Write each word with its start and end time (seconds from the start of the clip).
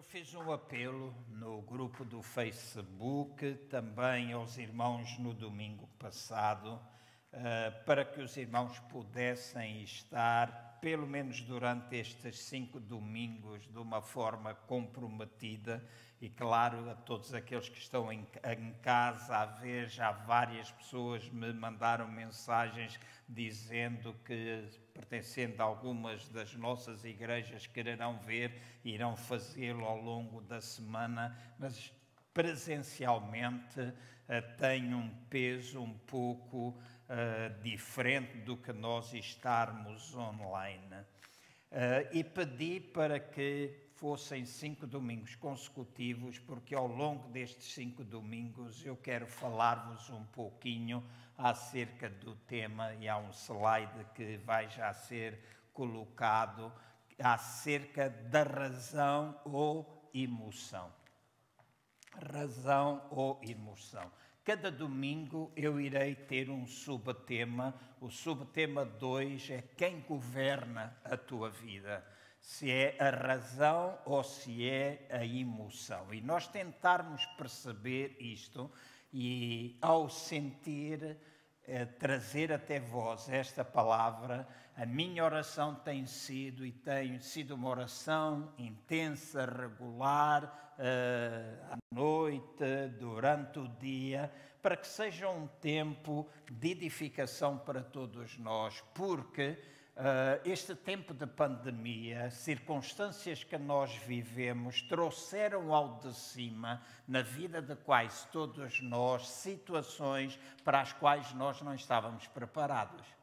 Eu 0.00 0.04
fiz 0.04 0.34
um 0.34 0.50
apelo 0.50 1.14
no 1.28 1.60
grupo 1.60 2.06
do 2.06 2.22
Facebook, 2.22 3.54
também 3.68 4.32
aos 4.32 4.56
irmãos 4.56 5.18
no 5.18 5.34
domingo 5.34 5.86
passado, 5.98 6.80
eh, 7.30 7.70
para 7.84 8.02
que 8.02 8.18
os 8.22 8.34
irmãos 8.38 8.78
pudessem 8.88 9.82
estar, 9.82 10.69
pelo 10.80 11.06
menos 11.06 11.40
durante 11.42 11.96
estes 11.96 12.38
cinco 12.38 12.80
domingos, 12.80 13.62
de 13.70 13.78
uma 13.78 14.00
forma 14.00 14.54
comprometida 14.54 15.84
e 16.20 16.28
claro, 16.28 16.90
a 16.90 16.94
todos 16.94 17.32
aqueles 17.32 17.70
que 17.70 17.78
estão 17.78 18.12
em, 18.12 18.26
em, 18.44 18.72
casa 18.82 19.38
a 19.38 19.46
ver, 19.46 19.88
já 19.88 20.12
várias 20.12 20.70
pessoas 20.70 21.26
me 21.30 21.50
mandaram 21.50 22.06
mensagens 22.08 23.00
dizendo 23.26 24.14
que, 24.26 24.68
pertencendo 24.92 25.62
a 25.62 25.64
algumas 25.64 26.28
das 26.28 26.54
nossas 26.54 27.06
igrejas, 27.06 27.66
quererão 27.66 28.18
ver, 28.18 28.60
irão 28.84 29.16
fazê-lo 29.16 29.86
ao 29.86 29.98
longo 29.98 30.42
da 30.42 30.60
semana, 30.60 31.34
mas 31.58 31.90
presencialmente 32.34 33.80
uh, 33.80 33.94
tem 34.58 34.94
um 34.94 35.08
peso 35.30 35.80
um 35.80 35.94
pouco 36.00 36.78
uh, 37.10 37.62
diferente 37.62 38.38
do 38.38 38.56
que 38.56 38.72
nós 38.72 39.12
estarmos 39.12 40.14
online. 40.14 40.96
Uh, 41.70 42.08
e 42.12 42.24
pedi 42.24 42.80
para 42.80 43.18
que 43.18 43.90
fossem 43.96 44.46
cinco 44.46 44.86
domingos 44.86 45.34
consecutivos, 45.34 46.38
porque 46.38 46.74
ao 46.74 46.86
longo 46.86 47.28
destes 47.28 47.74
cinco 47.74 48.02
domingos 48.02 48.84
eu 48.86 48.96
quero 48.96 49.26
falar-vos 49.26 50.08
um 50.08 50.24
pouquinho 50.26 51.04
acerca 51.36 52.08
do 52.08 52.34
tema, 52.34 52.94
e 52.94 53.08
há 53.08 53.16
um 53.18 53.30
slide 53.30 54.06
que 54.14 54.38
vai 54.38 54.68
já 54.68 54.92
ser 54.92 55.38
colocado, 55.72 56.72
acerca 57.18 58.08
da 58.08 58.42
razão 58.42 59.38
ou 59.44 60.10
emoção. 60.14 60.90
Razão 62.32 63.06
ou 63.10 63.38
emoção. 63.42 64.10
Cada 64.44 64.70
domingo 64.70 65.52
eu 65.54 65.80
irei 65.80 66.14
ter 66.14 66.50
um 66.50 66.66
subtema. 66.66 67.74
O 68.00 68.10
subtema 68.10 68.84
2 68.84 69.50
é 69.50 69.62
quem 69.76 70.00
governa 70.00 70.96
a 71.04 71.16
tua 71.16 71.50
vida 71.50 72.04
se 72.40 72.70
é 72.70 72.96
a 72.98 73.10
razão 73.10 73.98
ou 74.04 74.24
se 74.24 74.68
é 74.68 75.06
a 75.10 75.24
emoção. 75.24 76.12
E 76.12 76.20
nós 76.20 76.48
tentarmos 76.48 77.24
perceber 77.36 78.16
isto 78.18 78.70
e, 79.12 79.78
ao 79.80 80.08
sentir, 80.08 81.18
eh, 81.66 81.84
trazer 81.84 82.52
até 82.52 82.80
vós 82.80 83.28
esta 83.28 83.64
palavra, 83.64 84.48
a 84.80 84.86
minha 84.86 85.22
oração 85.22 85.74
tem 85.74 86.06
sido 86.06 86.64
e 86.64 86.72
tem 86.72 87.20
sido 87.20 87.54
uma 87.54 87.68
oração 87.68 88.50
intensa, 88.56 89.44
regular, 89.44 90.74
eh, 90.78 91.54
à 91.70 91.76
noite, 91.94 92.88
durante 92.98 93.58
o 93.58 93.68
dia, 93.68 94.32
para 94.62 94.78
que 94.78 94.88
seja 94.88 95.28
um 95.28 95.46
tempo 95.46 96.26
de 96.50 96.70
edificação 96.70 97.58
para 97.58 97.82
todos 97.82 98.38
nós, 98.38 98.82
porque 98.94 99.58
Uh, 99.96 100.40
este 100.48 100.74
tempo 100.74 101.12
de 101.12 101.26
pandemia, 101.26 102.30
circunstâncias 102.30 103.44
que 103.44 103.58
nós 103.58 103.94
vivemos, 103.96 104.80
trouxeram 104.80 105.74
ao 105.74 105.98
de 105.98 106.14
cima, 106.14 106.80
na 107.06 107.20
vida 107.20 107.60
de 107.60 107.76
quase 107.76 108.26
todos 108.28 108.80
nós, 108.80 109.28
situações 109.28 110.38
para 110.64 110.80
as 110.80 110.94
quais 110.94 111.34
nós 111.34 111.60
não 111.60 111.74
estávamos 111.74 112.26
preparados. 112.28 113.19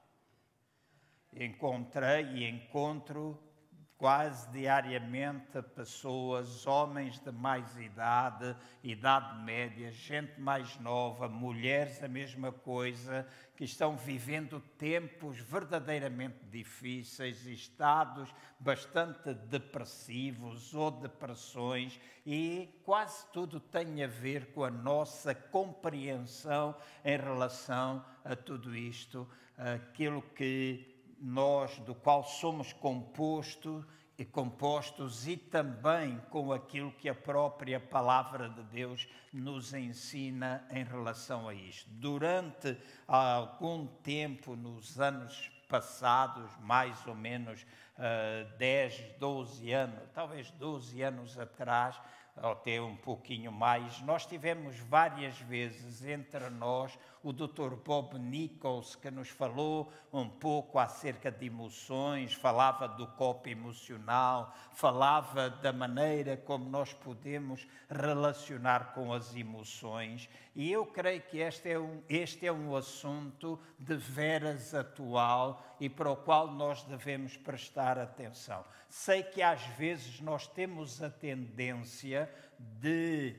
Encontrei 1.40 2.24
e 2.34 2.50
encontro 2.50 3.40
quase 3.96 4.50
diariamente 4.50 5.62
pessoas, 5.76 6.66
homens 6.66 7.20
de 7.20 7.32
mais 7.32 7.78
idade, 7.78 8.56
idade 8.84 9.44
média, 9.44 9.92
gente 9.92 10.40
mais 10.42 10.80
nova, 10.80 11.30
mulheres 11.30 12.02
a 12.02 12.08
mesma 12.08 12.52
coisa, 12.52 13.28
que 13.56 13.66
estão 13.66 13.96
vivendo 13.96 14.60
tempos 14.80 15.38
verdadeiramente 15.40 16.44
difíceis, 16.46 17.46
estados 17.46 18.34
bastante 18.60 19.32
depressivos 19.36 20.74
ou 20.74 20.90
depressões, 20.90 22.00
e 22.26 22.82
quase 22.84 23.28
tudo 23.32 23.60
tem 23.60 24.04
a 24.04 24.08
ver 24.08 24.48
com 24.54 24.64
a 24.64 24.72
nossa 24.72 25.36
compreensão 25.36 26.76
em 27.06 27.18
relação 27.18 28.04
a 28.26 28.36
tudo 28.36 28.76
isto, 28.76 29.28
aquilo 29.56 30.24
que 30.36 30.97
nós, 31.20 31.78
do 31.80 31.96
qual 31.96 32.24
somos 32.24 32.74
composto 32.74 33.86
e 34.18 34.26
compostos, 34.26 35.28
e 35.28 35.38
também 35.38 36.20
com 36.32 36.52
aquilo 36.52 36.92
que 36.92 37.08
a 37.08 37.14
própria 37.14 37.80
palavra 37.80 38.50
de 38.50 38.64
Deus 38.64 39.08
nos 39.32 39.74
ensina 39.74 40.66
em 40.72 40.84
relação 40.84 41.48
a 41.48 41.54
isto. 41.54 41.88
Durante 41.92 42.78
algum 43.08 43.86
tempo, 43.86 44.56
nos 44.56 45.00
anos 45.00 45.52
passados, 45.68 46.50
mais 46.62 47.06
ou 47.06 47.14
menos 47.14 47.62
uh, 47.62 48.58
10, 48.58 49.18
12 49.20 49.72
anos, 49.72 50.10
talvez 50.14 50.50
12 50.52 51.02
anos 51.02 51.38
atrás, 51.38 52.00
até 52.36 52.80
um 52.82 52.96
pouquinho 52.96 53.52
mais, 53.52 54.00
nós 54.02 54.26
tivemos 54.26 54.78
várias 54.80 55.38
vezes 55.40 56.04
entre 56.04 56.50
nós 56.50 56.98
o 57.28 57.34
Dr. 57.34 57.76
Bob 57.76 58.18
Nichols, 58.18 58.96
que 58.96 59.12
nos 59.12 59.28
falou 59.28 59.92
um 60.14 60.30
pouco 60.30 60.80
acerca 60.80 61.30
de 61.30 61.48
emoções, 61.48 62.34
falava 62.34 62.88
do 62.88 63.06
copo 63.06 63.50
emocional, 63.50 64.56
falava 64.72 65.50
da 65.50 65.74
maneira 65.74 66.38
como 66.38 66.70
nós 66.70 66.94
podemos 66.94 67.68
relacionar 67.90 68.94
com 68.94 69.12
as 69.12 69.36
emoções. 69.36 70.30
E 70.56 70.72
eu 70.72 70.86
creio 70.86 71.22
que 71.24 71.40
este 71.40 71.72
é 71.72 71.78
um, 71.78 72.02
este 72.08 72.48
é 72.48 72.52
um 72.52 72.74
assunto 72.74 73.60
de 73.78 73.98
veras 73.98 74.74
atual 74.74 75.62
e 75.82 75.90
para 75.90 76.10
o 76.10 76.16
qual 76.16 76.50
nós 76.50 76.82
devemos 76.84 77.36
prestar 77.36 77.98
atenção. 77.98 78.64
Sei 78.88 79.22
que 79.22 79.42
às 79.42 79.64
vezes 79.64 80.22
nós 80.22 80.48
temos 80.48 81.04
a 81.04 81.10
tendência 81.10 82.34
de, 82.58 83.36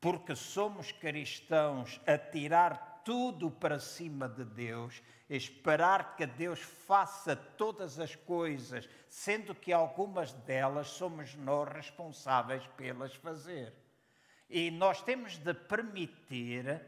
porque 0.00 0.34
somos 0.34 0.90
cristãos, 0.90 2.00
a 2.06 2.16
tirar 2.16 2.89
tudo 3.04 3.50
para 3.50 3.78
cima 3.78 4.28
de 4.28 4.44
Deus, 4.44 5.02
esperar 5.28 6.16
que 6.16 6.26
Deus 6.26 6.60
faça 6.60 7.36
todas 7.36 7.98
as 7.98 8.14
coisas, 8.14 8.88
sendo 9.08 9.54
que 9.54 9.72
algumas 9.72 10.32
delas 10.32 10.88
somos 10.88 11.34
nós 11.34 11.68
responsáveis 11.68 12.66
pelas 12.76 13.14
fazer. 13.14 13.72
E 14.48 14.70
nós 14.70 15.00
temos 15.00 15.36
de 15.38 15.54
permitir 15.54 16.80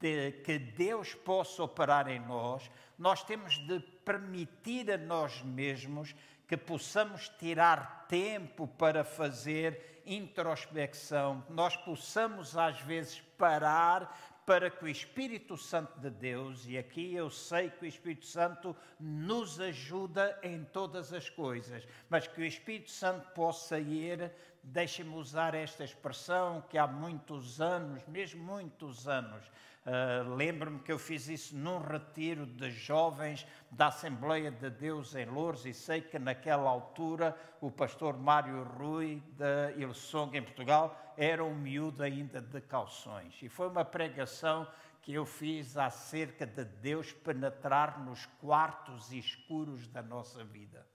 de 0.00 0.32
que 0.44 0.58
Deus 0.58 1.14
possa 1.14 1.62
operar 1.62 2.08
em 2.08 2.18
nós, 2.18 2.70
nós 2.98 3.22
temos 3.22 3.58
de 3.66 3.80
permitir 3.80 4.90
a 4.90 4.96
nós 4.96 5.42
mesmos 5.42 6.14
que 6.48 6.56
possamos 6.56 7.28
tirar 7.28 8.06
tempo 8.08 8.66
para 8.66 9.04
fazer 9.04 10.02
introspecção, 10.04 11.44
nós 11.48 11.76
possamos 11.76 12.56
às 12.56 12.80
vezes 12.80 13.20
parar 13.38 14.29
para 14.46 14.70
que 14.70 14.84
o 14.84 14.88
Espírito 14.88 15.56
Santo 15.56 15.98
de 16.00 16.10
Deus, 16.10 16.66
e 16.66 16.76
aqui 16.76 17.14
eu 17.14 17.30
sei 17.30 17.70
que 17.70 17.84
o 17.84 17.88
Espírito 17.88 18.26
Santo 18.26 18.76
nos 18.98 19.60
ajuda 19.60 20.38
em 20.42 20.64
todas 20.64 21.12
as 21.12 21.28
coisas, 21.28 21.86
mas 22.08 22.26
que 22.26 22.40
o 22.40 22.44
Espírito 22.44 22.90
Santo 22.90 23.28
possa 23.30 23.78
ir, 23.78 24.32
deixe-me 24.62 25.14
usar 25.14 25.54
esta 25.54 25.84
expressão 25.84 26.62
que 26.68 26.78
há 26.78 26.86
muitos 26.86 27.60
anos, 27.60 28.06
mesmo 28.06 28.42
muitos 28.42 29.06
anos, 29.06 29.44
Uh, 29.86 30.34
Lembro-me 30.34 30.78
que 30.80 30.92
eu 30.92 30.98
fiz 30.98 31.26
isso 31.26 31.56
num 31.56 31.78
retiro 31.78 32.44
de 32.44 32.70
jovens 32.70 33.46
da 33.70 33.86
Assembleia 33.86 34.50
de 34.50 34.68
Deus 34.68 35.14
em 35.14 35.24
Louros 35.24 35.64
e 35.64 35.72
sei 35.72 36.02
que 36.02 36.18
naquela 36.18 36.68
altura 36.68 37.34
o 37.62 37.70
pastor 37.70 38.18
Mário 38.18 38.62
Rui 38.62 39.22
da 39.38 39.72
Ilsong 39.72 40.36
em 40.36 40.42
Portugal 40.42 41.14
era 41.16 41.42
um 41.42 41.54
miúdo 41.54 42.02
ainda 42.02 42.42
de 42.42 42.60
calções. 42.60 43.34
E 43.40 43.48
foi 43.48 43.68
uma 43.68 43.84
pregação 43.84 44.68
que 45.00 45.14
eu 45.14 45.24
fiz 45.24 45.78
acerca 45.78 46.46
de 46.46 46.64
Deus 46.64 47.12
penetrar 47.12 47.98
nos 48.04 48.26
quartos 48.38 49.10
escuros 49.12 49.88
da 49.88 50.02
nossa 50.02 50.44
vida. 50.44 50.86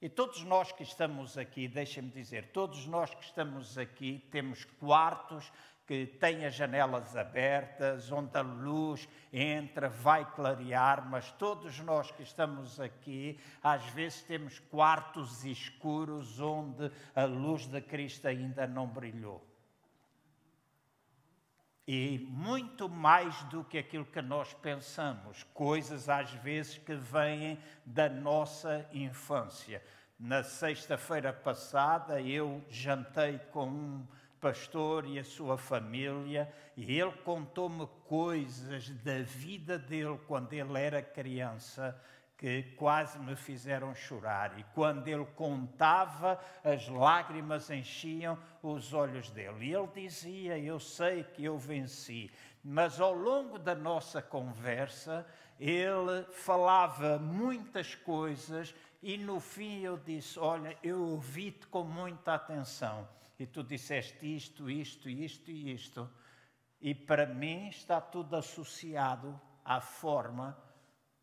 E 0.00 0.08
todos 0.08 0.42
nós 0.44 0.72
que 0.72 0.82
estamos 0.82 1.36
aqui, 1.36 1.68
deixem-me 1.68 2.10
dizer, 2.10 2.52
todos 2.52 2.86
nós 2.86 3.14
que 3.14 3.22
estamos 3.22 3.76
aqui 3.76 4.26
temos 4.30 4.64
quartos 4.64 5.52
que 5.90 6.06
têm 6.06 6.46
as 6.46 6.54
janelas 6.54 7.16
abertas, 7.16 8.12
onde 8.12 8.38
a 8.38 8.42
luz 8.42 9.08
entra, 9.32 9.88
vai 9.88 10.24
clarear, 10.24 11.04
mas 11.10 11.32
todos 11.32 11.80
nós 11.80 12.12
que 12.12 12.22
estamos 12.22 12.78
aqui, 12.78 13.40
às 13.60 13.84
vezes 13.86 14.22
temos 14.22 14.60
quartos 14.60 15.44
escuros 15.44 16.38
onde 16.38 16.92
a 17.12 17.24
luz 17.24 17.66
de 17.66 17.80
Cristo 17.80 18.28
ainda 18.28 18.68
não 18.68 18.86
brilhou. 18.86 19.44
E 21.88 22.24
muito 22.30 22.88
mais 22.88 23.42
do 23.46 23.64
que 23.64 23.76
aquilo 23.76 24.04
que 24.04 24.22
nós 24.22 24.54
pensamos, 24.54 25.42
coisas 25.52 26.08
às 26.08 26.30
vezes 26.34 26.78
que 26.78 26.94
vêm 26.94 27.58
da 27.84 28.08
nossa 28.08 28.88
infância 28.92 29.82
Na 30.16 30.44
sexta-feira 30.44 31.32
passada, 31.32 32.20
eu 32.20 32.64
jantei 32.68 33.40
com 33.50 33.66
um 33.66 34.06
pastor 34.40 35.06
e 35.06 35.18
a 35.18 35.24
sua 35.24 35.58
família 35.58 36.52
e 36.76 36.98
ele 36.98 37.12
contou-me 37.24 37.86
coisas 38.06 38.88
da 38.88 39.20
vida 39.22 39.78
dele 39.78 40.18
quando 40.26 40.52
ele 40.52 40.78
era 40.78 41.02
criança 41.02 42.00
que 42.40 42.62
quase 42.78 43.18
me 43.18 43.36
fizeram 43.36 43.94
chorar. 43.94 44.58
E 44.58 44.64
quando 44.74 45.06
ele 45.06 45.26
contava, 45.36 46.40
as 46.64 46.88
lágrimas 46.88 47.68
enchiam 47.68 48.38
os 48.62 48.94
olhos 48.94 49.28
dele. 49.30 49.66
E 49.66 49.74
ele 49.74 49.88
dizia: 49.94 50.58
Eu 50.58 50.80
sei 50.80 51.22
que 51.22 51.44
eu 51.44 51.58
venci. 51.58 52.30
Mas 52.64 52.98
ao 52.98 53.12
longo 53.12 53.58
da 53.58 53.74
nossa 53.74 54.22
conversa, 54.22 55.26
ele 55.58 56.24
falava 56.32 57.18
muitas 57.18 57.94
coisas 57.94 58.74
e 59.02 59.18
no 59.18 59.38
fim 59.38 59.80
eu 59.80 59.98
disse: 59.98 60.38
Olha, 60.38 60.74
eu 60.82 60.98
ouvi-te 60.98 61.66
com 61.66 61.84
muita 61.84 62.34
atenção. 62.34 63.06
E 63.40 63.46
tu 63.46 63.62
disseste 63.62 64.26
isto, 64.26 64.68
isto, 64.68 65.08
isto 65.08 65.50
e 65.50 65.72
isto. 65.72 66.10
E 66.78 66.94
para 66.94 67.24
mim 67.24 67.68
está 67.68 67.98
tudo 67.98 68.36
associado 68.36 69.40
à 69.64 69.80
forma 69.80 70.54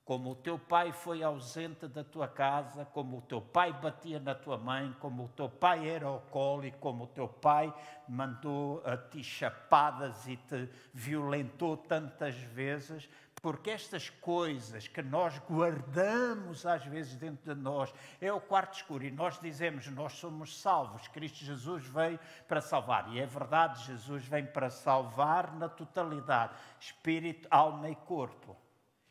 como 0.07 0.31
o 0.31 0.35
teu 0.35 0.57
pai 0.57 0.93
foi 0.93 1.21
ausente 1.21 1.85
da 1.85 2.01
tua 2.01 2.29
casa, 2.29 2.85
como 2.85 3.17
o 3.17 3.21
teu 3.21 3.41
pai 3.41 3.73
batia 3.73 4.21
na 4.21 4.33
tua 4.33 4.57
mãe, 4.57 4.95
como 5.01 5.25
o 5.25 5.27
teu 5.27 5.49
pai 5.49 5.89
era 5.89 6.05
alcoólico, 6.07 6.77
como 6.79 7.03
o 7.03 7.07
teu 7.07 7.27
pai 7.27 7.73
mandou 8.07 8.81
a 8.85 8.95
ti 8.95 9.21
chapadas 9.21 10.25
e 10.25 10.37
te 10.37 10.69
violentou 10.93 11.75
tantas 11.75 12.35
vezes, 12.35 13.09
porque 13.41 13.69
estas 13.69 14.09
coisas 14.09 14.87
que 14.87 15.01
nós 15.01 15.37
guardamos 15.39 16.65
às 16.65 16.85
vezes 16.85 17.15
dentro 17.15 17.53
de 17.53 17.61
nós 17.61 17.93
é 18.21 18.31
o 18.31 18.39
quarto 18.39 18.75
escuro. 18.77 19.03
E 19.03 19.11
nós 19.11 19.37
dizemos 19.41 19.87
nós 19.87 20.13
somos 20.13 20.57
salvos, 20.61 21.05
Cristo 21.09 21.43
Jesus 21.43 21.85
veio 21.85 22.17
para 22.47 22.61
salvar. 22.61 23.13
E 23.13 23.19
é 23.19 23.25
verdade, 23.25 23.83
Jesus 23.83 24.23
vem 24.23 24.45
para 24.45 24.69
salvar 24.69 25.53
na 25.53 25.67
totalidade, 25.67 26.53
espírito, 26.79 27.45
alma 27.51 27.89
e 27.89 27.95
corpo. 27.95 28.55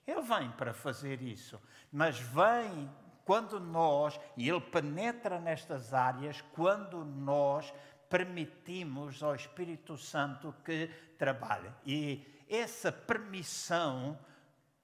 Ele 0.06 0.22
vem 0.22 0.50
para 0.52 0.72
fazer 0.72 1.20
isso, 1.20 1.60
mas 1.90 2.18
vem 2.18 2.88
quando 3.24 3.58
nós, 3.58 4.20
e 4.36 4.48
ele 4.48 4.60
penetra 4.60 5.40
nestas 5.40 5.92
áreas, 5.92 6.40
quando 6.52 7.04
nós 7.04 7.74
permitimos 8.08 9.20
ao 9.20 9.34
Espírito 9.34 9.96
Santo 9.96 10.54
que 10.64 10.86
trabalhe. 11.18 11.72
E 11.84 12.24
essa 12.48 12.92
permissão 12.92 14.16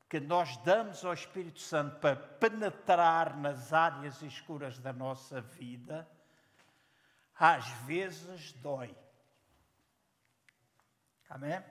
que 0.08 0.18
nós 0.18 0.56
damos 0.58 1.04
ao 1.04 1.14
Espírito 1.14 1.60
Santo 1.60 2.00
para 2.00 2.16
penetrar 2.16 3.36
nas 3.36 3.72
áreas 3.72 4.20
escuras 4.22 4.76
da 4.78 4.92
nossa 4.92 5.40
vida, 5.40 6.06
às 7.38 7.66
vezes 7.86 8.52
dói. 8.54 8.94
Amém? 11.30 11.62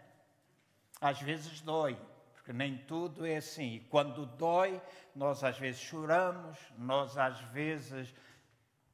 Às 1.02 1.22
vezes 1.22 1.60
dói 1.60 2.00
porque 2.42 2.54
nem 2.54 2.76
tudo 2.76 3.24
é 3.24 3.38
assim. 3.38 3.76
E 3.76 3.80
quando 3.82 4.26
dói, 4.26 4.82
nós 5.16 5.44
às 5.44 5.60
vezes 5.60 5.80
choramos, 5.80 6.58
nós 6.76 7.16
às 7.16 7.40
vezes 7.40 8.14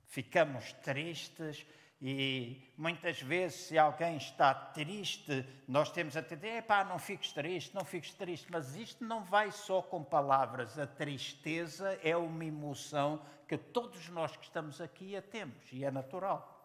ficamos 0.06 0.74
tristes. 0.74 1.66
E 2.00 2.70
muitas 2.78 3.22
vezes, 3.22 3.62
se 3.62 3.78
alguém 3.78 4.18
está 4.18 4.54
triste, 4.54 5.48
nós 5.66 5.90
temos 5.90 6.18
a 6.18 6.22
dizer: 6.22 6.64
pá, 6.64 6.84
não 6.84 7.00
fiques 7.00 7.32
triste, 7.32 7.74
não 7.74 7.86
fiques 7.86 8.14
triste. 8.14 8.48
Mas 8.52 8.76
isto 8.76 9.04
não 9.06 9.24
vai 9.24 9.50
só 9.50 9.82
com 9.82 10.04
palavras. 10.04 10.78
A 10.78 10.86
tristeza 10.86 11.98
é 12.04 12.18
uma 12.18 12.44
emoção 12.44 13.22
que 13.48 13.58
todos 13.58 14.10
nós 14.10 14.36
que 14.36 14.44
estamos 14.44 14.82
aqui 14.82 15.16
a 15.16 15.22
temos 15.22 15.72
e 15.72 15.86
é 15.86 15.90
natural. 15.90 16.57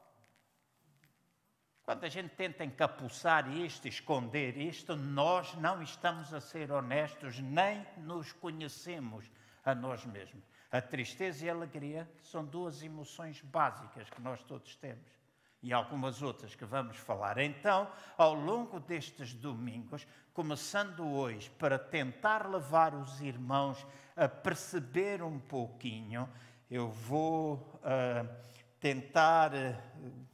Quando 1.85 2.05
a 2.05 2.09
gente 2.09 2.29
tenta 2.37 2.65
encapuçar 2.65 3.51
isto, 3.57 3.89
esconder 3.89 4.57
isto, 4.57 4.95
nós 4.95 5.53
não 5.57 5.83
estamos 5.83 6.33
a 6.33 6.41
ser 6.41 6.71
honestos, 6.71 7.41
nem 7.41 7.85
nos 7.97 8.33
conhecemos 8.33 9.29
a 9.65 9.75
nós 9.75 10.05
mesmos. 10.07 10.45
A 10.71 10.81
tristeza 10.81 11.45
e 11.45 11.51
a 11.51 11.53
alegria 11.53 12.09
são 12.23 12.45
duas 12.45 12.83
emoções 12.85 13.43
básicas 13.43 14.09
que 14.09 14.21
nós 14.21 14.41
todos 14.45 14.77
temos. 14.77 15.11
E 15.61 15.73
algumas 15.73 16.23
outras 16.23 16.55
que 16.55 16.65
vamos 16.65 16.97
falar. 16.97 17.39
Então, 17.39 17.91
ao 18.17 18.35
longo 18.35 18.79
destes 18.79 19.33
domingos, 19.33 20.07
começando 20.33 21.05
hoje, 21.07 21.51
para 21.51 21.79
tentar 21.79 22.49
levar 22.49 22.95
os 22.95 23.21
irmãos 23.21 23.85
a 24.17 24.29
perceber 24.29 25.21
um 25.23 25.39
pouquinho, 25.39 26.29
eu 26.71 26.89
vou 26.89 27.55
uh, 27.55 28.29
tentar. 28.81 29.53
Uh, 29.53 30.32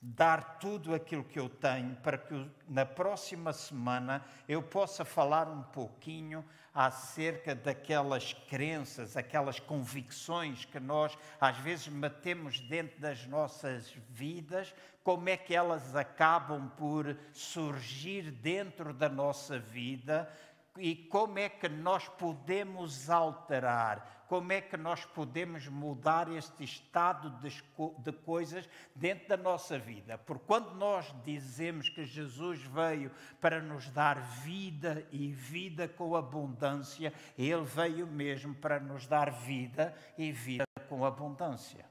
dar 0.00 0.58
tudo 0.58 0.94
aquilo 0.94 1.24
que 1.24 1.38
eu 1.38 1.48
tenho 1.48 1.96
para 1.96 2.16
que 2.16 2.48
na 2.68 2.86
próxima 2.86 3.52
semana 3.52 4.24
eu 4.48 4.62
possa 4.62 5.04
falar 5.04 5.48
um 5.48 5.62
pouquinho 5.62 6.44
acerca 6.72 7.54
daquelas 7.54 8.32
crenças, 8.32 9.16
aquelas 9.16 9.58
convicções 9.58 10.64
que 10.64 10.78
nós 10.78 11.18
às 11.40 11.56
vezes 11.58 11.88
metemos 11.88 12.60
dentro 12.60 13.00
das 13.00 13.26
nossas 13.26 13.90
vidas, 14.10 14.72
como 15.02 15.28
é 15.28 15.36
que 15.36 15.54
elas 15.54 15.96
acabam 15.96 16.70
por 16.76 17.16
surgir 17.32 18.30
dentro 18.30 18.94
da 18.94 19.08
nossa 19.08 19.58
vida 19.58 20.32
e 20.76 20.94
como 20.94 21.40
é 21.40 21.48
que 21.48 21.68
nós 21.68 22.08
podemos 22.08 23.10
alterar 23.10 24.17
como 24.28 24.52
é 24.52 24.60
que 24.60 24.76
nós 24.76 25.04
podemos 25.06 25.66
mudar 25.68 26.30
este 26.30 26.62
estado 26.62 27.30
de, 27.40 28.12
coisas 28.12 28.68
dentro 28.94 29.26
da 29.26 29.36
nossa 29.38 29.78
vida. 29.78 30.18
Porque 30.18 30.44
quando 30.46 30.74
nós 30.74 31.12
dizemos 31.24 31.88
que 31.88 32.04
Jesus 32.04 32.60
veio 32.62 33.10
para 33.40 33.60
nos 33.60 33.88
dar 33.88 34.20
vida 34.20 35.06
e 35.10 35.32
vida 35.32 35.88
com 35.88 36.14
abundância, 36.14 37.12
Ele 37.38 37.64
veio 37.64 38.06
mesmo 38.06 38.54
para 38.54 38.78
nos 38.78 39.06
dar 39.06 39.30
vida 39.30 39.96
e 40.18 40.30
vida 40.30 40.64
com 40.88 41.04
abundância. 41.06 41.84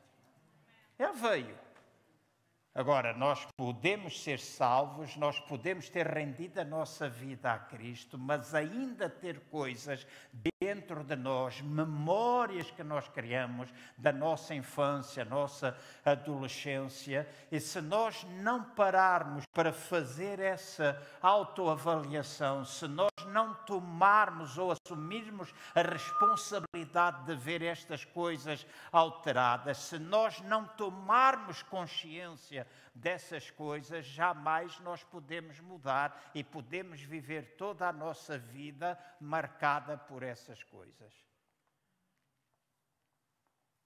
Ele 1.00 1.14
veio. 1.14 1.68
Agora, 2.74 3.12
nós 3.12 3.44
podemos 3.58 4.22
ser 4.22 4.40
salvos, 4.40 5.16
nós 5.16 5.40
podemos 5.40 5.90
ter 5.90 6.06
rendido 6.06 6.62
a 6.62 6.64
nossa 6.64 7.10
vida 7.10 7.52
a 7.52 7.58
Cristo, 7.58 8.20
mas 8.20 8.54
ainda 8.54 9.10
ter 9.10 9.40
coisas 9.50 10.06
dentro 10.68 11.02
de 11.02 11.16
nós, 11.16 11.62
memórias 11.62 12.70
que 12.72 12.84
nós 12.84 13.08
criamos 13.08 13.70
da 13.98 14.12
nossa 14.12 14.54
infância, 14.54 15.24
nossa 15.24 15.78
adolescência, 16.04 17.26
e 17.50 17.58
se 17.58 17.80
nós 17.80 18.26
não 18.42 18.62
pararmos 18.62 19.46
para 19.54 19.72
fazer 19.72 20.42
essa 20.42 21.02
autoavaliação, 21.22 22.66
se 22.66 22.86
nós 22.86 23.12
não 23.28 23.54
tomarmos 23.54 24.58
ou 24.58 24.74
assumirmos 24.74 25.54
a 25.74 25.82
responsabilidade 25.82 27.24
de 27.24 27.36
ver 27.36 27.62
estas 27.62 28.04
coisas 28.04 28.66
alteradas, 28.92 29.78
se 29.78 29.98
nós 29.98 30.42
não 30.42 30.66
tomarmos 30.66 31.64
consciência 31.64 32.68
dessas 32.94 33.50
coisas, 33.52 34.06
jamais 34.06 34.80
nós 34.80 35.04
podemos 35.04 35.60
mudar 35.60 36.30
e 36.34 36.44
podemos 36.44 37.00
viver 37.02 37.56
toda 37.58 37.88
a 37.88 37.94
nossa 37.94 38.38
vida 38.38 38.98
marcada 39.22 39.98
por 39.98 40.24
essas 40.24 40.57
coisas. 40.64 41.14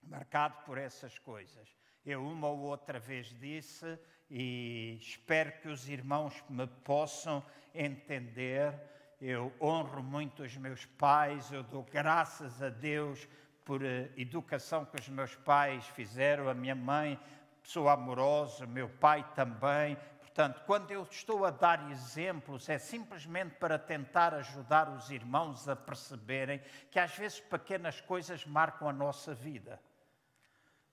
Marcado 0.02 0.64
por 0.66 0.78
essas 0.78 1.18
coisas. 1.20 1.76
Eu 2.06 2.26
uma 2.26 2.48
ou 2.48 2.60
outra 2.60 3.00
vez 3.00 3.28
disse, 3.40 4.00
e 4.30 4.98
espero 5.00 5.52
que 5.62 5.68
os 5.68 5.88
irmãos 5.88 6.44
me 6.50 6.66
possam 6.66 7.46
entender. 7.74 8.74
Eu 9.20 9.54
honro 9.62 10.02
muito 10.02 10.42
os 10.42 10.58
meus 10.58 10.86
pais, 10.86 11.52
eu 11.52 11.62
dou 11.62 11.84
graças 11.84 12.62
a 12.62 12.70
Deus 12.70 13.28
por 13.64 13.84
a 13.84 14.10
educação 14.20 14.84
que 14.86 15.00
os 15.00 15.08
meus 15.10 15.36
pais 15.36 15.86
fizeram, 15.90 16.50
a 16.50 16.54
minha 16.54 16.74
mãe 16.74 17.20
pessoa 17.62 17.94
amorosa, 17.94 18.66
meu 18.66 18.90
pai 18.90 19.26
também. 19.36 19.98
Portanto, 20.34 20.62
quando 20.66 20.92
eu 20.92 21.04
estou 21.04 21.44
a 21.44 21.52
dar 21.52 21.92
exemplos, 21.92 22.70
é 22.70 22.78
simplesmente 22.78 23.56
para 23.56 23.78
tentar 23.78 24.34
ajudar 24.34 24.88
os 24.88 25.12
irmãos 25.12 25.68
a 25.68 25.76
perceberem 25.76 26.62
que 26.90 26.98
às 26.98 27.14
vezes 27.18 27.42
pequenas 27.42 28.00
coisas 28.00 28.46
marcam 28.46 28.88
a 28.88 28.94
nossa 28.94 29.36
vida. 29.36 29.78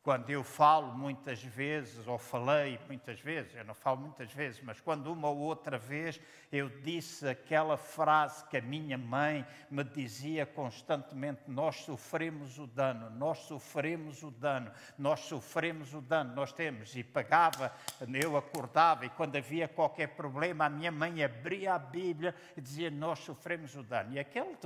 Quando 0.08 0.30
eu 0.30 0.42
falo 0.42 0.96
muitas 0.96 1.42
vezes, 1.42 2.08
ou 2.08 2.16
falei 2.16 2.80
muitas 2.86 3.20
vezes, 3.20 3.54
eu 3.54 3.62
não 3.62 3.74
falo 3.74 4.00
muitas 4.00 4.32
vezes, 4.32 4.58
mas 4.62 4.80
quando 4.80 5.12
uma 5.12 5.28
ou 5.28 5.36
outra 5.36 5.76
vez 5.76 6.18
eu 6.50 6.70
disse 6.80 7.28
aquela 7.28 7.76
frase 7.76 8.42
que 8.46 8.56
a 8.56 8.62
minha 8.62 8.96
mãe 8.96 9.46
me 9.70 9.84
dizia 9.84 10.46
constantemente: 10.46 11.42
Nós 11.46 11.82
sofremos 11.82 12.58
o 12.58 12.66
dano, 12.66 13.10
nós 13.10 13.40
sofremos 13.40 14.22
o 14.22 14.30
dano, 14.30 14.72
nós 14.96 15.20
sofremos 15.20 15.92
o 15.92 16.00
dano, 16.00 16.34
nós 16.34 16.54
temos. 16.54 16.96
E 16.96 17.04
pagava, 17.04 17.70
eu 18.14 18.34
acordava, 18.34 19.04
e 19.04 19.10
quando 19.10 19.36
havia 19.36 19.68
qualquer 19.68 20.16
problema, 20.16 20.64
a 20.64 20.70
minha 20.70 20.90
mãe 20.90 21.22
abria 21.22 21.74
a 21.74 21.78
Bíblia 21.78 22.34
e 22.56 22.62
dizia: 22.62 22.90
Nós 22.90 23.18
sofremos 23.18 23.76
o 23.76 23.82
dano. 23.82 24.14
E 24.14 24.18
aquele 24.18 24.56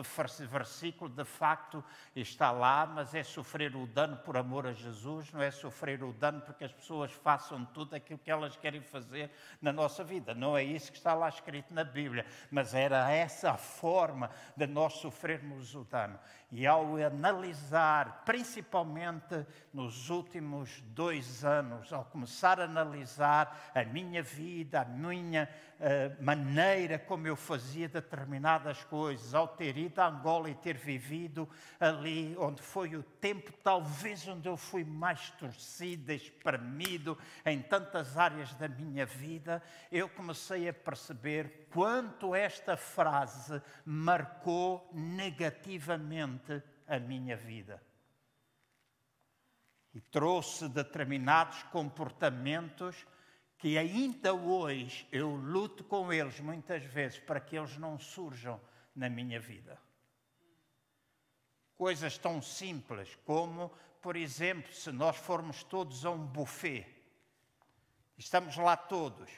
versículo 0.48 1.10
de 1.10 1.24
facto 1.24 1.84
está 2.14 2.52
lá, 2.52 2.86
mas 2.86 3.12
é 3.12 3.24
sofrer 3.24 3.74
o 3.74 3.88
dano 3.88 4.18
por 4.18 4.36
amor 4.36 4.68
a 4.68 4.72
Jesus 4.72 5.31
não 5.32 5.42
é 5.42 5.50
sofrer 5.50 6.02
o 6.02 6.12
dano 6.12 6.40
porque 6.42 6.64
as 6.64 6.72
pessoas 6.72 7.10
façam 7.10 7.64
tudo 7.64 7.94
aquilo 7.94 8.18
que 8.18 8.30
elas 8.30 8.56
querem 8.56 8.80
fazer 8.80 9.30
na 9.60 9.72
nossa 9.72 10.04
vida. 10.04 10.34
Não 10.34 10.56
é 10.56 10.62
isso 10.62 10.92
que 10.92 10.98
está 10.98 11.14
lá 11.14 11.28
escrito 11.28 11.72
na 11.72 11.84
Bíblia, 11.84 12.26
mas 12.50 12.74
era 12.74 13.10
essa 13.10 13.52
a 13.52 13.56
forma 13.56 14.30
de 14.56 14.66
nós 14.66 14.94
sofrermos 14.94 15.74
o 15.74 15.84
dano. 15.84 16.18
E 16.54 16.66
ao 16.66 16.98
analisar, 16.98 18.24
principalmente 18.26 19.46
nos 19.72 20.10
últimos 20.10 20.82
dois 20.88 21.42
anos, 21.46 21.90
ao 21.90 22.04
começar 22.04 22.60
a 22.60 22.64
analisar 22.64 23.72
a 23.74 23.82
minha 23.84 24.22
vida, 24.22 24.82
a 24.82 24.84
minha 24.84 25.48
uh, 25.80 26.22
maneira 26.22 26.98
como 26.98 27.26
eu 27.26 27.36
fazia 27.36 27.88
determinadas 27.88 28.84
coisas, 28.84 29.32
ao 29.32 29.48
ter 29.48 29.78
ido 29.78 29.98
a 29.98 30.08
Angola 30.08 30.50
e 30.50 30.54
ter 30.54 30.76
vivido 30.76 31.48
ali, 31.80 32.36
onde 32.38 32.60
foi 32.60 32.96
o 32.96 33.02
tempo, 33.02 33.50
talvez 33.64 34.28
onde 34.28 34.46
eu 34.46 34.58
fui 34.58 34.84
mais 34.84 35.30
torcido, 35.30 36.12
espremido 36.12 37.16
em 37.46 37.62
tantas 37.62 38.18
áreas 38.18 38.52
da 38.56 38.68
minha 38.68 39.06
vida, 39.06 39.62
eu 39.90 40.06
comecei 40.06 40.68
a 40.68 40.74
perceber 40.74 41.61
quanto 41.72 42.34
esta 42.34 42.76
frase 42.76 43.60
marcou 43.84 44.88
negativamente 44.92 46.62
a 46.86 46.98
minha 46.98 47.36
vida. 47.36 47.82
E 49.94 50.00
trouxe 50.00 50.68
determinados 50.68 51.62
comportamentos 51.64 53.06
que 53.56 53.78
ainda 53.78 54.34
hoje 54.34 55.06
eu 55.12 55.34
luto 55.34 55.84
com 55.84 56.12
eles 56.12 56.40
muitas 56.40 56.82
vezes 56.84 57.18
para 57.18 57.40
que 57.40 57.56
eles 57.56 57.76
não 57.78 57.98
surjam 57.98 58.60
na 58.94 59.08
minha 59.08 59.40
vida. 59.40 59.80
Coisas 61.76 62.18
tão 62.18 62.42
simples 62.42 63.16
como, 63.24 63.70
por 64.00 64.16
exemplo, 64.16 64.72
se 64.72 64.90
nós 64.92 65.16
formos 65.16 65.62
todos 65.62 66.04
a 66.04 66.10
um 66.10 66.26
buffet, 66.26 66.86
estamos 68.16 68.56
lá 68.56 68.76
todos, 68.76 69.30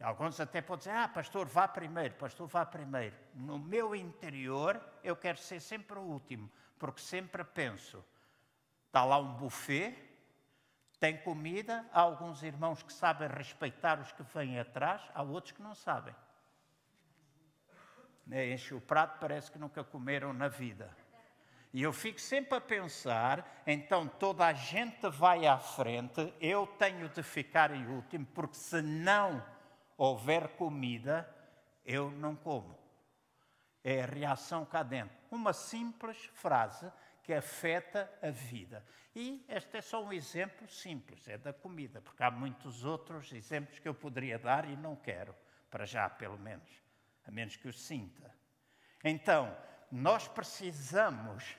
Alguns 0.00 0.38
até 0.40 0.60
podem 0.60 0.78
dizer, 0.78 0.90
ah, 0.90 1.08
pastor, 1.08 1.46
vá 1.46 1.66
primeiro, 1.66 2.14
pastor, 2.16 2.46
vá 2.46 2.66
primeiro. 2.66 3.16
No 3.34 3.58
meu 3.58 3.94
interior, 3.94 4.80
eu 5.02 5.16
quero 5.16 5.38
ser 5.38 5.60
sempre 5.60 5.98
o 5.98 6.02
último, 6.02 6.50
porque 6.78 7.00
sempre 7.00 7.42
penso, 7.42 8.04
está 8.86 9.04
lá 9.04 9.18
um 9.18 9.34
buffet, 9.34 9.96
tem 11.00 11.16
comida, 11.18 11.86
há 11.92 12.00
alguns 12.00 12.42
irmãos 12.42 12.82
que 12.82 12.92
sabem 12.92 13.28
respeitar 13.28 13.98
os 13.98 14.12
que 14.12 14.22
vêm 14.22 14.58
atrás, 14.58 15.02
há 15.14 15.22
outros 15.22 15.52
que 15.52 15.62
não 15.62 15.74
sabem. 15.74 16.14
Enche 18.30 18.74
o 18.74 18.80
prato, 18.80 19.18
parece 19.18 19.50
que 19.50 19.58
nunca 19.58 19.82
comeram 19.82 20.32
na 20.32 20.48
vida. 20.48 20.94
E 21.72 21.82
eu 21.82 21.92
fico 21.92 22.20
sempre 22.20 22.56
a 22.56 22.60
pensar, 22.60 23.62
então 23.66 24.08
toda 24.08 24.46
a 24.46 24.52
gente 24.52 25.08
vai 25.08 25.46
à 25.46 25.58
frente, 25.58 26.34
eu 26.40 26.66
tenho 26.66 27.08
de 27.08 27.22
ficar 27.22 27.70
em 27.70 27.86
último, 27.86 28.26
porque 28.26 28.56
se 28.56 28.80
não 28.82 29.42
houver 29.96 30.48
comida, 30.56 31.28
eu 31.84 32.10
não 32.10 32.34
como. 32.34 32.78
É 33.82 34.04
reação 34.04 34.64
cá 34.64 34.82
dentro. 34.82 35.16
Uma 35.30 35.52
simples 35.52 36.16
frase 36.34 36.90
que 37.22 37.32
afeta 37.32 38.12
a 38.22 38.30
vida. 38.30 38.84
E 39.14 39.44
este 39.48 39.78
é 39.78 39.80
só 39.80 40.04
um 40.04 40.12
exemplo 40.12 40.68
simples, 40.68 41.26
é 41.26 41.38
da 41.38 41.52
comida, 41.52 42.00
porque 42.00 42.22
há 42.22 42.30
muitos 42.30 42.84
outros 42.84 43.32
exemplos 43.32 43.78
que 43.78 43.88
eu 43.88 43.94
poderia 43.94 44.38
dar 44.38 44.68
e 44.68 44.76
não 44.76 44.94
quero, 44.94 45.34
para 45.70 45.84
já 45.84 46.08
pelo 46.08 46.38
menos, 46.38 46.68
a 47.26 47.30
menos 47.30 47.56
que 47.56 47.66
os 47.66 47.80
sinta. 47.80 48.32
Então, 49.02 49.56
nós 49.90 50.28
precisamos 50.28 51.56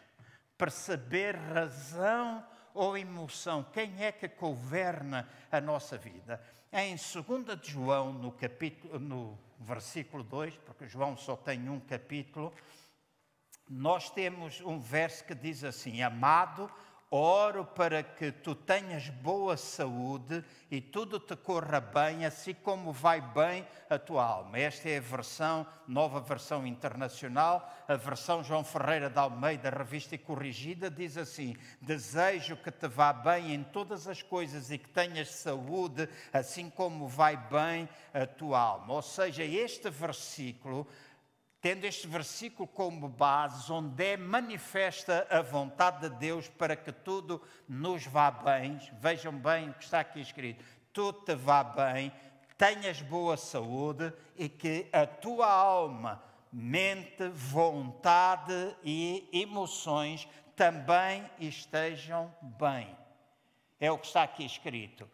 perceber 0.57 1.35
razão 1.35 2.45
ou 2.73 2.97
emoção, 2.97 3.63
quem 3.73 4.03
é 4.03 4.11
que 4.11 4.27
governa 4.27 5.27
a 5.51 5.59
nossa 5.59 5.97
vida. 5.97 6.41
Em 6.71 6.95
2 6.95 7.61
de 7.61 7.71
João, 7.71 8.11
no, 8.11 8.31
capítulo, 8.31 8.99
no 8.99 9.39
versículo 9.57 10.21
2, 10.21 10.57
porque 10.57 10.85
João 10.85 11.15
só 11.15 11.35
tem 11.35 11.69
um 11.69 11.79
capítulo, 11.79 12.53
nós 13.69 14.09
temos 14.09 14.59
um 14.61 14.77
verso 14.77 15.23
que 15.23 15.33
diz 15.33 15.63
assim: 15.63 16.01
Amado, 16.01 16.69
oro 17.09 17.63
para 17.63 18.03
que 18.03 18.31
tu 18.31 18.53
tenhas 18.53 19.09
boa 19.09 19.55
saúde 19.55 20.43
e 20.69 20.81
tudo 20.81 21.19
te 21.19 21.35
corra 21.37 21.79
bem, 21.79 22.25
assim 22.25 22.53
como 22.53 22.91
vai 22.91 23.21
bem 23.21 23.65
a 23.89 23.97
tua 23.97 24.25
alma. 24.25 24.59
Esta 24.59 24.89
é 24.89 24.97
a 24.97 25.01
versão, 25.01 25.65
nova 25.87 26.19
versão 26.19 26.67
internacional. 26.67 27.73
A 27.87 27.95
versão 27.95 28.43
João 28.43 28.63
Ferreira 28.63 29.09
de 29.09 29.17
Almeida, 29.17 29.69
revista 29.69 30.15
e 30.15 30.17
corrigida, 30.17 30.89
diz 30.89 31.17
assim: 31.17 31.55
Desejo 31.81 32.57
que 32.57 32.71
te 32.71 32.87
vá 32.87 33.13
bem 33.13 33.53
em 33.53 33.63
todas 33.63 34.07
as 34.07 34.21
coisas 34.21 34.69
e 34.69 34.77
que 34.77 34.89
tenhas 34.89 35.29
saúde, 35.29 36.09
assim 36.33 36.69
como 36.69 37.07
vai 37.07 37.37
bem 37.37 37.87
a 38.13 38.25
tua 38.25 38.59
alma. 38.59 38.95
Ou 38.95 39.01
seja, 39.01 39.43
este 39.43 39.89
versículo 39.89 40.85
tendo 41.61 41.85
este 41.85 42.07
versículo 42.07 42.67
como 42.67 43.07
base, 43.07 43.71
onde 43.71 44.03
é 44.03 44.17
manifesta 44.17 45.27
a 45.29 45.41
vontade 45.41 46.09
de 46.09 46.15
Deus 46.17 46.47
para 46.47 46.75
que 46.75 46.91
tudo 46.91 47.41
nos 47.67 48.05
vá 48.05 48.29
bem. 48.29 48.79
Vejam 48.99 49.33
bem 49.33 49.69
o 49.69 49.73
que 49.73 49.83
está 49.83 49.99
aqui 50.01 50.21
escrito: 50.21 50.63
tudo 50.93 51.21
te 51.21 51.35
vá 51.35 51.63
bem, 51.63 52.11
tenhas 52.57 53.01
boa 53.01 53.37
saúde 53.37 54.13
e 54.35 54.47
que 54.47 54.87
a 54.91 55.05
tua 55.05 55.51
alma, 55.51 56.23
mente, 56.51 57.27
vontade 57.29 58.75
e 58.83 59.27
emoções 59.31 60.27
também 60.55 61.29
estejam 61.39 62.33
bem. 62.41 62.95
É 63.79 63.91
o 63.91 63.97
que 63.97 64.07
está 64.07 64.23
aqui 64.23 64.43
escrito. 64.45 65.07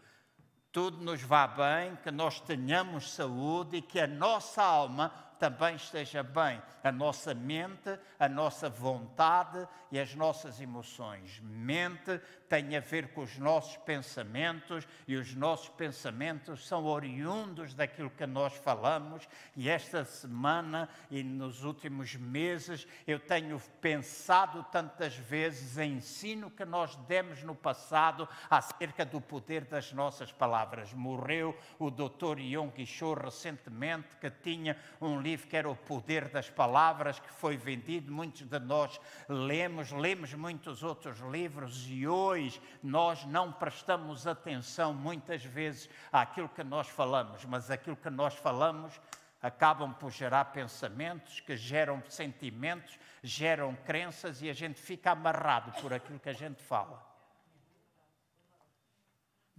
Tudo 0.72 1.04
nos 1.04 1.22
vá 1.22 1.46
bem, 1.46 1.96
que 1.98 2.10
nós 2.10 2.40
tenhamos 2.40 3.12
saúde 3.12 3.78
e 3.78 3.82
que 3.82 4.00
a 4.00 4.08
nossa 4.08 4.64
alma 4.64 5.14
também 5.44 5.76
esteja 5.76 6.24
bem 6.24 6.62
a 6.82 6.90
nossa 6.90 7.34
mente, 7.34 8.00
a 8.18 8.30
nossa 8.30 8.70
vontade 8.70 9.68
e 9.92 10.00
as 10.00 10.16
nossas 10.16 10.62
emoções. 10.62 11.42
Mente 11.44 12.22
tem 12.54 12.78
a 12.78 12.80
ver 12.80 13.08
com 13.08 13.22
os 13.22 13.36
nossos 13.40 13.78
pensamentos 13.78 14.88
e 15.08 15.16
os 15.16 15.34
nossos 15.34 15.70
pensamentos 15.70 16.68
são 16.68 16.86
oriundos 16.86 17.74
daquilo 17.74 18.12
que 18.12 18.28
nós 18.28 18.54
falamos. 18.58 19.28
E 19.56 19.68
esta 19.68 20.06
semana 20.06 20.88
e 21.10 21.24
nos 21.24 21.64
últimos 21.64 22.14
meses 22.14 22.88
eu 23.08 23.20
tenho 23.20 23.60
pensado 23.82 24.64
tantas 24.72 25.16
vezes 25.16 25.80
em 25.80 25.94
ensino 25.94 26.52
que 26.52 26.64
nós 26.64 26.96
demos 27.08 27.42
no 27.42 27.56
passado 27.56 28.30
acerca 28.48 29.04
do 29.04 29.20
poder 29.20 29.66
das 29.66 29.92
nossas 29.92 30.32
palavras. 30.32 30.94
Morreu 30.94 31.58
o 31.80 31.90
Dr. 31.90 32.38
Yong 32.38 32.86
Cho 32.86 33.16
recentemente 33.16 34.16
que 34.22 34.30
tinha 34.30 34.78
um 35.02 35.20
livro 35.20 35.48
que 35.48 35.58
era 35.58 35.68
O 35.68 35.76
Poder 35.76 36.30
das 36.30 36.52
Palavras, 36.52 37.18
que 37.18 37.34
foi 37.34 37.58
vendido. 37.58 38.12
Muitos 38.12 38.44
de 38.44 38.60
nós 38.60 39.02
lemos, 39.28 39.92
lemos 39.92 40.36
muitos 40.36 40.84
outros 40.84 41.18
livros 41.20 41.88
e 41.90 42.08
hoje 42.08 42.43
nós 42.82 43.26
não 43.26 43.52
prestamos 43.52 44.26
atenção 44.26 44.94
muitas 44.94 45.44
vezes 45.44 45.90
àquilo 46.12 46.50
que 46.50 46.64
nós 46.64 46.88
falamos, 46.88 47.44
mas 47.46 47.70
aquilo 47.70 47.96
que 47.96 48.10
nós 48.10 48.36
falamos 48.36 49.00
acabam 49.42 49.94
por 49.94 50.12
gerar 50.12 50.46
pensamentos, 50.46 51.40
que 51.42 51.56
geram 51.56 52.02
sentimentos, 52.10 52.98
geram 53.22 53.76
crenças 53.86 54.42
e 54.42 54.50
a 54.50 54.54
gente 54.54 54.80
fica 54.80 55.12
amarrado 55.12 55.72
por 55.82 55.94
aquilo 55.94 56.20
que 56.20 56.30
a 56.30 56.34
gente 56.34 56.62
fala 56.62 57.14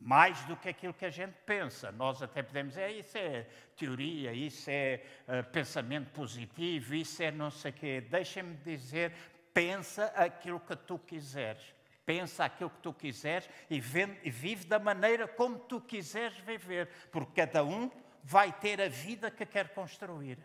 mais 0.05 0.39
do 0.45 0.57
que 0.57 0.69
aquilo 0.69 0.93
que 0.93 1.07
a 1.07 1.11
gente 1.11 1.35
pensa. 1.47 1.91
Nós 1.93 2.23
até 2.23 2.43
podemos 2.43 2.75
dizer, 2.75 2.91
isso 2.91 3.17
é 3.17 3.47
teoria, 3.77 4.33
isso 4.33 4.69
é 4.71 5.03
uh, 5.27 5.51
pensamento 5.51 6.11
positivo, 6.11 6.95
isso 6.95 7.23
é 7.23 7.31
não 7.31 7.51
sei 7.51 7.71
o 7.71 7.75
quê. 7.75 8.01
Deixa-me 8.01 8.55
dizer, 8.57 9.13
pensa 9.53 10.07
aquilo 10.17 10.61
que 10.61 10.77
tu 10.77 10.99
quiseres. 10.99 11.74
Pensa 12.05 12.45
aquilo 12.45 12.71
que 12.71 12.81
tu 12.81 12.93
quiseres 12.93 13.49
e, 13.71 13.77
e 13.77 14.31
vive 14.31 14.67
da 14.67 14.79
maneira 14.79 15.27
como 15.27 15.59
tu 15.59 15.81
quiseres 15.81 16.37
viver, 16.39 16.89
porque 17.11 17.41
cada 17.41 17.65
um 17.65 17.91
vai 18.23 18.53
ter 18.53 18.81
a 18.81 18.89
vida 18.89 19.31
que 19.31 19.47
quer 19.47 19.75
construir. 19.75 20.39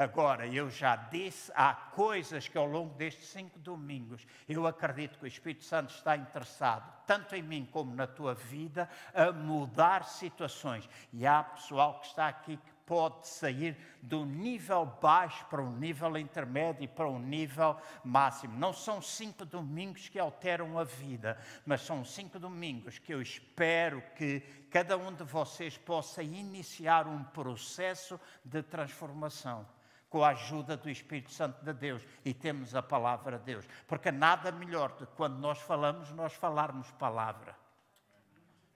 Agora, 0.00 0.46
eu 0.46 0.70
já 0.70 0.96
disse, 0.96 1.52
há 1.54 1.74
coisas 1.74 2.48
que 2.48 2.56
ao 2.56 2.64
longo 2.64 2.94
destes 2.94 3.28
cinco 3.28 3.58
domingos 3.58 4.26
eu 4.48 4.66
acredito 4.66 5.18
que 5.18 5.24
o 5.24 5.28
Espírito 5.28 5.62
Santo 5.62 5.90
está 5.92 6.16
interessado, 6.16 6.90
tanto 7.06 7.36
em 7.36 7.42
mim 7.42 7.68
como 7.70 7.94
na 7.94 8.06
tua 8.06 8.34
vida, 8.34 8.88
a 9.12 9.30
mudar 9.30 10.04
situações. 10.04 10.88
E 11.12 11.26
há 11.26 11.42
pessoal 11.42 12.00
que 12.00 12.06
está 12.06 12.28
aqui 12.28 12.56
que 12.56 12.70
pode 12.90 13.28
sair 13.28 13.76
do 14.02 14.26
nível 14.26 14.84
baixo 14.84 15.46
para 15.46 15.62
um 15.62 15.76
nível 15.76 16.18
intermédio 16.18 16.82
e 16.82 16.88
para 16.88 17.08
um 17.08 17.20
nível 17.20 17.76
máximo. 18.02 18.58
Não 18.58 18.72
são 18.72 19.00
cinco 19.00 19.44
domingos 19.44 20.08
que 20.08 20.18
alteram 20.18 20.76
a 20.76 20.82
vida, 20.82 21.38
mas 21.64 21.82
são 21.82 22.04
cinco 22.04 22.36
domingos 22.36 22.98
que 22.98 23.14
eu 23.14 23.22
espero 23.22 24.02
que 24.16 24.40
cada 24.72 24.98
um 24.98 25.14
de 25.14 25.22
vocês 25.22 25.78
possa 25.78 26.20
iniciar 26.20 27.06
um 27.06 27.22
processo 27.22 28.18
de 28.44 28.60
transformação 28.60 29.64
com 30.08 30.24
a 30.24 30.30
ajuda 30.30 30.76
do 30.76 30.90
Espírito 30.90 31.30
Santo 31.30 31.64
de 31.64 31.72
Deus 31.72 32.02
e 32.24 32.34
temos 32.34 32.74
a 32.74 32.82
palavra 32.82 33.38
de 33.38 33.44
Deus. 33.44 33.68
Porque 33.86 34.10
nada 34.10 34.50
melhor 34.50 34.90
do 34.94 35.06
que 35.06 35.14
quando 35.14 35.38
nós 35.38 35.60
falamos, 35.60 36.10
nós 36.10 36.32
falarmos 36.32 36.90
palavra. 36.90 37.54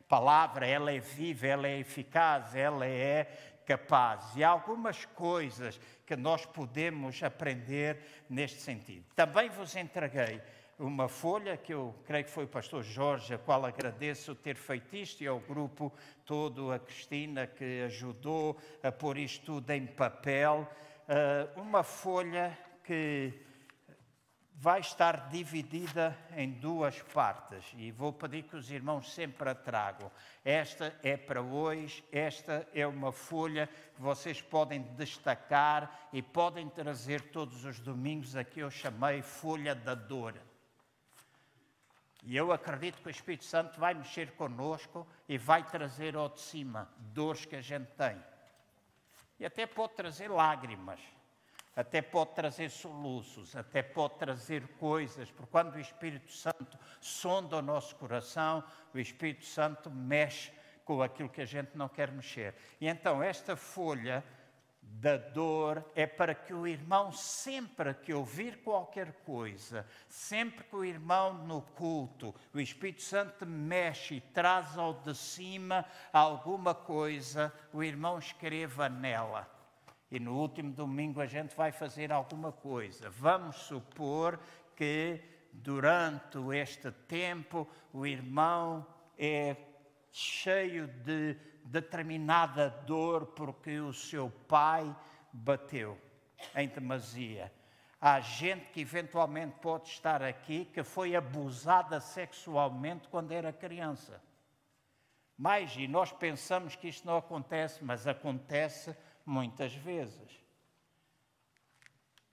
Palavra, 0.07 0.67
ela 0.67 0.93
é 0.93 1.01
viva, 1.01 1.47
ela 1.47 1.67
é 1.67 1.79
eficaz, 1.79 2.55
ela 2.55 2.87
é 2.87 3.54
capaz. 3.67 4.37
E 4.37 4.45
há 4.45 4.49
algumas 4.49 5.05
coisas 5.05 5.81
que 6.07 6.17
nós 6.17 6.45
podemos 6.47 7.23
aprender 7.23 7.99
neste 8.29 8.61
sentido. 8.61 9.05
Também 9.15 9.49
vos 9.49 9.75
entreguei 9.77 10.41
uma 10.79 11.09
folha 11.09 11.57
que 11.57 11.73
eu 11.73 11.95
creio 12.05 12.25
que 12.25 12.31
foi 12.31 12.45
o 12.45 12.49
pastor 12.49 12.83
Jorge, 12.83 13.35
a 13.35 13.39
qual 13.39 13.65
agradeço 13.65 14.35
ter 14.35 14.57
feito 14.57 14.97
isto, 14.97 15.23
e 15.23 15.27
ao 15.27 15.39
grupo 15.39 15.93
todo, 16.27 16.73
a 16.73 16.79
Cristina, 16.79 17.47
que 17.47 17.83
ajudou 17.83 18.59
a 18.83 18.91
pôr 18.91 19.19
isto 19.19 19.45
tudo 19.47 19.71
em 19.71 19.87
papel. 19.87 20.69
Uh, 21.09 21.61
uma 21.61 21.83
folha 21.83 22.57
que 22.83 23.33
vai 24.57 24.81
estar 24.81 25.29
dividida 25.29 26.17
em 26.37 26.51
duas 26.51 27.01
partes 27.03 27.65
e 27.77 27.91
vou 27.91 28.13
pedir 28.13 28.45
que 28.45 28.57
os 28.57 28.71
irmãos 28.71 29.13
sempre 29.13 29.51
a 29.51 29.55
tragam. 29.55 30.11
Esta 30.45 30.99
é 31.03 31.17
para 31.17 31.43
hoje, 31.43 32.05
esta 32.13 32.67
é 32.73 32.87
uma 32.87 33.11
folha 33.11 33.69
que 33.95 34.01
vocês 34.01 34.41
podem 34.41 34.81
destacar 34.97 36.09
e 36.13 36.23
podem 36.23 36.69
trazer 36.69 37.21
todos 37.33 37.65
os 37.65 37.81
domingos 37.81 38.37
a 38.37 38.45
que 38.45 38.61
eu 38.61 38.71
chamei 38.71 39.23
Folha 39.23 39.75
da 39.75 39.95
Dor. 39.95 40.35
E 42.23 42.35
eu 42.37 42.53
acredito 42.53 43.03
que 43.03 43.09
o 43.09 43.11
Espírito 43.11 43.45
Santo 43.45 43.79
vai 43.79 43.93
mexer 43.93 44.33
conosco 44.33 45.07
e 45.29 45.37
vai 45.37 45.63
trazer 45.63 46.17
ao 46.17 46.31
de 46.31 46.41
cima 46.41 46.89
dores 46.99 47.45
que 47.45 47.57
a 47.57 47.61
gente 47.61 47.89
tem. 47.89 48.17
E 49.39 49.45
até 49.45 49.67
pode 49.67 49.95
trazer 49.95 50.31
lágrimas, 50.31 51.01
até 51.77 52.01
pode 52.01 52.35
trazer 52.35 52.71
soluços, 52.71 53.57
até 53.57 53.83
pode 53.83 54.15
trazer 54.15 54.67
coisas, 54.79 55.31
porque 55.31 55.51
quando 55.51 55.75
o 55.75 55.81
Espírito 55.81 56.33
Santo 56.33 56.79
sonda 57.01 57.57
o 57.57 57.63
nosso 57.63 57.97
coração, 57.97 58.63
o 58.93 58.99
Espírito 58.99 59.45
Santo 59.45 59.91
mexe 59.91 60.53
com 60.85 61.03
aquilo 61.03 61.29
que 61.29 61.41
a 61.41 61.47
gente 61.47 61.77
não 61.77 61.89
quer 61.89 62.13
mexer. 62.13 62.55
E 62.81 62.87
então 62.87 63.23
esta 63.23 63.57
folha 63.57 64.23
da 64.83 65.17
dor 65.17 65.85
é 65.95 66.07
para 66.07 66.35
que 66.35 66.55
o 66.55 66.67
irmão, 66.67 67.11
sempre 67.11 67.95
que 67.95 68.13
ouvir 68.13 68.63
qualquer 68.63 69.13
coisa, 69.25 69.87
sempre 70.09 70.65
que 70.65 70.77
o 70.77 70.85
irmão 70.85 71.35
no 71.35 71.63
culto, 71.63 72.35
o 72.53 72.61
Espírito 72.61 73.03
Santo 73.03 73.45
mexe 73.47 74.17
e 74.17 74.21
traz 74.21 74.79
ao 74.79 74.95
de 74.95 75.15
cima 75.15 75.85
alguma 76.13 76.75
coisa, 76.75 77.53
o 77.73 77.83
irmão 77.83 78.19
escreva 78.19 78.89
nela. 78.89 79.54
E 80.15 80.21
no 80.21 80.37
último 80.39 80.71
domingo 80.71 81.21
a 81.21 81.27
gente 81.27 81.57
vai 81.57 81.73
fazer 81.73 82.13
alguma 82.13 82.53
coisa. 82.53 83.11
Vamos 83.11 83.57
supor 83.57 84.39
que 84.77 85.21
durante 85.53 86.39
este 86.55 86.93
tempo 86.93 87.69
o 87.93 88.07
irmão 88.07 88.87
é 89.19 89.57
cheio 90.13 90.87
de 90.87 91.37
determinada 91.65 92.71
dor 92.87 93.27
porque 93.27 93.81
o 93.81 93.93
seu 93.93 94.31
pai 94.47 94.95
bateu 95.33 96.01
em 96.55 96.69
demasia. 96.69 97.53
Há 98.01 98.21
gente 98.21 98.71
que 98.71 98.83
eventualmente 98.83 99.57
pode 99.61 99.89
estar 99.89 100.23
aqui 100.23 100.67
que 100.67 100.85
foi 100.85 101.17
abusada 101.17 101.99
sexualmente 101.99 103.09
quando 103.09 103.33
era 103.33 103.53
criança. 103.53 104.23
Mas, 105.37 105.75
e 105.77 105.89
nós 105.89 106.13
pensamos 106.13 106.77
que 106.77 106.87
isto 106.87 107.05
não 107.05 107.17
acontece, 107.17 107.83
mas 107.83 108.07
acontece 108.07 108.97
muitas 109.25 109.75
vezes. 109.75 110.43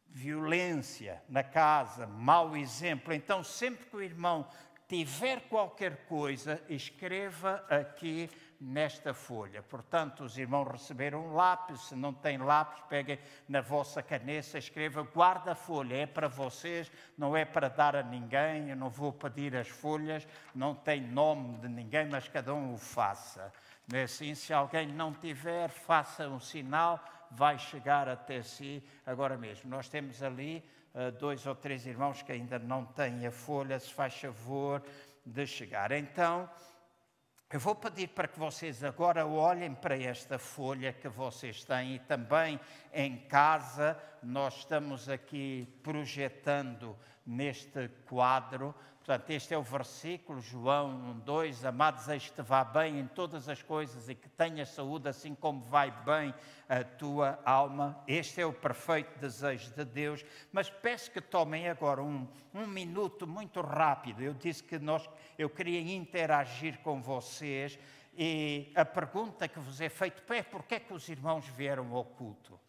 Violência 0.08 1.24
na 1.30 1.44
casa, 1.44 2.06
mau 2.06 2.56
exemplo. 2.56 3.14
Então, 3.14 3.44
sempre 3.44 3.86
que 3.86 3.96
o 3.96 4.02
irmão 4.02 4.48
tiver 4.92 5.48
qualquer 5.48 6.06
coisa, 6.06 6.62
escreva 6.68 7.66
aqui 7.70 8.30
nesta 8.60 9.14
folha. 9.14 9.64
Portanto, 9.64 10.26
os 10.26 10.38
irmãos 10.38 10.70
receberam 10.70 11.28
um 11.28 11.34
lápis, 11.34 11.80
se 11.88 11.96
não 11.96 12.14
têm 12.14 12.38
lápis, 12.38 12.84
peguem 12.90 13.18
na 13.48 13.62
vossa 13.62 14.04
caneta, 14.04 14.58
escreva, 14.58 15.02
guarda 15.02 15.54
a 15.54 15.56
folha, 15.56 15.96
é 15.96 16.06
para 16.06 16.28
vocês, 16.28 16.92
não 17.18 17.38
é 17.38 17.46
para 17.46 17.70
dar 17.70 17.96
a 17.96 18.04
ninguém, 18.04 18.70
eu 18.70 18.76
não 18.76 18.90
vou 18.90 19.14
pedir 19.14 19.56
as 19.56 19.70
folhas, 19.70 20.28
não 20.54 20.76
tem 20.76 21.00
nome 21.00 21.60
de 21.60 21.70
ninguém, 21.70 22.10
mas 22.10 22.28
cada 22.28 22.54
um 22.54 22.74
o 22.74 22.78
faça. 22.78 23.50
É 23.94 24.04
assim? 24.04 24.34
Se 24.36 24.54
alguém 24.54 24.88
não 24.88 25.14
tiver, 25.14 25.70
faça 25.70 26.28
um 26.30 26.40
sinal, 26.40 27.04
vai 27.30 27.60
chegar 27.60 28.08
até 28.08 28.42
si 28.42 28.82
agora 29.06 29.38
mesmo. 29.38 29.70
Nós 29.70 29.90
temos 29.90 30.24
ali 30.24 30.64
uh, 30.94 31.12
dois 31.12 31.46
ou 31.46 31.54
três 31.54 31.86
irmãos 31.86 32.22
que 32.22 32.32
ainda 32.32 32.58
não 32.58 32.86
têm 32.86 33.28
a 33.28 33.32
folha, 33.32 33.78
se 33.78 33.94
faz 33.94 34.16
favor 34.16 34.82
de 35.26 35.46
chegar. 35.46 35.92
Então, 35.92 36.50
eu 37.52 37.60
vou 37.60 37.76
pedir 37.76 38.08
para 38.08 38.30
que 38.30 38.40
vocês 38.40 38.82
agora 38.82 39.28
olhem 39.28 39.76
para 39.76 39.98
esta 39.98 40.40
folha 40.40 40.94
que 40.94 41.10
vocês 41.10 41.66
têm 41.66 41.96
e 41.96 42.00
também 42.00 42.58
em 42.94 43.18
casa 43.18 44.02
nós 44.24 44.60
estamos 44.60 45.10
aqui 45.10 45.68
projetando 45.84 46.98
neste 47.26 47.90
quadro 48.06 48.74
Portanto, 49.04 49.32
este 49.32 49.52
é 49.56 49.58
o 49.58 49.64
versículo, 49.64 50.40
João 50.40 50.92
1, 50.92 51.20
2, 51.22 51.66
amados, 51.66 52.08
eis 52.08 52.30
te 52.30 52.44
vá 52.44 52.64
bem 52.64 53.00
em 53.00 53.08
todas 53.08 53.50
as 53.50 53.64
coisas 53.64 54.08
e 54.08 54.14
que 54.14 54.30
tenhas 54.30 54.70
saúde 54.70 55.10
assim 55.10 55.34
como 55.34 55.60
vai 55.60 55.90
bem 56.06 56.32
a 56.70 56.84
tua 56.84 57.40
alma. 57.44 58.00
Este 58.08 58.42
é 58.42 58.46
o 58.46 58.54
perfeito 58.54 59.18
desejo 59.18 59.74
de 59.74 59.84
Deus. 59.84 60.24
Mas 60.52 60.70
peço 60.70 61.10
que 61.10 61.20
tomem 61.20 61.68
agora 61.68 62.04
um, 62.04 62.28
um 62.54 62.68
minuto 62.68 63.26
muito 63.26 63.60
rápido. 63.60 64.22
Eu 64.22 64.36
disse 64.36 64.62
que 64.62 64.78
nós, 64.78 65.10
eu 65.36 65.50
queria 65.50 65.82
interagir 65.82 66.78
com 66.82 67.02
vocês 67.02 67.80
e 68.16 68.72
a 68.76 68.86
pergunta 68.86 69.48
que 69.48 69.60
vos 69.60 69.82
é 69.82 69.90
feita 69.90 70.36
é 70.36 70.44
porquê 70.44 70.76
é 70.76 70.80
que 70.80 70.94
os 70.94 71.10
irmãos 71.10 71.48
vieram 71.48 71.92
ao 71.96 72.06
culto? 72.06 72.60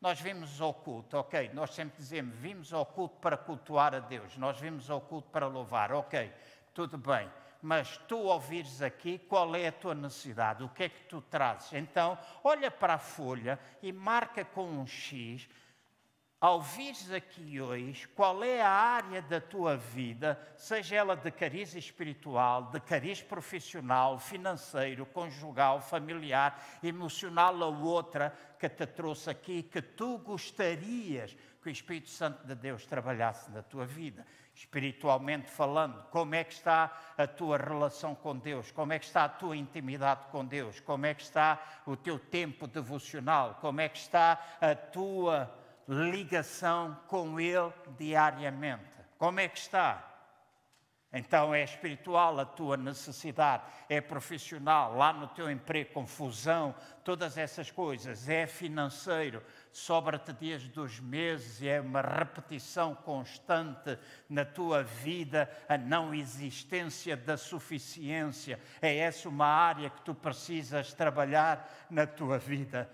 Nós 0.00 0.20
vimos 0.20 0.60
ao 0.60 0.72
culto, 0.72 1.16
ok, 1.16 1.50
nós 1.52 1.74
sempre 1.74 1.96
dizemos, 1.96 2.36
vimos 2.36 2.72
ao 2.72 2.86
culto 2.86 3.16
para 3.16 3.36
cultuar 3.36 3.96
a 3.96 3.98
Deus, 3.98 4.36
nós 4.36 4.60
vimos 4.60 4.88
ao 4.88 5.00
culto 5.00 5.28
para 5.30 5.48
louvar, 5.48 5.90
ok, 5.90 6.32
tudo 6.72 6.96
bem, 6.96 7.28
mas 7.60 7.96
tu 8.06 8.16
ouvires 8.16 8.80
aqui 8.80 9.18
qual 9.18 9.56
é 9.56 9.66
a 9.66 9.72
tua 9.72 9.96
necessidade, 9.96 10.62
o 10.62 10.68
que 10.68 10.84
é 10.84 10.88
que 10.88 11.02
tu 11.06 11.20
trazes. 11.20 11.72
Então, 11.72 12.16
olha 12.44 12.70
para 12.70 12.94
a 12.94 12.98
folha 12.98 13.58
e 13.82 13.92
marca 13.92 14.44
com 14.44 14.64
um 14.64 14.86
X 14.86 15.48
ao 16.40 16.60
vires 16.60 17.10
aqui 17.10 17.60
hoje, 17.60 18.06
qual 18.08 18.44
é 18.44 18.62
a 18.62 18.70
área 18.70 19.20
da 19.20 19.40
tua 19.40 19.76
vida, 19.76 20.40
seja 20.56 20.94
ela 20.94 21.16
de 21.16 21.30
cariz 21.32 21.74
espiritual, 21.74 22.70
de 22.70 22.78
cariz 22.78 23.20
profissional, 23.20 24.20
financeiro, 24.20 25.04
conjugal, 25.04 25.80
familiar, 25.80 26.62
emocional 26.82 27.58
ou 27.58 27.82
outra 27.82 28.32
que 28.58 28.68
te 28.68 28.86
trouxe 28.86 29.28
aqui, 29.28 29.64
que 29.64 29.82
tu 29.82 30.18
gostarias 30.18 31.36
que 31.60 31.68
o 31.68 31.72
Espírito 31.72 32.08
Santo 32.08 32.46
de 32.46 32.54
Deus 32.54 32.86
trabalhasse 32.86 33.50
na 33.50 33.62
tua 33.62 33.84
vida. 33.84 34.24
Espiritualmente 34.54 35.50
falando, 35.50 36.02
como 36.10 36.34
é 36.34 36.44
que 36.44 36.52
está 36.52 36.96
a 37.16 37.26
tua 37.26 37.56
relação 37.56 38.14
com 38.14 38.36
Deus? 38.36 38.70
Como 38.70 38.92
é 38.92 38.98
que 38.98 39.04
está 39.04 39.24
a 39.24 39.28
tua 39.28 39.56
intimidade 39.56 40.26
com 40.30 40.44
Deus? 40.44 40.78
Como 40.80 41.04
é 41.04 41.14
que 41.14 41.22
está 41.22 41.60
o 41.84 41.96
teu 41.96 42.18
tempo 42.18 42.66
devocional? 42.66 43.58
Como 43.60 43.80
é 43.80 43.88
que 43.88 43.98
está 43.98 44.40
a 44.60 44.74
tua 44.74 45.52
ligação 45.88 46.96
com 47.08 47.40
Ele 47.40 47.72
diariamente. 47.96 48.84
Como 49.16 49.40
é 49.40 49.48
que 49.48 49.58
está? 49.58 50.08
Então 51.10 51.54
é 51.54 51.64
espiritual 51.64 52.38
a 52.38 52.44
tua 52.44 52.76
necessidade, 52.76 53.62
é 53.88 53.98
profissional, 53.98 54.94
lá 54.94 55.10
no 55.10 55.26
teu 55.28 55.50
emprego, 55.50 55.94
confusão, 55.94 56.74
todas 57.02 57.38
essas 57.38 57.70
coisas, 57.70 58.28
é 58.28 58.46
financeiro, 58.46 59.42
sobra-te 59.72 60.34
dias 60.34 60.68
dos 60.68 61.00
meses, 61.00 61.62
é 61.62 61.80
uma 61.80 62.02
repetição 62.02 62.94
constante 62.94 63.98
na 64.28 64.44
tua 64.44 64.82
vida, 64.82 65.50
a 65.66 65.78
não 65.78 66.12
existência 66.12 67.16
da 67.16 67.38
suficiência, 67.38 68.60
é 68.82 68.98
essa 68.98 69.30
uma 69.30 69.46
área 69.46 69.88
que 69.88 70.02
tu 70.02 70.14
precisas 70.14 70.92
trabalhar 70.92 71.86
na 71.88 72.06
tua 72.06 72.36
vida 72.36 72.86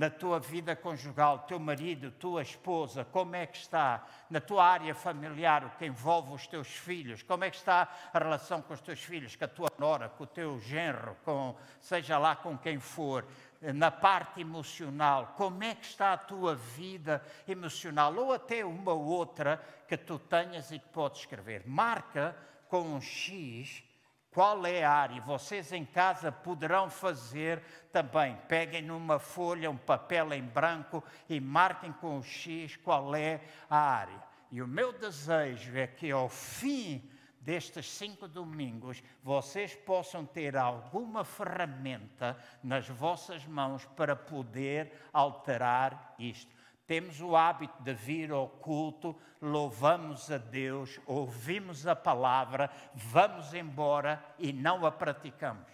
na 0.00 0.08
tua 0.08 0.40
vida 0.40 0.74
conjugal, 0.74 1.40
teu 1.40 1.58
marido, 1.58 2.10
tua 2.10 2.40
esposa, 2.40 3.04
como 3.04 3.36
é 3.36 3.44
que 3.44 3.58
está? 3.58 4.02
Na 4.30 4.40
tua 4.40 4.64
área 4.64 4.94
familiar, 4.94 5.62
o 5.62 5.70
que 5.76 5.84
envolve 5.84 6.32
os 6.32 6.46
teus 6.46 6.68
filhos, 6.68 7.22
como 7.22 7.44
é 7.44 7.50
que 7.50 7.58
está 7.58 7.86
a 8.10 8.18
relação 8.18 8.62
com 8.62 8.72
os 8.72 8.80
teus 8.80 9.02
filhos, 9.02 9.36
com 9.36 9.44
a 9.44 9.48
tua 9.48 9.68
nora, 9.78 10.08
com 10.08 10.24
o 10.24 10.26
teu 10.26 10.58
genro, 10.58 11.14
com 11.22 11.54
seja 11.82 12.16
lá 12.16 12.34
com 12.34 12.56
quem 12.56 12.80
for, 12.80 13.26
na 13.60 13.90
parte 13.90 14.40
emocional, 14.40 15.34
como 15.36 15.62
é 15.62 15.74
que 15.74 15.84
está 15.84 16.14
a 16.14 16.16
tua 16.16 16.54
vida 16.54 17.22
emocional, 17.46 18.16
ou 18.16 18.32
até 18.32 18.64
uma 18.64 18.94
outra 18.94 19.62
que 19.86 19.98
tu 19.98 20.18
tenhas 20.18 20.70
e 20.70 20.78
que 20.78 20.88
podes 20.88 21.20
escrever. 21.20 21.64
Marca 21.66 22.34
com 22.70 22.80
um 22.80 23.02
X 23.02 23.82
Qual 24.30 24.64
é 24.64 24.84
a 24.84 24.92
área? 24.92 25.20
Vocês 25.22 25.72
em 25.72 25.84
casa 25.84 26.30
poderão 26.30 26.88
fazer 26.88 27.62
também. 27.90 28.36
Peguem 28.46 28.82
numa 28.82 29.18
folha, 29.18 29.70
um 29.70 29.76
papel 29.76 30.32
em 30.32 30.42
branco 30.42 31.02
e 31.28 31.40
marquem 31.40 31.92
com 31.92 32.18
o 32.18 32.22
X 32.22 32.76
qual 32.76 33.14
é 33.16 33.40
a 33.68 33.76
área. 33.76 34.22
E 34.52 34.62
o 34.62 34.68
meu 34.68 34.92
desejo 34.92 35.76
é 35.76 35.86
que 35.86 36.10
ao 36.12 36.28
fim 36.28 37.10
destes 37.40 37.90
cinco 37.90 38.28
domingos 38.28 39.02
vocês 39.22 39.74
possam 39.74 40.24
ter 40.24 40.56
alguma 40.56 41.24
ferramenta 41.24 42.36
nas 42.62 42.88
vossas 42.88 43.44
mãos 43.46 43.84
para 43.96 44.14
poder 44.14 44.92
alterar 45.12 46.14
isto. 46.18 46.54
Temos 46.90 47.20
o 47.20 47.36
hábito 47.36 47.80
de 47.84 47.94
vir 47.94 48.32
ao 48.32 48.48
culto, 48.48 49.16
louvamos 49.40 50.28
a 50.28 50.38
Deus, 50.38 50.98
ouvimos 51.06 51.86
a 51.86 51.94
palavra, 51.94 52.68
vamos 52.92 53.54
embora 53.54 54.20
e 54.40 54.52
não 54.52 54.84
a 54.84 54.90
praticamos. 54.90 55.70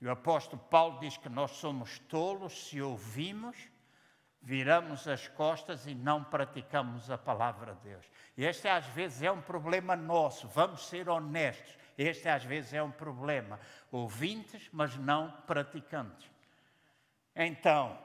E 0.00 0.06
o 0.06 0.10
apóstolo 0.12 0.62
Paulo 0.70 1.00
diz 1.00 1.16
que 1.16 1.28
nós 1.28 1.50
somos 1.50 1.98
tolos 1.98 2.68
se 2.68 2.80
ouvimos, 2.80 3.56
viramos 4.40 5.08
as 5.08 5.26
costas 5.26 5.84
e 5.88 5.96
não 5.96 6.22
praticamos 6.22 7.10
a 7.10 7.18
palavra 7.18 7.74
de 7.74 7.88
Deus. 7.88 8.06
E 8.36 8.44
este 8.44 8.68
às 8.68 8.86
vezes 8.86 9.20
é 9.20 9.32
um 9.32 9.42
problema 9.42 9.96
nosso, 9.96 10.46
vamos 10.46 10.86
ser 10.86 11.08
honestos. 11.08 11.76
Este 11.98 12.28
às 12.28 12.44
vezes 12.44 12.72
é 12.72 12.80
um 12.80 12.92
problema. 12.92 13.58
Ouvintes, 13.90 14.68
mas 14.72 14.94
não 14.94 15.32
praticantes. 15.44 16.30
Então, 17.34 17.98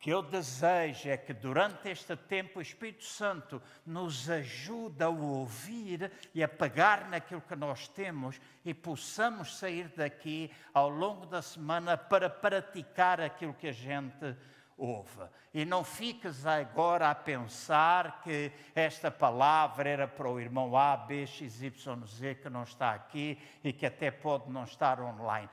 que 0.00 0.08
eu 0.08 0.22
desejo 0.22 1.10
é 1.10 1.16
que 1.18 1.34
durante 1.34 1.90
este 1.90 2.16
tempo 2.16 2.58
o 2.58 2.62
Espírito 2.62 3.04
Santo 3.04 3.62
nos 3.84 4.30
ajude 4.30 5.04
a 5.04 5.10
ouvir 5.10 6.10
e 6.34 6.42
a 6.42 6.48
pegar 6.48 7.10
naquilo 7.10 7.42
que 7.42 7.54
nós 7.54 7.86
temos 7.86 8.40
e 8.64 8.72
possamos 8.72 9.58
sair 9.58 9.88
daqui 9.88 10.50
ao 10.72 10.88
longo 10.88 11.26
da 11.26 11.42
semana 11.42 11.98
para 11.98 12.30
praticar 12.30 13.20
aquilo 13.20 13.52
que 13.52 13.68
a 13.68 13.72
gente 13.72 14.34
ouve. 14.74 15.28
E 15.52 15.66
não 15.66 15.84
fiques 15.84 16.46
agora 16.46 17.10
a 17.10 17.14
pensar 17.14 18.22
que 18.22 18.50
esta 18.74 19.10
palavra 19.10 19.86
era 19.86 20.08
para 20.08 20.30
o 20.30 20.40
irmão 20.40 20.74
A, 20.78 20.96
B, 20.96 21.26
X, 21.26 21.60
Y, 21.62 22.06
Z 22.06 22.36
que 22.36 22.48
não 22.48 22.62
está 22.62 22.94
aqui 22.94 23.38
e 23.62 23.70
que 23.70 23.84
até 23.84 24.10
pode 24.10 24.50
não 24.50 24.64
estar 24.64 24.98
online. 24.98 25.50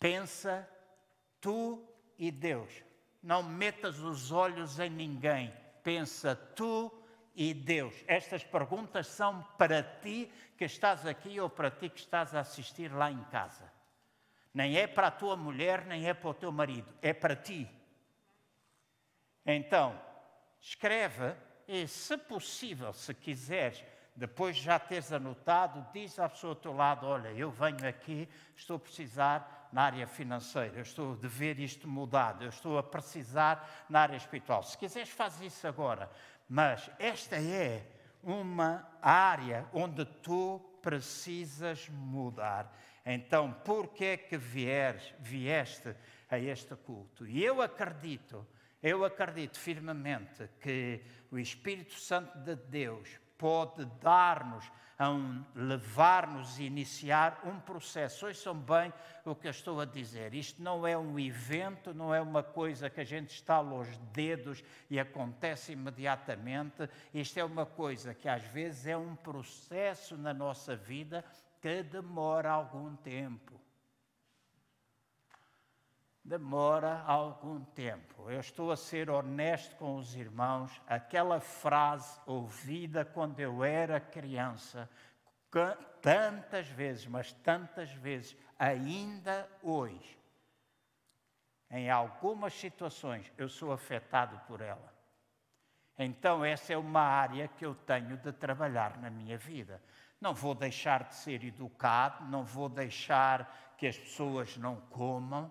Pensa 0.00 0.68
tu 1.40 1.88
e 2.18 2.32
Deus 2.32 2.87
não 3.22 3.42
metas 3.42 3.98
os 3.98 4.30
olhos 4.30 4.78
em 4.78 4.90
ninguém, 4.90 5.52
pensa 5.82 6.34
tu 6.34 6.92
e 7.34 7.52
Deus. 7.54 7.94
Estas 8.06 8.42
perguntas 8.44 9.06
são 9.06 9.42
para 9.56 9.82
ti 9.82 10.30
que 10.56 10.64
estás 10.64 11.06
aqui 11.06 11.38
ou 11.40 11.48
para 11.48 11.70
ti 11.70 11.88
que 11.88 12.00
estás 12.00 12.34
a 12.34 12.40
assistir 12.40 12.92
lá 12.92 13.10
em 13.10 13.22
casa. 13.24 13.72
Nem 14.52 14.76
é 14.76 14.86
para 14.86 15.08
a 15.08 15.12
tua 15.12 15.36
mulher, 15.36 15.84
nem 15.86 16.08
é 16.08 16.14
para 16.14 16.30
o 16.30 16.34
teu 16.34 16.50
marido, 16.50 16.92
é 17.00 17.12
para 17.12 17.36
ti. 17.36 17.68
Então, 19.46 19.98
escreve 20.60 21.34
e, 21.66 21.86
se 21.86 22.16
possível, 22.16 22.92
se 22.92 23.14
quiseres, 23.14 23.84
depois 24.16 24.56
de 24.56 24.62
já 24.62 24.78
teres 24.78 25.12
anotado, 25.12 25.86
diz 25.92 26.18
à 26.18 26.28
pessoa 26.28 26.52
ao 26.52 26.56
teu 26.56 26.72
lado: 26.72 27.06
Olha, 27.06 27.28
eu 27.28 27.50
venho 27.50 27.86
aqui, 27.86 28.28
estou 28.56 28.76
a 28.76 28.80
precisar 28.80 29.57
na 29.72 29.82
área 29.82 30.06
financeira, 30.06 30.76
eu 30.76 30.82
estou 30.82 31.12
a 31.12 31.26
ver 31.26 31.58
isto 31.58 31.88
mudado, 31.88 32.44
eu 32.44 32.48
estou 32.48 32.78
a 32.78 32.82
precisar 32.82 33.86
na 33.88 34.00
área 34.00 34.16
espiritual. 34.16 34.62
Se 34.62 34.76
quiseres, 34.76 35.10
faz 35.10 35.40
isso 35.40 35.66
agora. 35.66 36.10
Mas 36.48 36.90
esta 36.98 37.36
é 37.36 37.86
uma 38.22 38.88
área 39.02 39.66
onde 39.72 40.04
tu 40.04 40.60
precisas 40.82 41.88
mudar. 41.88 42.74
Então, 43.04 43.52
por 43.64 43.88
que 43.88 44.04
é 44.04 44.16
que 44.16 44.36
vieres, 44.36 45.14
vieste 45.18 45.94
a 46.30 46.38
este 46.38 46.74
culto? 46.76 47.26
E 47.26 47.42
eu 47.44 47.62
acredito, 47.62 48.46
eu 48.82 49.04
acredito 49.04 49.58
firmemente 49.58 50.48
que 50.60 51.02
o 51.30 51.38
Espírito 51.38 51.94
Santo 51.94 52.38
de 52.38 52.56
Deus 52.56 53.08
pode 53.36 53.84
dar-nos 54.00 54.70
a 54.98 55.10
um, 55.10 55.44
levar-nos 55.54 56.58
a 56.58 56.62
iniciar 56.62 57.40
um 57.44 57.60
processo. 57.60 58.26
Ouçam 58.26 58.54
bem 58.54 58.92
o 59.24 59.34
que 59.34 59.46
eu 59.46 59.50
estou 59.52 59.80
a 59.80 59.84
dizer. 59.84 60.34
Isto 60.34 60.60
não 60.60 60.86
é 60.86 60.98
um 60.98 61.18
evento, 61.18 61.94
não 61.94 62.12
é 62.12 62.20
uma 62.20 62.42
coisa 62.42 62.90
que 62.90 63.00
a 63.00 63.04
gente 63.04 63.30
estala 63.30 63.74
os 63.74 63.96
dedos 64.12 64.64
e 64.90 64.98
acontece 64.98 65.72
imediatamente. 65.72 66.88
Isto 67.14 67.38
é 67.38 67.44
uma 67.44 67.64
coisa 67.64 68.12
que 68.12 68.28
às 68.28 68.42
vezes 68.42 68.86
é 68.86 68.96
um 68.96 69.14
processo 69.14 70.16
na 70.16 70.34
nossa 70.34 70.74
vida 70.74 71.24
que 71.60 71.82
demora 71.82 72.50
algum 72.50 72.96
tempo 72.96 73.57
demora 76.28 77.02
algum 77.06 77.64
tempo. 77.64 78.30
Eu 78.30 78.40
estou 78.40 78.70
a 78.70 78.76
ser 78.76 79.08
honesto 79.08 79.74
com 79.76 79.96
os 79.96 80.14
irmãos. 80.14 80.70
Aquela 80.86 81.40
frase 81.40 82.20
ouvida 82.26 83.04
quando 83.04 83.40
eu 83.40 83.64
era 83.64 83.98
criança, 83.98 84.88
tantas 86.02 86.68
vezes, 86.68 87.06
mas 87.06 87.32
tantas 87.32 87.90
vezes, 87.90 88.36
ainda 88.58 89.48
hoje, 89.62 90.18
em 91.70 91.90
algumas 91.90 92.52
situações, 92.52 93.32
eu 93.38 93.48
sou 93.48 93.72
afetado 93.72 94.38
por 94.46 94.60
ela. 94.60 94.92
Então, 95.98 96.44
essa 96.44 96.74
é 96.74 96.76
uma 96.76 97.00
área 97.00 97.48
que 97.48 97.64
eu 97.64 97.74
tenho 97.74 98.18
de 98.18 98.32
trabalhar 98.32 98.98
na 98.98 99.10
minha 99.10 99.38
vida. 99.38 99.82
Não 100.20 100.34
vou 100.34 100.54
deixar 100.54 101.04
de 101.04 101.14
ser 101.14 101.42
educado, 101.42 102.24
não 102.26 102.44
vou 102.44 102.68
deixar 102.68 103.74
que 103.78 103.86
as 103.86 103.96
pessoas 103.96 104.56
não 104.56 104.76
comam, 104.76 105.50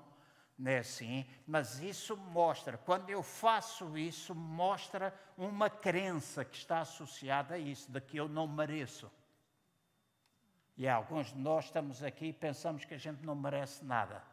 não 0.58 0.72
é 0.72 0.80
assim? 0.80 1.26
Mas 1.46 1.80
isso 1.80 2.18
mostra, 2.18 2.78
quando 2.78 3.10
eu 3.10 3.22
faço 3.22 3.96
isso, 3.98 4.34
mostra 4.34 5.14
uma 5.38 5.70
crença 5.70 6.44
que 6.44 6.58
está 6.58 6.80
associada 6.80 7.56
a 7.56 7.60
isso, 7.60 7.92
de 7.92 8.02
que 8.02 8.18
eu 8.18 8.28
não 8.28 8.48
mereço. 8.48 9.12
E 10.76 10.88
alguns 10.88 11.28
de 11.28 11.38
nós 11.38 11.66
estamos 11.66 12.02
aqui 12.02 12.28
e 12.28 12.34
pensamos 12.34 12.86
que 12.86 12.94
a 12.96 12.98
gente 12.98 13.24
não 13.24 13.36
merece 13.36 13.86
nada, 13.86 14.24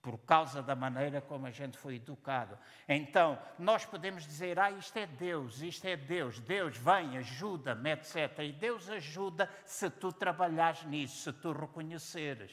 por 0.00 0.18
causa 0.18 0.62
da 0.62 0.76
maneira 0.76 1.20
como 1.20 1.46
a 1.46 1.50
gente 1.50 1.76
foi 1.76 1.96
educado. 1.96 2.56
Então, 2.88 3.36
nós 3.58 3.84
podemos 3.84 4.24
dizer: 4.24 4.60
ah, 4.60 4.70
isto 4.70 4.96
é 4.96 5.06
Deus, 5.06 5.60
isto 5.60 5.86
é 5.86 5.96
Deus, 5.96 6.38
Deus 6.38 6.76
vem, 6.76 7.18
ajuda-me, 7.18 7.90
etc. 7.90 8.38
E 8.40 8.52
Deus 8.52 8.88
ajuda 8.88 9.50
se 9.64 9.90
tu 9.90 10.12
trabalhares 10.12 10.84
nisso, 10.84 11.22
se 11.22 11.32
tu 11.32 11.50
reconheceres. 11.50 12.52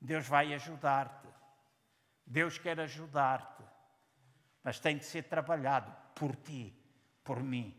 Deus 0.00 0.26
vai 0.26 0.52
ajudar-te. 0.54 1.29
Deus 2.30 2.58
quer 2.58 2.78
ajudar-te, 2.78 3.64
mas 4.62 4.78
tem 4.78 4.96
de 4.96 5.04
ser 5.04 5.24
trabalhado 5.24 5.92
por 6.14 6.36
ti, 6.36 6.72
por 7.24 7.42
mim. 7.42 7.76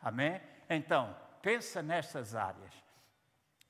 Amém? 0.00 0.40
Então, 0.68 1.16
pensa 1.42 1.82
nestas 1.82 2.36
áreas. 2.36 2.72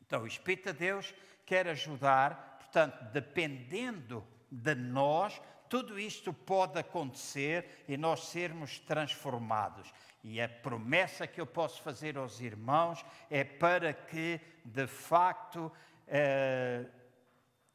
Então, 0.02 0.22
o 0.22 0.26
Espírito 0.26 0.70
de 0.74 0.80
Deus 0.80 1.14
quer 1.46 1.66
ajudar, 1.66 2.58
portanto, 2.58 3.02
dependendo 3.10 4.22
de 4.52 4.74
nós, 4.74 5.40
tudo 5.66 5.98
isto 5.98 6.30
pode 6.30 6.78
acontecer 6.78 7.84
e 7.88 7.96
nós 7.96 8.24
sermos 8.24 8.78
transformados. 8.80 9.90
E 10.22 10.42
a 10.42 10.48
promessa 10.48 11.26
que 11.26 11.40
eu 11.40 11.46
posso 11.46 11.80
fazer 11.80 12.18
aos 12.18 12.38
irmãos 12.42 13.02
é 13.30 13.44
para 13.44 13.94
que, 13.94 14.38
de 14.62 14.86
facto, 14.86 15.72
eh, 16.06 16.84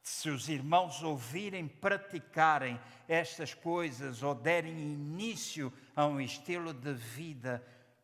se 0.06 0.30
os 0.30 0.48
irmãos 0.48 1.02
ouvirem 1.02 1.66
praticarem 1.66 2.80
estas 3.08 3.52
coisas 3.52 4.22
ou 4.22 4.36
derem 4.36 4.72
início 4.72 5.72
a 5.96 6.06
um 6.06 6.20
estilo 6.20 6.72
de 6.72 6.94
vida 6.94 7.60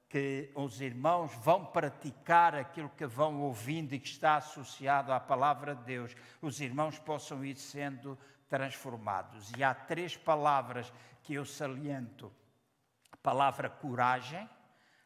que 0.08 0.50
os 0.56 0.80
irmãos 0.80 1.32
vão 1.36 1.64
praticar 1.64 2.56
aquilo 2.56 2.90
que 2.90 3.06
vão 3.06 3.40
ouvindo 3.42 3.94
e 3.94 4.00
que 4.00 4.08
está 4.08 4.34
associado 4.34 5.12
à 5.12 5.20
palavra 5.20 5.76
de 5.76 5.84
Deus, 5.84 6.16
os 6.42 6.60
irmãos 6.60 6.98
possam 6.98 7.44
ir 7.44 7.54
sendo 7.54 8.18
transformados. 8.48 9.52
E 9.56 9.62
há 9.62 9.72
três 9.72 10.16
palavras 10.16 10.92
que 11.22 11.34
eu 11.34 11.44
saliento: 11.44 12.32
a 13.12 13.16
palavra 13.16 13.70
coragem, 13.70 14.50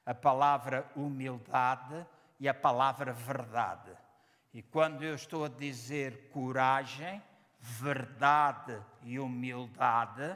a 0.06 0.14
palavra 0.14 0.90
humildade 0.96 2.06
e 2.40 2.48
a 2.48 2.54
palavra 2.54 3.12
verdade. 3.12 4.05
E 4.56 4.62
quando 4.62 5.04
eu 5.04 5.14
estou 5.14 5.44
a 5.44 5.48
dizer 5.48 6.30
coragem, 6.30 7.22
verdade 7.60 8.82
e 9.02 9.18
humildade, 9.18 10.34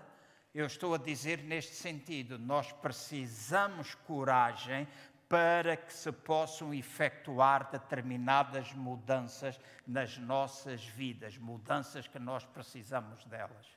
eu 0.55 0.67
estou 0.67 0.95
a 0.95 0.99
dizer 0.99 1.43
neste 1.43 1.75
sentido: 1.75 2.39
nós 2.39 2.71
precisamos 2.71 3.95
coragem 3.95 4.87
para 5.27 5.75
que 5.75 5.91
se 5.91 6.13
possam 6.13 6.75
efetuar 6.75 7.71
determinadas 7.71 8.75
mudanças 8.75 9.59
nas 9.87 10.19
nossas 10.19 10.85
vidas, 10.85 11.39
mudanças 11.39 12.07
que 12.07 12.19
nós 12.19 12.45
precisamos 12.45 13.25
delas. 13.25 13.69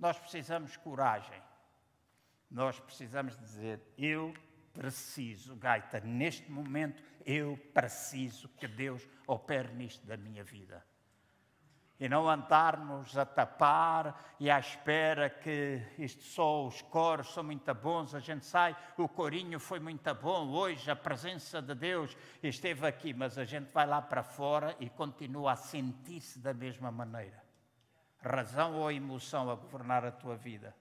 Nós 0.00 0.18
precisamos 0.18 0.76
coragem. 0.76 1.40
Nós 2.50 2.80
precisamos 2.80 3.38
dizer: 3.38 3.80
eu 3.96 4.34
preciso, 4.72 5.54
Gaita, 5.54 6.00
neste 6.00 6.50
momento 6.50 7.04
eu 7.24 7.58
preciso 7.72 8.48
que 8.50 8.66
Deus 8.66 9.06
opere 9.26 9.72
nisto 9.74 10.06
da 10.06 10.16
minha 10.16 10.44
vida 10.44 10.84
e 12.02 12.08
não 12.08 12.28
andarmos 12.28 13.16
a 13.16 13.24
tapar 13.24 14.34
e 14.40 14.50
à 14.50 14.58
espera 14.58 15.30
que 15.30 15.80
isto 15.96 16.24
só 16.24 16.66
os 16.66 16.82
coros 16.82 17.32
são 17.32 17.44
muito 17.44 17.72
bons, 17.74 18.12
a 18.12 18.18
gente 18.18 18.44
sai, 18.44 18.76
o 18.98 19.08
corinho 19.08 19.60
foi 19.60 19.78
muito 19.78 20.12
bom, 20.16 20.48
hoje 20.48 20.90
a 20.90 20.96
presença 20.96 21.62
de 21.62 21.76
Deus 21.76 22.16
esteve 22.42 22.84
aqui, 22.88 23.14
mas 23.14 23.38
a 23.38 23.44
gente 23.44 23.70
vai 23.70 23.86
lá 23.86 24.02
para 24.02 24.24
fora 24.24 24.74
e 24.80 24.90
continua 24.90 25.52
a 25.52 25.56
sentir-se 25.56 26.40
da 26.40 26.52
mesma 26.52 26.90
maneira. 26.90 27.40
Razão 28.18 28.80
ou 28.80 28.90
emoção 28.90 29.48
a 29.48 29.54
governar 29.54 30.04
a 30.04 30.10
tua 30.10 30.34
vida? 30.34 30.74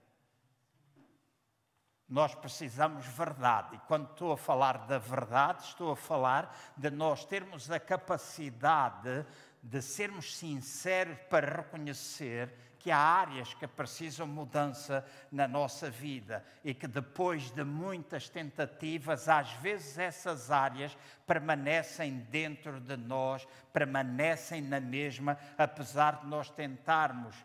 Nós 2.12 2.36
precisamos 2.36 3.06
verdade. 3.06 3.78
E 3.78 3.80
quando 3.88 4.12
estou 4.12 4.34
a 4.34 4.38
falar 4.38 4.80
da 4.80 4.98
verdade, 4.98 5.64
estou 5.64 5.94
a 5.94 5.96
falar 5.96 6.54
de 6.76 6.90
nós 6.90 7.24
termos 7.24 7.72
a 7.72 7.80
capacidade 7.80 9.26
de 9.64 9.82
sermos 9.82 10.36
sinceros 10.36 11.18
para 11.30 11.62
reconhecer 11.62 12.54
que 12.78 12.92
há 12.92 12.98
áreas 12.98 13.54
que 13.54 13.66
precisam 13.66 14.28
mudança 14.28 15.06
na 15.32 15.48
nossa 15.48 15.90
vida 15.90 16.44
e 16.66 16.74
que 16.74 16.86
depois 16.86 17.50
de 17.52 17.64
muitas 17.64 18.28
tentativas, 18.28 19.30
às 19.30 19.54
vezes 19.54 19.98
essas 19.98 20.52
áreas 20.52 20.98
permanecem 21.26 22.18
dentro 22.30 22.82
de 22.82 22.98
nós, 22.98 23.48
permanecem 23.72 24.62
na 24.62 24.82
mesma, 24.82 25.38
apesar 25.58 26.20
de 26.20 26.28
nós 26.28 26.50
tentarmos 26.50 27.38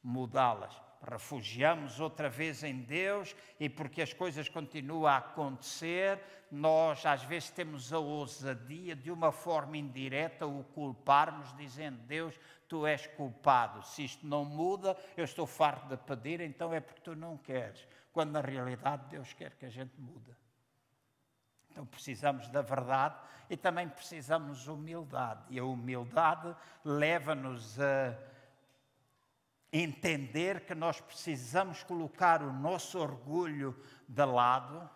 mudá-las 0.00 0.85
refugiamos 1.06 2.00
outra 2.00 2.28
vez 2.28 2.62
em 2.62 2.80
Deus 2.80 3.34
e 3.60 3.68
porque 3.68 4.02
as 4.02 4.12
coisas 4.12 4.48
continuam 4.48 5.06
a 5.06 5.18
acontecer, 5.18 6.20
nós 6.50 7.06
às 7.06 7.22
vezes 7.22 7.50
temos 7.50 7.92
a 7.92 7.98
ousadia 7.98 8.94
de 8.94 9.10
uma 9.10 9.30
forma 9.30 9.76
indireta 9.76 10.46
o 10.46 10.64
culparmos, 10.74 11.56
dizendo: 11.56 11.98
Deus, 12.02 12.38
tu 12.68 12.86
és 12.86 13.06
culpado. 13.06 13.82
Se 13.86 14.04
isto 14.04 14.26
não 14.26 14.44
muda, 14.44 14.96
eu 15.16 15.24
estou 15.24 15.46
farto 15.46 15.88
de 15.88 15.96
pedir, 15.96 16.40
então 16.40 16.74
é 16.74 16.80
porque 16.80 17.00
tu 17.00 17.14
não 17.14 17.36
queres. 17.36 17.86
Quando 18.12 18.32
na 18.32 18.40
realidade 18.40 19.04
Deus 19.08 19.32
quer 19.32 19.54
que 19.54 19.66
a 19.66 19.70
gente 19.70 19.92
mude. 19.98 20.34
Então 21.70 21.84
precisamos 21.84 22.48
da 22.48 22.62
verdade 22.62 23.16
e 23.50 23.56
também 23.56 23.88
precisamos 23.88 24.62
de 24.62 24.70
humildade. 24.70 25.42
E 25.50 25.58
a 25.58 25.64
humildade 25.64 26.56
leva-nos 26.84 27.78
a 27.78 28.16
entender 29.82 30.60
que 30.60 30.74
nós 30.74 31.00
precisamos 31.00 31.82
colocar 31.82 32.42
o 32.42 32.52
nosso 32.52 32.98
orgulho 32.98 33.76
de 34.08 34.24
lado 34.24 34.88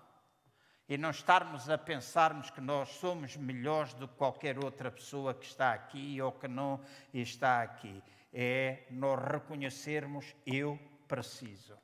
e 0.88 0.98
não 0.98 1.10
estarmos 1.10 1.70
a 1.70 1.78
pensarmos 1.78 2.50
que 2.50 2.60
nós 2.60 2.88
somos 2.88 3.36
melhores 3.36 3.94
do 3.94 4.08
que 4.08 4.16
qualquer 4.16 4.62
outra 4.62 4.90
pessoa 4.90 5.32
que 5.34 5.46
está 5.46 5.72
aqui 5.72 6.20
ou 6.20 6.32
que 6.32 6.48
não 6.48 6.80
está 7.14 7.62
aqui. 7.62 8.02
É 8.32 8.86
nós 8.90 9.20
reconhecermos 9.22 10.34
eu 10.44 10.78
preciso. 11.06 11.76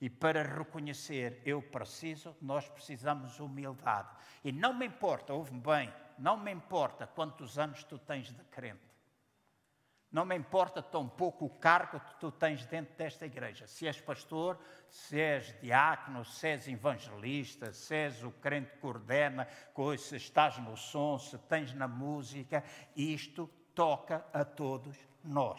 E 0.00 0.10
para 0.10 0.42
reconhecer 0.42 1.40
eu 1.46 1.62
preciso, 1.62 2.36
nós 2.42 2.68
precisamos 2.68 3.34
de 3.34 3.42
humildade. 3.42 4.08
E 4.44 4.52
não 4.52 4.74
me 4.74 4.86
importa, 4.86 5.32
ouve-me 5.32 5.60
bem, 5.60 5.94
não 6.18 6.36
me 6.36 6.52
importa 6.52 7.06
quantos 7.06 7.58
anos 7.58 7.84
tu 7.84 7.98
tens 7.98 8.32
de 8.32 8.44
crente. 8.44 8.91
Não 10.12 10.26
me 10.26 10.36
importa 10.36 10.82
tão 10.82 11.08
pouco 11.08 11.46
o 11.46 11.50
cargo 11.50 11.98
que 11.98 12.14
tu 12.16 12.30
tens 12.30 12.66
dentro 12.66 12.94
desta 12.96 13.24
igreja. 13.24 13.66
Se 13.66 13.86
és 13.86 13.98
pastor, 13.98 14.58
se 14.90 15.18
és 15.18 15.58
diácono, 15.58 16.22
se 16.22 16.48
és 16.48 16.68
evangelista, 16.68 17.72
se 17.72 17.96
és 17.96 18.22
o 18.22 18.30
crente 18.30 18.72
que 18.72 18.78
coordena, 18.78 19.48
se 19.98 20.16
estás 20.16 20.58
no 20.58 20.76
som, 20.76 21.18
se 21.18 21.38
tens 21.38 21.72
na 21.72 21.88
música, 21.88 22.62
isto 22.94 23.48
toca 23.74 24.22
a 24.34 24.44
todos 24.44 24.98
nós. 25.24 25.58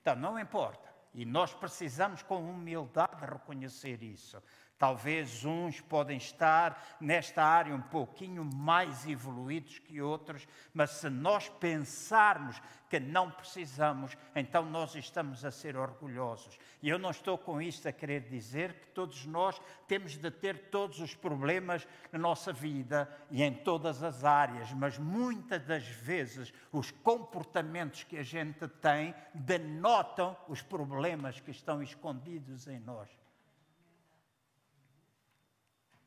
Então, 0.00 0.16
não 0.16 0.38
importa. 0.38 0.86
E 1.12 1.26
nós 1.26 1.52
precisamos, 1.52 2.22
com 2.22 2.40
humildade, 2.42 3.24
reconhecer 3.24 4.02
isso. 4.02 4.42
Talvez 4.78 5.42
uns 5.42 5.80
podem 5.80 6.18
estar 6.18 6.96
nesta 7.00 7.42
área 7.42 7.74
um 7.74 7.80
pouquinho 7.80 8.44
mais 8.44 9.06
evoluídos 9.06 9.78
que 9.78 10.02
outros, 10.02 10.46
mas 10.74 10.90
se 10.90 11.08
nós 11.08 11.48
pensarmos 11.48 12.60
que 12.90 13.00
não 13.00 13.30
precisamos, 13.30 14.16
então 14.34 14.66
nós 14.66 14.94
estamos 14.94 15.46
a 15.46 15.50
ser 15.50 15.78
orgulhosos. 15.78 16.58
E 16.82 16.90
eu 16.90 16.98
não 16.98 17.10
estou 17.10 17.38
com 17.38 17.60
isto 17.60 17.88
a 17.88 17.92
querer 17.92 18.28
dizer 18.28 18.74
que 18.74 18.88
todos 18.88 19.24
nós 19.24 19.60
temos 19.88 20.18
de 20.18 20.30
ter 20.30 20.68
todos 20.68 21.00
os 21.00 21.14
problemas 21.14 21.88
na 22.12 22.18
nossa 22.18 22.52
vida 22.52 23.10
e 23.30 23.42
em 23.42 23.54
todas 23.54 24.02
as 24.02 24.24
áreas, 24.24 24.70
mas 24.72 24.98
muitas 24.98 25.64
das 25.64 25.86
vezes 25.86 26.52
os 26.70 26.90
comportamentos 26.90 28.04
que 28.04 28.18
a 28.18 28.22
gente 28.22 28.68
tem 28.68 29.14
denotam 29.32 30.36
os 30.48 30.60
problemas 30.60 31.40
que 31.40 31.50
estão 31.50 31.82
escondidos 31.82 32.68
em 32.68 32.78
nós 32.78 33.08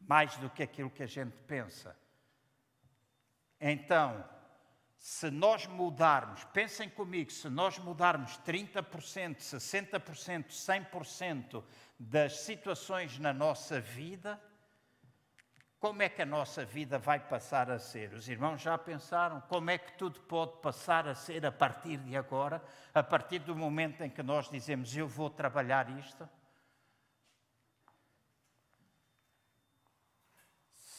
mais 0.09 0.35
do 0.37 0.49
que 0.49 0.63
aquilo 0.63 0.89
que 0.89 1.03
a 1.03 1.07
gente 1.07 1.37
pensa. 1.45 1.95
Então, 3.61 4.27
se 4.97 5.29
nós 5.29 5.67
mudarmos, 5.67 6.43
pensem 6.45 6.89
comigo, 6.89 7.31
se 7.31 7.47
nós 7.47 7.77
mudarmos 7.77 8.39
30%, 8.39 9.37
60%, 9.37 10.47
100% 10.47 11.63
das 11.99 12.37
situações 12.37 13.19
na 13.19 13.31
nossa 13.31 13.79
vida, 13.79 14.41
como 15.79 16.01
é 16.01 16.09
que 16.09 16.23
a 16.23 16.25
nossa 16.25 16.65
vida 16.65 16.97
vai 16.97 17.19
passar 17.19 17.69
a 17.69 17.77
ser? 17.77 18.11
Os 18.13 18.27
irmãos 18.27 18.59
já 18.59 18.79
pensaram 18.79 19.39
como 19.41 19.69
é 19.69 19.77
que 19.77 19.95
tudo 19.95 20.19
pode 20.21 20.59
passar 20.59 21.07
a 21.07 21.13
ser 21.13 21.45
a 21.45 21.51
partir 21.51 21.97
de 21.97 22.17
agora, 22.17 22.63
a 22.95 23.03
partir 23.03 23.39
do 23.39 23.55
momento 23.55 24.01
em 24.01 24.09
que 24.09 24.23
nós 24.23 24.49
dizemos 24.49 24.97
eu 24.97 25.07
vou 25.07 25.29
trabalhar 25.29 25.87
isto? 25.99 26.27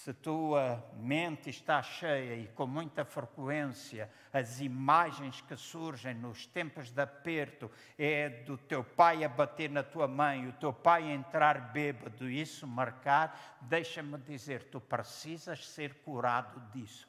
Se 0.01 0.15
tua 0.15 0.83
mente 0.97 1.51
está 1.51 1.83
cheia 1.83 2.35
e 2.35 2.49
com 2.49 2.67
muita 2.67 3.05
frequência 3.05 4.11
as 4.33 4.59
imagens 4.59 5.43
que 5.43 5.55
surgem 5.55 6.15
nos 6.15 6.47
tempos 6.47 6.91
de 6.91 7.03
aperto 7.03 7.71
é 7.99 8.31
do 8.31 8.57
teu 8.57 8.83
pai 8.83 9.25
a 9.25 9.29
bater 9.29 9.69
na 9.69 9.83
tua 9.83 10.09
mãe, 10.09 10.49
o 10.49 10.55
teu 10.55 10.73
pai 10.73 11.11
entrar 11.11 11.73
bêbado, 11.73 12.31
isso 12.31 12.67
marcar, 12.67 13.59
deixa-me 13.61 14.17
dizer, 14.17 14.71
tu 14.71 14.81
precisas 14.81 15.69
ser 15.69 15.97
curado 15.97 16.59
disso. 16.71 17.07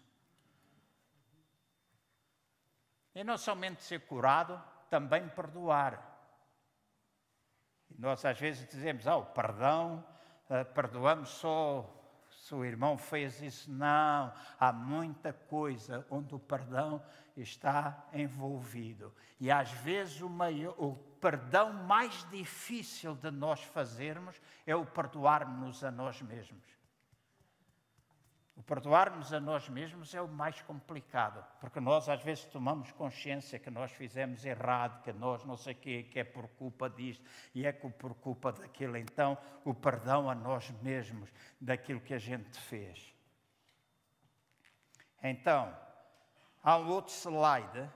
E 3.16 3.24
não 3.24 3.38
somente 3.38 3.84
ser 3.84 4.02
curado, 4.02 4.62
também 4.90 5.30
perdoar. 5.30 6.10
Nós 7.98 8.26
às 8.26 8.38
vezes 8.38 8.68
dizemos, 8.68 9.08
ah, 9.08 9.16
o 9.16 9.28
perdão, 9.28 10.06
uh, 10.50 10.66
perdoamos 10.74 11.30
só 11.30 12.01
se 12.52 12.56
o 12.56 12.66
irmão 12.66 12.98
fez 12.98 13.42
isso. 13.42 13.72
Não, 13.72 14.34
há 14.60 14.74
muita 14.74 15.32
coisa 15.32 16.06
onde 16.10 16.36
o 16.36 16.40
perdão 16.40 17.02
está 17.36 18.06
envolvido. 18.14 19.14
E 19.40 19.50
às 19.50 19.72
vezes 19.72 20.22
o, 20.22 20.30
maior, 20.30 20.76
o 20.78 20.96
perdão 21.22 21.72
mais 21.72 22.28
difícil 22.30 23.16
de 23.16 23.32
nós 23.32 23.64
fazermos 23.64 24.40
é 24.68 24.76
o 24.76 24.86
perdoarmos 24.86 25.82
a 25.82 25.90
nós 25.90 26.22
mesmos. 26.22 26.81
O 28.62 28.64
perdoarmos 28.64 29.34
a 29.34 29.40
nós 29.40 29.68
mesmos 29.68 30.14
é 30.14 30.22
o 30.22 30.28
mais 30.28 30.62
complicado, 30.62 31.44
porque 31.60 31.80
nós 31.80 32.08
às 32.08 32.22
vezes 32.22 32.46
tomamos 32.46 32.92
consciência 32.92 33.58
que 33.58 33.72
nós 33.72 33.92
fizemos 33.92 34.46
errado, 34.46 35.02
que 35.02 35.12
nós 35.12 35.44
não 35.44 35.58
sei 35.58 35.74
o 35.74 35.78
quê, 35.78 36.04
que 36.04 36.20
é 36.20 36.24
por 36.24 36.48
culpa 36.48 36.88
disto 36.88 37.26
e 37.56 37.66
é 37.66 37.72
por 37.72 38.14
culpa 38.14 38.52
daquilo. 38.52 38.98
Então, 38.98 39.36
o 39.66 39.74
perdão 39.74 40.30
a 40.30 40.36
nós 40.36 40.70
mesmos 40.84 41.34
daquilo 41.60 42.00
que 42.02 42.14
a 42.14 42.20
gente 42.20 42.56
fez. 42.60 43.16
Então, 45.24 45.76
há 46.62 46.78
um 46.78 46.88
outro 46.88 47.12
slide, 47.16 47.90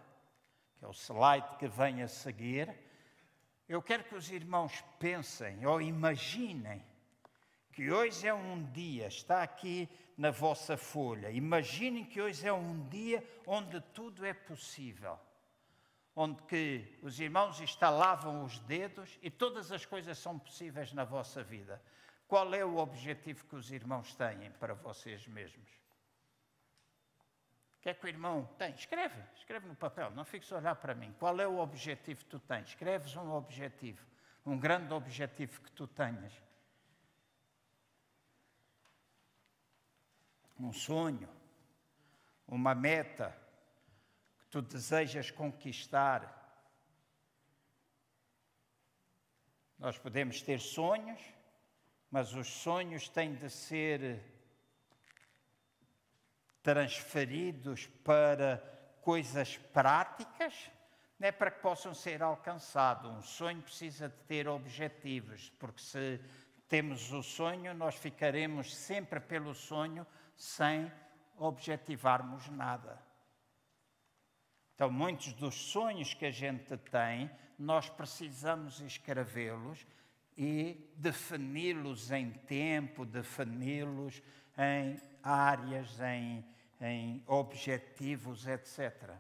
que 0.79 0.83
é 0.83 0.87
o 0.87 0.93
slide 0.93 1.57
que 1.59 1.67
vem 1.67 2.01
a 2.01 2.07
seguir. 2.07 2.75
Eu 3.69 3.83
quero 3.83 4.03
que 4.03 4.15
os 4.15 4.31
irmãos 4.31 4.83
pensem 4.97 5.63
ou 5.63 5.79
imaginem 5.79 6.83
que 7.71 7.91
hoje 7.91 8.25
é 8.25 8.33
um 8.33 8.63
dia, 8.71 9.05
está 9.05 9.43
aqui 9.43 9.87
na 10.17 10.31
vossa 10.31 10.77
folha. 10.77 11.29
Imaginem 11.29 12.05
que 12.05 12.21
hoje 12.21 12.47
é 12.47 12.53
um 12.53 12.87
dia 12.87 13.23
onde 13.45 13.81
tudo 13.81 14.25
é 14.25 14.33
possível. 14.33 15.19
Onde 16.15 16.41
que 16.43 16.97
os 17.01 17.19
irmãos 17.19 17.59
instalavam 17.59 18.43
os 18.43 18.59
dedos 18.59 19.19
e 19.21 19.29
todas 19.29 19.71
as 19.71 19.85
coisas 19.85 20.17
são 20.17 20.39
possíveis 20.39 20.93
na 20.93 21.03
vossa 21.03 21.43
vida. 21.43 21.81
Qual 22.27 22.53
é 22.53 22.63
o 22.63 22.77
objetivo 22.77 23.45
que 23.45 23.55
os 23.55 23.71
irmãos 23.71 24.15
têm 24.15 24.49
para 24.51 24.73
vocês 24.73 25.27
mesmos? 25.27 25.69
O 27.77 27.81
que 27.81 27.89
é 27.89 27.93
que 27.93 28.05
o 28.05 28.09
irmão 28.09 28.49
tem? 28.57 28.73
Escreve, 28.73 29.21
escreve 29.35 29.67
no 29.67 29.75
papel, 29.75 30.09
não 30.11 30.25
fiques 30.25 30.51
a 30.51 30.57
olhar 30.57 30.75
para 30.75 30.95
mim. 30.95 31.13
Qual 31.19 31.39
é 31.39 31.47
o 31.47 31.59
objetivo 31.59 32.21
que 32.21 32.29
tu 32.29 32.39
tens? 32.39 32.69
Escreves 32.69 33.15
um 33.15 33.31
objetivo, 33.33 34.03
um 34.45 34.57
grande 34.57 34.91
objetivo 34.93 35.61
que 35.61 35.71
tu 35.71 35.85
tenhas. 35.85 36.33
Um 40.59 40.71
sonho, 40.71 41.29
uma 42.47 42.73
meta 42.73 43.35
que 44.39 44.47
tu 44.47 44.61
desejas 44.61 45.31
conquistar. 45.31 46.31
Nós 49.77 49.97
podemos 49.97 50.41
ter 50.41 50.59
sonhos, 50.59 51.19
mas 52.09 52.33
os 52.33 52.47
sonhos 52.47 53.09
têm 53.09 53.35
de 53.35 53.49
ser 53.49 54.23
transferidos 56.63 57.85
para 58.03 58.57
coisas 59.01 59.57
práticas, 59.57 60.71
não 61.19 61.27
é 61.27 61.31
para 61.31 61.51
que 61.51 61.61
possam 61.61 61.93
ser 61.93 62.23
alcançados. 62.23 63.11
Um 63.11 63.21
sonho 63.21 63.61
precisa 63.61 64.09
de 64.09 64.15
ter 64.23 64.47
objetivos, 64.47 65.51
porque 65.59 65.81
se 65.81 66.19
temos 66.67 67.11
o 67.11 67.21
sonho, 67.21 67.73
nós 67.73 67.95
ficaremos 67.95 68.75
sempre 68.75 69.19
pelo 69.19 69.53
sonho 69.53 70.05
sem 70.35 70.91
objetivarmos 71.37 72.47
nada. 72.49 73.01
Então, 74.75 74.91
muitos 74.91 75.31
dos 75.33 75.55
sonhos 75.55 76.13
que 76.13 76.25
a 76.25 76.31
gente 76.31 76.75
tem, 76.77 77.29
nós 77.57 77.89
precisamos 77.89 78.81
escrevê-los 78.81 79.85
e 80.37 80.91
defini-los 80.97 82.11
em 82.11 82.31
tempo, 82.31 83.05
defini-los 83.05 84.21
em 84.57 85.01
áreas, 85.23 85.99
em, 86.01 86.45
em 86.81 87.23
objetivos, 87.25 88.45
etc. 88.45 89.11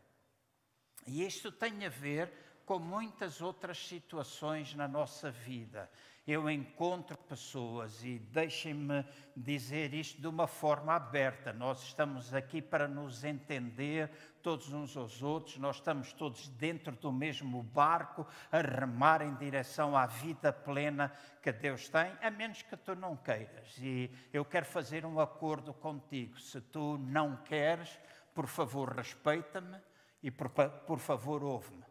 E 1.07 1.25
isto 1.25 1.51
tem 1.51 1.85
a 1.85 1.89
ver 1.89 2.31
com 2.65 2.79
muitas 2.79 3.41
outras 3.41 3.77
situações 3.77 4.73
na 4.73 4.87
nossa 4.87 5.31
vida 5.31 5.89
eu 6.27 6.49
encontro 6.49 7.15
pessoas 7.17 8.03
e 8.03 8.17
deixem-me 8.17 9.05
dizer 9.35 9.93
isto 9.93 10.19
de 10.19 10.27
uma 10.27 10.47
forma 10.47 10.93
aberta. 10.93 11.53
Nós 11.53 11.83
estamos 11.83 12.33
aqui 12.33 12.61
para 12.61 12.87
nos 12.87 13.23
entender 13.23 14.09
todos 14.41 14.73
uns 14.73 14.97
aos 14.97 15.21
outros, 15.21 15.57
nós 15.57 15.75
estamos 15.75 16.13
todos 16.13 16.47
dentro 16.49 16.95
do 16.95 17.11
mesmo 17.11 17.61
barco 17.61 18.25
a 18.51 18.59
remar 18.59 19.21
em 19.21 19.35
direção 19.35 19.95
à 19.95 20.07
vida 20.07 20.51
plena 20.51 21.11
que 21.43 21.51
Deus 21.51 21.89
tem, 21.89 22.11
a 22.21 22.31
menos 22.31 22.63
que 22.63 22.75
tu 22.75 22.95
não 22.95 23.15
queiras. 23.15 23.77
E 23.77 24.09
eu 24.33 24.43
quero 24.43 24.65
fazer 24.65 25.05
um 25.05 25.19
acordo 25.19 25.73
contigo. 25.75 26.39
Se 26.39 26.59
tu 26.59 26.97
não 26.97 27.37
queres, 27.37 27.99
por 28.33 28.47
favor, 28.47 28.95
respeita-me 28.95 29.77
e 30.23 30.31
por, 30.31 30.49
por 30.49 30.97
favor, 30.97 31.43
ouve-me 31.43 31.84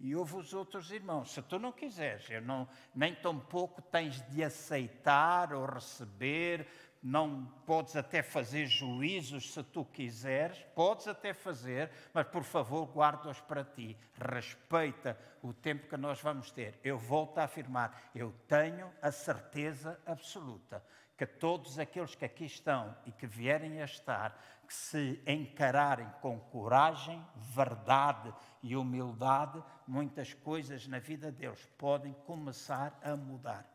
e 0.00 0.16
ouve 0.16 0.36
os 0.36 0.54
outros 0.54 0.90
irmãos. 0.90 1.32
Se 1.32 1.42
tu 1.42 1.58
não 1.58 1.70
quiseres, 1.70 2.28
eu 2.30 2.40
não, 2.40 2.66
nem 2.94 3.14
tão 3.14 3.38
pouco 3.38 3.82
tens 3.82 4.20
de 4.30 4.42
aceitar 4.42 5.52
ou 5.52 5.66
receber, 5.66 6.66
não 7.02 7.46
podes 7.66 7.96
até 7.96 8.22
fazer 8.22 8.66
juízos 8.66 9.52
se 9.52 9.62
tu 9.62 9.84
quiseres, 9.84 10.58
podes 10.74 11.06
até 11.06 11.32
fazer, 11.32 11.90
mas 12.12 12.26
por 12.26 12.42
favor 12.42 12.86
guarda-os 12.86 13.40
para 13.40 13.64
ti. 13.64 13.96
Respeita 14.14 15.18
o 15.42 15.52
tempo 15.52 15.88
que 15.88 15.96
nós 15.96 16.20
vamos 16.20 16.50
ter. 16.50 16.78
Eu 16.82 16.98
volto 16.98 17.38
a 17.38 17.44
afirmar, 17.44 18.10
eu 18.14 18.34
tenho 18.48 18.90
a 19.00 19.12
certeza 19.12 20.00
absoluta 20.06 20.82
que 21.16 21.26
todos 21.26 21.78
aqueles 21.78 22.14
que 22.14 22.24
aqui 22.24 22.46
estão 22.46 22.96
e 23.04 23.12
que 23.12 23.26
vierem 23.26 23.82
a 23.82 23.84
estar 23.84 24.34
que 24.66 24.74
se 24.74 25.20
encararem 25.26 26.08
com 26.22 26.38
coragem, 26.38 27.20
verdade 27.34 28.32
e 28.62 28.76
humildade, 28.76 29.60
muitas 29.90 30.32
coisas 30.32 30.86
na 30.86 31.00
vida 31.00 31.32
deles 31.32 31.68
podem 31.76 32.12
começar 32.24 32.96
a 33.02 33.16
mudar. 33.16 33.66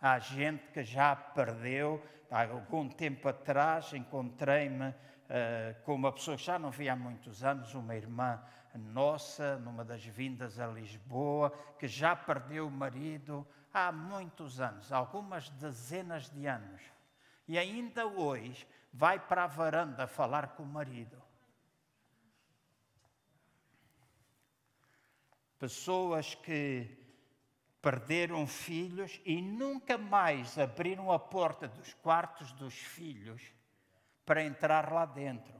Há 0.00 0.18
gente 0.18 0.66
que 0.72 0.82
já 0.82 1.14
perdeu. 1.14 2.04
Há 2.28 2.42
algum 2.42 2.88
tempo 2.88 3.28
atrás 3.28 3.92
encontrei-me 3.92 4.88
uh, 4.88 4.94
com 5.84 5.94
uma 5.94 6.12
pessoa 6.12 6.36
que 6.36 6.42
já 6.42 6.58
não 6.58 6.72
via 6.72 6.92
há 6.92 6.96
muitos 6.96 7.44
anos, 7.44 7.72
uma 7.74 7.94
irmã 7.94 8.42
nossa, 8.74 9.56
numa 9.58 9.84
das 9.84 10.04
vindas 10.04 10.58
a 10.58 10.66
Lisboa, 10.66 11.50
que 11.78 11.86
já 11.86 12.16
perdeu 12.16 12.66
o 12.66 12.70
marido 12.70 13.46
há 13.72 13.92
muitos 13.92 14.60
anos, 14.60 14.92
algumas 14.92 15.48
dezenas 15.50 16.28
de 16.28 16.46
anos, 16.46 16.82
e 17.46 17.56
ainda 17.56 18.04
hoje 18.04 18.66
vai 18.92 19.20
para 19.20 19.44
a 19.44 19.46
varanda 19.46 20.08
falar 20.08 20.48
com 20.48 20.64
o 20.64 20.66
marido. 20.66 21.23
Pessoas 25.64 26.34
que 26.34 26.86
perderam 27.80 28.46
filhos 28.46 29.18
e 29.24 29.40
nunca 29.40 29.96
mais 29.96 30.58
abriram 30.58 31.10
a 31.10 31.18
porta 31.18 31.66
dos 31.66 31.94
quartos 31.94 32.52
dos 32.52 32.74
filhos 32.74 33.40
para 34.26 34.44
entrar 34.44 34.92
lá 34.92 35.06
dentro. 35.06 35.58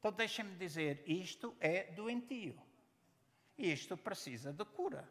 Então 0.00 0.10
deixem-me 0.10 0.56
dizer, 0.56 1.04
isto 1.06 1.56
é 1.60 1.84
doentio. 1.92 2.60
Isto 3.56 3.96
precisa 3.96 4.52
de 4.52 4.64
cura 4.64 5.08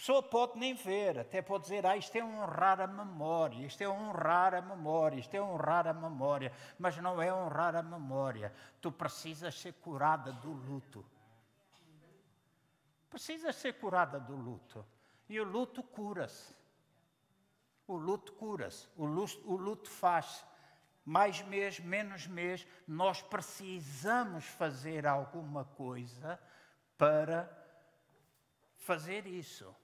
pessoa 0.00 0.22
pode 0.22 0.58
nem 0.58 0.72
ver, 0.72 1.18
até 1.18 1.42
pode 1.42 1.64
dizer, 1.64 1.84
ah, 1.84 1.94
isto 1.94 2.16
é 2.16 2.24
honrar 2.24 2.80
a 2.80 2.86
memória, 2.86 3.66
isto 3.66 3.82
é 3.82 3.88
honrar 3.88 4.54
a 4.54 4.62
memória, 4.62 5.20
isto 5.20 5.34
é 5.34 5.42
honrar 5.42 5.86
a 5.86 5.92
memória, 5.92 6.50
mas 6.78 6.96
não 6.96 7.20
é 7.20 7.30
honrar 7.32 7.76
a 7.76 7.82
memória. 7.82 8.50
Tu 8.80 8.90
precisas 8.90 9.60
ser 9.60 9.74
curada 9.74 10.32
do 10.32 10.52
luto. 10.52 11.04
Precisas 13.10 13.56
ser 13.56 13.74
curada 13.74 14.18
do 14.18 14.36
luto. 14.36 14.86
E 15.28 15.38
o 15.40 15.44
luto 15.44 15.82
cura-se. 15.82 16.54
O 17.86 17.96
luto 17.96 18.32
cura-se. 18.34 18.88
O 18.96 19.04
luto, 19.04 19.52
o 19.52 19.56
luto 19.56 19.90
faz 19.90 20.46
mais 21.04 21.42
mês, 21.42 21.80
menos 21.80 22.26
mês. 22.26 22.66
Nós 22.86 23.20
precisamos 23.20 24.44
fazer 24.44 25.06
alguma 25.06 25.64
coisa 25.64 26.40
para 26.96 27.50
fazer 28.76 29.26
isso. 29.26 29.74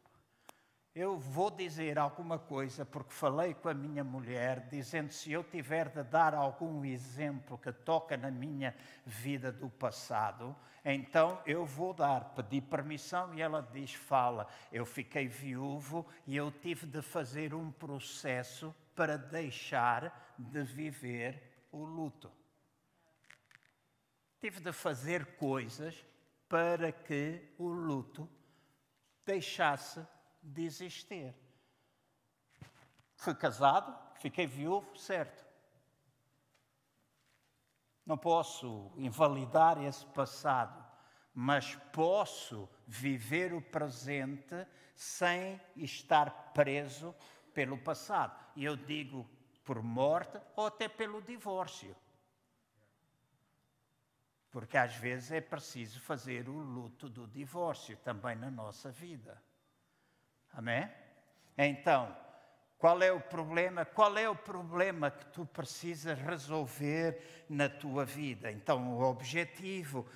Eu 0.98 1.18
vou 1.18 1.50
dizer 1.50 1.98
alguma 1.98 2.38
coisa 2.38 2.82
porque 2.86 3.12
falei 3.12 3.52
com 3.52 3.68
a 3.68 3.74
minha 3.74 4.02
mulher, 4.02 4.66
dizendo 4.70 5.12
se 5.12 5.30
eu 5.30 5.44
tiver 5.44 5.90
de 5.90 6.02
dar 6.02 6.32
algum 6.32 6.86
exemplo 6.86 7.58
que 7.58 7.70
toca 7.70 8.16
na 8.16 8.30
minha 8.30 8.74
vida 9.04 9.52
do 9.52 9.68
passado, 9.68 10.56
então 10.82 11.38
eu 11.44 11.66
vou 11.66 11.92
dar. 11.92 12.32
Pedi 12.34 12.62
permissão 12.62 13.34
e 13.34 13.42
ela 13.42 13.60
diz: 13.60 13.92
fala. 13.92 14.48
Eu 14.72 14.86
fiquei 14.86 15.28
viúvo 15.28 16.06
e 16.26 16.34
eu 16.34 16.50
tive 16.50 16.86
de 16.86 17.02
fazer 17.02 17.52
um 17.52 17.70
processo 17.70 18.74
para 18.94 19.18
deixar 19.18 20.34
de 20.38 20.62
viver 20.62 21.66
o 21.70 21.84
luto. 21.84 22.32
Tive 24.40 24.60
de 24.60 24.72
fazer 24.72 25.36
coisas 25.36 26.02
para 26.48 26.90
que 26.90 27.52
o 27.58 27.68
luto 27.68 28.26
deixasse 29.26 30.00
de 30.46 30.64
existir. 30.64 31.34
Fui 33.16 33.34
casado, 33.34 33.96
fiquei 34.20 34.46
viúvo, 34.46 34.96
certo. 34.96 35.44
Não 38.04 38.16
posso 38.16 38.92
invalidar 38.96 39.82
esse 39.82 40.06
passado, 40.06 40.84
mas 41.34 41.74
posso 41.92 42.68
viver 42.86 43.52
o 43.52 43.60
presente 43.60 44.66
sem 44.94 45.60
estar 45.74 46.52
preso 46.52 47.14
pelo 47.52 47.76
passado. 47.76 48.38
E 48.54 48.64
eu 48.64 48.76
digo 48.76 49.28
por 49.64 49.82
morte 49.82 50.40
ou 50.54 50.66
até 50.66 50.88
pelo 50.88 51.20
divórcio. 51.20 51.96
Porque 54.50 54.78
às 54.78 54.94
vezes 54.94 55.32
é 55.32 55.40
preciso 55.40 56.00
fazer 56.00 56.48
o 56.48 56.56
luto 56.56 57.08
do 57.08 57.26
divórcio 57.26 57.96
também 57.98 58.36
na 58.36 58.50
nossa 58.50 58.90
vida. 58.90 59.42
Amém? 60.56 60.88
Então, 61.58 62.16
qual 62.78 63.02
é 63.02 63.12
o 63.12 63.20
problema? 63.20 63.84
Qual 63.84 64.16
é 64.16 64.26
o 64.26 64.34
problema 64.34 65.10
que 65.10 65.26
tu 65.26 65.44
precisas 65.44 66.18
resolver 66.18 67.44
na 67.46 67.68
tua 67.68 68.06
vida? 68.06 68.50
Então, 68.50 68.96
o 68.96 69.02
objetivo, 69.02 70.06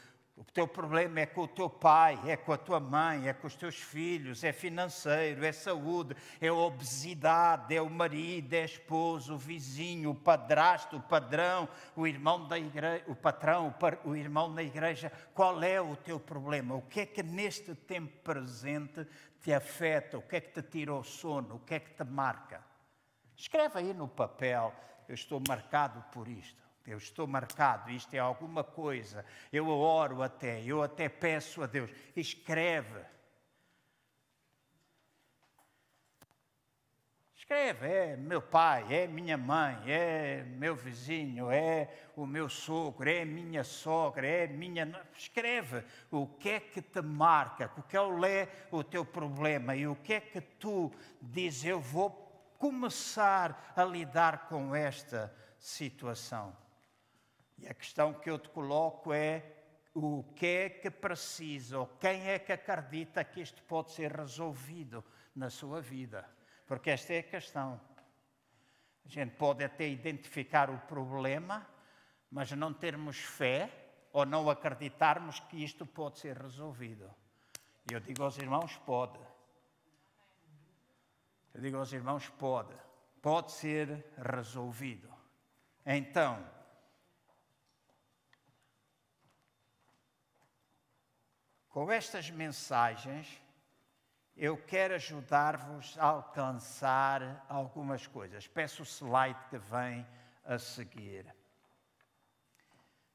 o 0.40 0.44
teu 0.44 0.66
problema 0.66 1.20
é 1.20 1.26
com 1.26 1.42
o 1.42 1.48
teu 1.48 1.68
pai, 1.68 2.18
é 2.26 2.38
com 2.38 2.54
a 2.54 2.56
tua 2.56 2.80
mãe, 2.80 3.28
é 3.28 3.34
com 3.34 3.46
os 3.46 3.54
teus 3.54 3.76
filhos, 3.76 4.42
é 4.42 4.50
financeiro, 4.50 5.44
é 5.44 5.52
saúde, 5.52 6.16
é 6.40 6.50
obesidade, 6.50 7.76
é 7.76 7.82
o 7.82 7.90
marido, 7.90 8.54
é 8.54 8.62
a 8.62 8.64
esposa, 8.64 9.34
o 9.34 9.36
vizinho, 9.36 10.08
o 10.08 10.14
padrasto, 10.14 10.96
o 10.96 11.02
padrão, 11.02 11.68
o 11.94 12.06
irmão 12.06 12.48
da 12.48 12.58
igreja, 12.58 13.04
o 13.06 13.14
patrão, 13.14 13.74
o 14.02 14.16
irmão 14.16 14.48
na 14.48 14.62
igreja. 14.62 15.12
Qual 15.34 15.62
é 15.62 15.78
o 15.78 15.94
teu 15.94 16.18
problema? 16.18 16.74
O 16.74 16.80
que 16.80 17.00
é 17.00 17.06
que 17.06 17.22
neste 17.22 17.74
tempo 17.74 18.16
presente 18.24 19.06
te 19.42 19.52
afeta, 19.52 20.18
o 20.18 20.22
que 20.22 20.36
é 20.36 20.40
que 20.40 20.52
te 20.52 20.62
tira 20.62 20.94
o 20.94 21.02
sono, 21.02 21.56
o 21.56 21.60
que 21.60 21.74
é 21.74 21.80
que 21.80 21.90
te 21.90 22.04
marca. 22.04 22.62
Escreve 23.36 23.78
aí 23.78 23.94
no 23.94 24.06
papel, 24.06 24.72
eu 25.08 25.14
estou 25.14 25.42
marcado 25.48 26.04
por 26.12 26.28
isto. 26.28 26.60
Eu 26.86 26.98
estou 26.98 27.26
marcado, 27.26 27.90
isto 27.90 28.14
é 28.14 28.18
alguma 28.18 28.64
coisa. 28.64 29.24
Eu 29.52 29.68
oro 29.68 30.22
até, 30.22 30.62
eu 30.62 30.82
até 30.82 31.08
peço 31.08 31.62
a 31.62 31.66
Deus. 31.66 31.90
Escreve. 32.16 33.04
Escreve, 37.50 37.88
é 37.88 38.16
meu 38.16 38.40
pai, 38.40 38.94
é 38.94 39.08
minha 39.08 39.36
mãe, 39.36 39.82
é 39.88 40.44
meu 40.44 40.76
vizinho, 40.76 41.50
é 41.50 41.92
o 42.14 42.24
meu 42.24 42.48
sogro, 42.48 43.10
é 43.10 43.24
minha 43.24 43.64
sogra, 43.64 44.24
é 44.24 44.46
minha. 44.46 45.04
Escreve 45.16 45.82
o 46.12 46.28
que 46.28 46.48
é 46.48 46.60
que 46.60 46.80
te 46.80 47.02
marca, 47.02 47.68
o 47.76 47.82
que 47.82 47.96
é 47.96 48.48
o 48.70 48.84
teu 48.84 49.04
problema 49.04 49.74
e 49.74 49.84
o 49.84 49.96
que 49.96 50.12
é 50.12 50.20
que 50.20 50.40
tu 50.40 50.92
dizes, 51.20 51.64
eu 51.64 51.80
vou 51.80 52.10
começar 52.56 53.72
a 53.74 53.82
lidar 53.82 54.46
com 54.46 54.72
esta 54.72 55.34
situação. 55.58 56.56
E 57.58 57.66
a 57.66 57.74
questão 57.74 58.14
que 58.14 58.30
eu 58.30 58.38
te 58.38 58.48
coloco 58.50 59.12
é 59.12 59.42
o 59.92 60.22
que 60.36 60.46
é 60.46 60.68
que 60.68 60.88
precisa, 60.88 61.80
ou 61.80 61.86
quem 61.98 62.28
é 62.28 62.38
que 62.38 62.52
acredita 62.52 63.24
que 63.24 63.40
isto 63.40 63.60
pode 63.64 63.90
ser 63.90 64.12
resolvido 64.12 65.04
na 65.34 65.50
sua 65.50 65.80
vida. 65.80 66.24
Porque 66.70 66.90
esta 66.90 67.14
é 67.14 67.18
a 67.18 67.22
questão. 67.24 67.80
A 69.04 69.08
gente 69.08 69.34
pode 69.34 69.64
até 69.64 69.88
identificar 69.88 70.70
o 70.70 70.78
problema, 70.78 71.66
mas 72.30 72.52
não 72.52 72.72
termos 72.72 73.18
fé 73.18 73.68
ou 74.12 74.24
não 74.24 74.48
acreditarmos 74.48 75.40
que 75.40 75.64
isto 75.64 75.84
pode 75.84 76.20
ser 76.20 76.38
resolvido. 76.38 77.12
E 77.90 77.94
eu 77.94 77.98
digo 77.98 78.22
aos 78.22 78.38
irmãos: 78.38 78.76
pode. 78.86 79.18
Eu 81.52 81.60
digo 81.60 81.76
aos 81.76 81.92
irmãos: 81.92 82.28
pode. 82.38 82.72
Pode 83.20 83.50
ser 83.50 84.06
resolvido. 84.16 85.12
Então, 85.84 86.48
com 91.68 91.90
estas 91.90 92.30
mensagens, 92.30 93.42
eu 94.40 94.56
quero 94.56 94.94
ajudar-vos 94.94 95.98
a 95.98 96.06
alcançar 96.06 97.44
algumas 97.46 98.06
coisas. 98.06 98.46
Peço 98.46 98.82
o 98.82 98.86
slide 98.86 99.38
que 99.50 99.58
vem 99.58 100.06
a 100.46 100.58
seguir. 100.58 101.26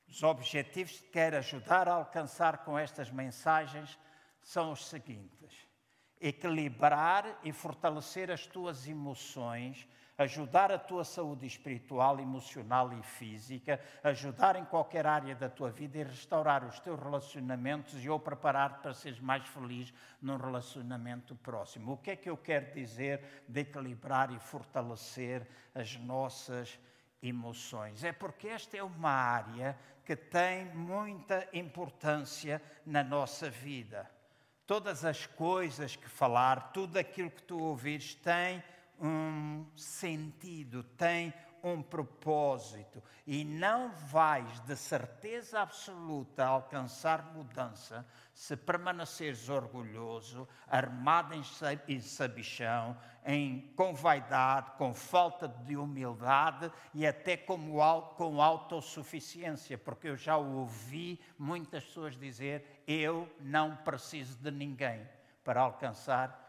Os 0.08 0.22
objetivos 0.22 1.00
que 1.00 1.08
quero 1.08 1.36
ajudar 1.38 1.90
a 1.90 1.94
alcançar 1.94 2.60
com 2.60 2.78
estas 2.78 3.10
mensagens 3.10 3.98
são 4.40 4.72
os 4.72 4.86
seguintes: 4.86 5.68
equilibrar 6.22 7.40
e 7.44 7.52
fortalecer 7.52 8.30
as 8.30 8.46
tuas 8.46 8.88
emoções 8.88 9.88
ajudar 10.18 10.72
a 10.72 10.78
tua 10.78 11.04
saúde 11.04 11.46
espiritual, 11.46 12.20
emocional 12.20 12.94
e 12.94 13.02
física, 13.04 13.80
ajudar 14.04 14.56
em 14.56 14.66
qualquer 14.66 15.06
área 15.06 15.36
da 15.36 15.50
tua 15.50 15.70
vida 15.70 15.98
e 15.98 16.04
restaurar 16.04 16.64
os 16.64 16.80
teus 16.80 17.00
relacionamentos 17.00 18.04
e 18.04 18.10
ou 18.10 18.20
preparar-te 18.20 18.82
para 18.82 18.94
seres 18.94 19.20
mais 19.20 19.46
feliz 19.48 19.94
num 20.22 20.38
relacionamento 20.38 21.36
próximo. 21.36 21.94
O 21.94 21.98
que 21.98 22.12
é 22.12 22.16
que 22.16 22.30
eu 22.30 22.38
quero 22.38 22.74
dizer 22.74 23.44
de 23.48 23.62
equilibrar 23.62 24.32
e 24.32 24.40
fortalecer 24.40 25.48
as 25.74 25.96
nossas 25.98 26.80
emoções? 27.22 28.04
É 28.04 28.14
porque 28.14 28.48
esta 28.48 28.78
é 28.78 28.84
uma 28.84 29.12
área 29.12 29.78
que 30.06 30.16
tem 30.16 30.66
muita 30.74 31.48
importância 31.52 32.62
na 32.86 33.04
nossa 33.04 33.50
vida. 33.50 34.10
Todas 34.68 35.04
as 35.04 35.26
coisas 35.28 35.96
que 35.96 36.08
falar, 36.08 36.72
tudo 36.72 36.98
aquilo 36.98 37.30
que 37.30 37.44
tu 37.44 37.60
ouvires 37.60 38.16
tem 38.16 38.64
um 39.00 39.66
sentido, 39.76 40.84
tem 40.84 41.34
um 41.66 41.82
propósito 41.82 43.02
e 43.26 43.44
não 43.44 43.90
vais 43.90 44.60
de 44.62 44.76
certeza 44.76 45.62
absoluta 45.62 46.46
alcançar 46.46 47.34
mudança 47.34 48.06
se 48.32 48.56
permaneceres 48.56 49.50
orgulhoso, 49.50 50.48
armado 50.68 51.34
em 51.88 52.00
sabichão, 52.02 52.96
em, 53.26 53.74
com 53.76 53.96
vaidade, 53.96 54.72
com 54.78 54.94
falta 54.94 55.48
de 55.48 55.76
humildade 55.76 56.72
e 56.94 57.08
até 57.08 57.36
como, 57.36 57.82
com 58.16 58.42
autossuficiência, 58.42 59.78
porque 59.78 60.10
eu 60.10 60.18
já 60.18 60.38
ouvi 60.38 61.20
muitas 61.40 61.84
pessoas 61.84 62.16
dizer: 62.16 62.84
Eu 62.86 63.28
não 63.40 63.76
preciso 63.78 64.38
de 64.38 64.52
ninguém 64.52 65.08
para 65.44 65.62
alcançar 65.62 66.45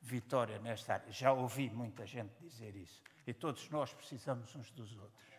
vitória 0.00 0.58
nesta 0.58 0.94
área. 0.94 1.10
Já 1.12 1.32
ouvi 1.32 1.70
muita 1.70 2.06
gente 2.06 2.32
dizer 2.40 2.74
isso. 2.74 3.02
E 3.26 3.34
todos 3.34 3.68
nós 3.70 3.92
precisamos 3.92 4.54
uns 4.54 4.70
dos 4.70 4.96
outros. 4.96 5.30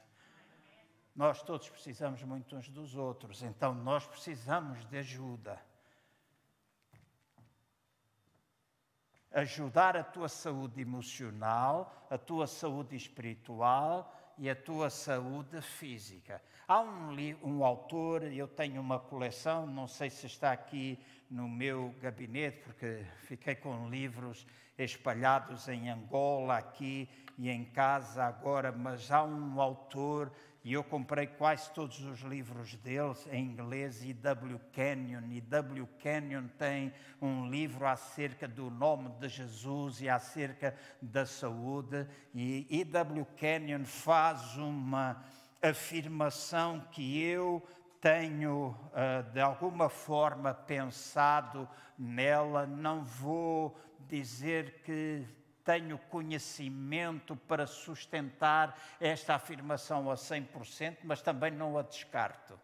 Nós 1.16 1.42
todos 1.42 1.70
precisamos 1.70 2.24
muito 2.24 2.56
uns 2.56 2.70
dos 2.70 2.96
outros. 2.96 3.42
Então 3.42 3.74
nós 3.74 4.06
precisamos 4.08 4.86
de 4.86 4.98
ajuda. 4.98 5.62
Ajudar 9.32 9.96
a 9.96 10.04
tua 10.04 10.28
saúde 10.28 10.82
emocional, 10.82 12.08
a 12.10 12.18
tua 12.18 12.48
saúde 12.48 12.96
espiritual 12.96 14.21
e 14.38 14.50
a 14.50 14.56
tua 14.56 14.90
saúde 14.90 15.62
física. 15.62 16.42
Há 16.68 16.82
um, 16.82 17.16
um 17.44 17.66
autor, 17.66 18.24
eu 18.24 18.48
tenho 18.48 18.80
uma 18.82 19.00
coleção, 19.00 19.66
não 19.68 19.88
sei 19.88 20.10
se 20.10 20.28
está 20.28 20.52
aqui 20.52 20.98
no 21.30 21.48
meu 21.48 21.94
gabinete, 22.02 22.60
porque 22.64 23.06
fiquei 23.20 23.56
com 23.56 23.90
livros 23.90 24.46
espalhados 24.78 25.68
em 25.68 25.90
Angola, 25.90 26.58
aqui 26.58 27.10
e 27.38 27.50
em 27.50 27.66
casa 27.66 28.24
agora, 28.24 28.72
mas 28.72 29.12
há 29.12 29.24
um 29.24 29.60
autor, 29.60 30.32
e 30.64 30.74
eu 30.74 30.84
comprei 30.84 31.26
quase 31.26 31.72
todos 31.74 32.00
os 32.02 32.20
livros 32.22 32.76
dele 32.76 33.16
em 33.32 33.46
inglês, 33.46 34.04
E.W. 34.04 34.60
Kenyon. 34.72 35.24
E.W. 35.32 35.88
Kenyon 35.98 36.48
tem 36.58 36.94
um 37.20 37.50
livro 37.50 37.88
acerca 37.88 38.48
do 38.48 38.70
nome 38.70 39.10
de 39.20 39.28
Jesus 39.28 40.02
e 40.02 40.10
acerca 40.10 40.76
da 41.02 41.26
saúde, 41.26 42.08
e 42.34 42.68
E.W. 42.70 43.26
Kenyon 43.36 43.86
faz 43.86 44.56
uma 44.56 45.24
afirmação 45.62 46.80
que 46.92 47.20
eu 47.24 47.62
tenho 48.00 48.76
uh, 48.94 49.32
de 49.32 49.40
alguma 49.40 49.90
forma 49.90 50.54
pensado 50.54 51.70
nela, 51.98 52.66
não 52.66 53.04
vou 53.04 53.80
dizer 54.08 54.82
que 54.84 55.26
tenho 55.72 55.98
conhecimento 55.98 57.34
para 57.34 57.66
sustentar 57.66 58.78
esta 59.00 59.36
afirmação 59.36 60.12
a 60.12 60.16
100%, 60.16 60.98
mas 61.06 61.22
também 61.22 61.50
não 61.50 61.78
a 61.78 61.82
descarto. 61.82 62.60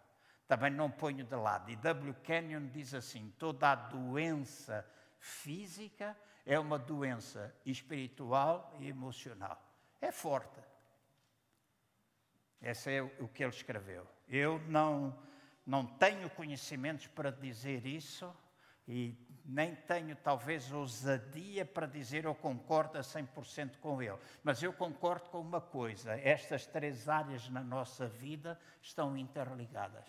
Também 0.45 0.72
não 0.72 0.91
ponho 0.91 1.24
de 1.24 1.36
lado. 1.36 1.72
E 1.72 1.78
W. 1.78 2.14
Kenyon 2.16 2.68
diz 2.68 2.93
assim: 2.93 3.34
toda 3.39 3.72
a 3.72 3.76
doença 3.76 4.86
física 5.20 6.18
é 6.45 6.60
uma 6.60 6.78
doença 6.78 7.55
espiritual 7.66 8.76
e 8.78 8.89
emocional. 8.89 9.62
É 10.01 10.12
forte. 10.12 10.60
Esse 12.62 12.91
é 12.91 13.01
o 13.01 13.28
que 13.30 13.41
ele 13.41 13.53
escreveu. 13.53 14.05
Eu 14.28 14.60
não, 14.68 15.18
não 15.66 15.86
tenho 15.86 16.30
conhecimentos 16.32 17.08
para 17.08 17.32
dizer 17.32 17.86
isso 17.86 18.36
e 18.86 19.16
nem 19.48 19.74
tenho 19.74 20.14
talvez 20.18 20.74
ousadia 20.74 21.66
para 21.66 21.88
dizer 21.88 22.26
eu 22.26 22.36
concordo 22.36 22.98
a 22.98 23.02
100% 23.02 23.78
com 23.80 24.02
ele. 24.02 24.18
Mas 24.43 24.62
eu 24.62 24.74
concordo 24.74 25.30
com 25.30 25.39
uma 25.39 25.62
coisa: 25.62 26.20
estas 26.20 26.66
três 26.66 27.08
áreas 27.08 27.48
na 27.48 27.64
nossa 27.64 28.08
vida 28.08 28.60
estão 28.82 29.16
interligadas. 29.16 30.06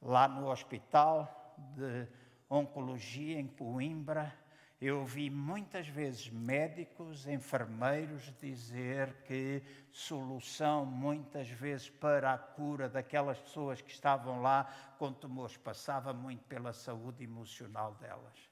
Lá 0.00 0.26
no 0.26 0.50
hospital 0.50 1.54
de 1.76 2.08
oncologia 2.50 3.38
em 3.38 3.46
Coimbra, 3.46 4.36
eu 4.84 4.98
ouvi 4.98 5.30
muitas 5.30 5.86
vezes 5.86 6.28
médicos, 6.28 7.24
enfermeiros 7.28 8.32
dizer 8.40 9.14
que 9.22 9.62
solução 9.92 10.84
muitas 10.84 11.48
vezes 11.48 11.88
para 11.88 12.32
a 12.32 12.38
cura 12.38 12.88
daquelas 12.88 13.38
pessoas 13.38 13.80
que 13.80 13.92
estavam 13.92 14.42
lá 14.42 14.64
com 14.98 15.12
tumores 15.12 15.56
passava 15.56 16.12
muito 16.12 16.42
pela 16.46 16.72
saúde 16.72 17.22
emocional 17.22 17.94
delas. 17.94 18.50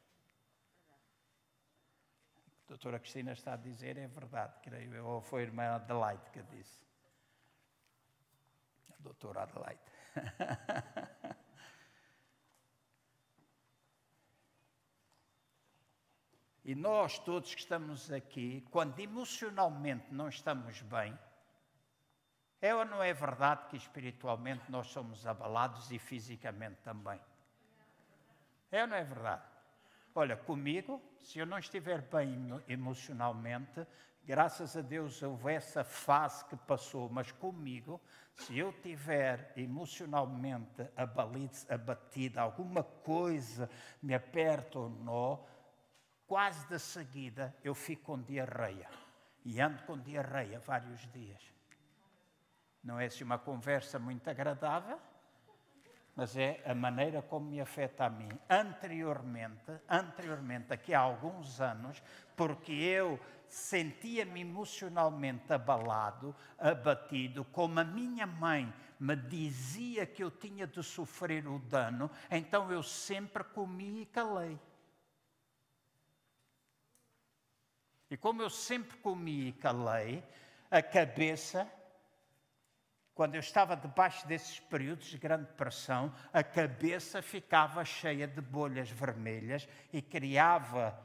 A 2.64 2.68
doutora 2.68 3.00
Cristina 3.00 3.32
está 3.32 3.54
a 3.54 3.56
dizer, 3.56 3.96
é 3.96 4.06
verdade, 4.06 4.54
creio 4.62 4.94
eu, 4.94 5.06
ou 5.06 5.20
foi 5.20 5.40
a 5.40 5.46
irmã 5.46 5.74
Adelaide 5.74 6.30
que 6.30 6.42
disse. 6.44 6.86
A 8.92 9.02
doutora 9.02 9.42
Adelaide. 9.42 9.80
E 16.70 16.74
nós 16.76 17.18
todos 17.18 17.52
que 17.52 17.62
estamos 17.62 18.12
aqui, 18.12 18.64
quando 18.70 18.96
emocionalmente 19.00 20.14
não 20.14 20.28
estamos 20.28 20.80
bem, 20.82 21.18
é 22.62 22.72
ou 22.72 22.84
não 22.84 23.02
é 23.02 23.12
verdade 23.12 23.66
que 23.68 23.76
espiritualmente 23.76 24.70
nós 24.70 24.86
somos 24.86 25.26
abalados 25.26 25.90
e 25.90 25.98
fisicamente 25.98 26.76
também? 26.84 27.20
É 28.70 28.82
ou 28.82 28.86
não 28.86 28.96
é 28.96 29.02
verdade? 29.02 29.42
Olha, 30.14 30.36
comigo, 30.36 31.02
se 31.18 31.40
eu 31.40 31.46
não 31.46 31.58
estiver 31.58 32.02
bem 32.02 32.62
emocionalmente, 32.68 33.84
graças 34.22 34.76
a 34.76 34.80
Deus 34.80 35.20
houve 35.24 35.52
essa 35.52 35.82
fase 35.82 36.44
que 36.44 36.54
passou, 36.54 37.08
mas 37.08 37.32
comigo, 37.32 38.00
se 38.32 38.56
eu 38.56 38.72
tiver 38.74 39.52
emocionalmente 39.56 40.86
abalido, 40.96 41.56
abatido, 41.68 42.38
alguma 42.38 42.84
coisa 42.84 43.68
me 44.00 44.14
aperta 44.14 44.78
ou 44.78 44.88
não, 44.88 45.44
quase 46.30 46.64
de 46.68 46.78
seguida 46.78 47.52
eu 47.64 47.74
fico 47.74 48.04
com 48.04 48.22
diarreia. 48.22 48.88
e 49.44 49.60
ando 49.60 49.82
com 49.82 49.98
diarreia 49.98 50.60
vários 50.60 51.00
dias. 51.12 51.42
Não 52.84 53.00
é 53.00 53.06
assim 53.06 53.24
uma 53.24 53.38
conversa 53.38 53.98
muito 53.98 54.30
agradável, 54.30 55.00
mas 56.14 56.36
é 56.36 56.62
a 56.64 56.72
maneira 56.72 57.20
como 57.20 57.50
me 57.50 57.60
afeta 57.60 58.04
a 58.04 58.10
mim. 58.10 58.28
Anteriormente, 58.48 59.72
anteriormente, 59.88 60.72
aqui 60.72 60.94
há 60.94 61.00
alguns 61.00 61.60
anos, 61.60 62.00
porque 62.36 62.72
eu 62.74 63.18
sentia-me 63.48 64.42
emocionalmente 64.42 65.52
abalado, 65.52 66.36
abatido, 66.56 67.44
como 67.46 67.80
a 67.80 67.84
minha 67.84 68.26
mãe 68.26 68.72
me 69.00 69.16
dizia 69.16 70.06
que 70.06 70.22
eu 70.22 70.30
tinha 70.30 70.64
de 70.64 70.80
sofrer 70.80 71.48
o 71.48 71.58
dano, 71.58 72.08
então 72.30 72.70
eu 72.70 72.84
sempre 72.84 73.42
comi 73.42 74.02
e 74.02 74.06
calei. 74.06 74.60
E 78.10 78.16
como 78.16 78.42
eu 78.42 78.50
sempre 78.50 78.96
comi 78.98 79.48
e 79.48 79.52
calei, 79.52 80.22
a 80.70 80.82
cabeça 80.82 81.70
quando 83.20 83.34
eu 83.34 83.40
estava 83.40 83.76
debaixo 83.76 84.26
desses 84.26 84.58
períodos 84.60 85.08
de 85.08 85.18
grande 85.18 85.52
pressão, 85.52 86.10
a 86.32 86.42
cabeça 86.42 87.20
ficava 87.20 87.84
cheia 87.84 88.26
de 88.26 88.40
bolhas 88.40 88.88
vermelhas 88.88 89.68
e 89.92 90.00
criava 90.00 90.98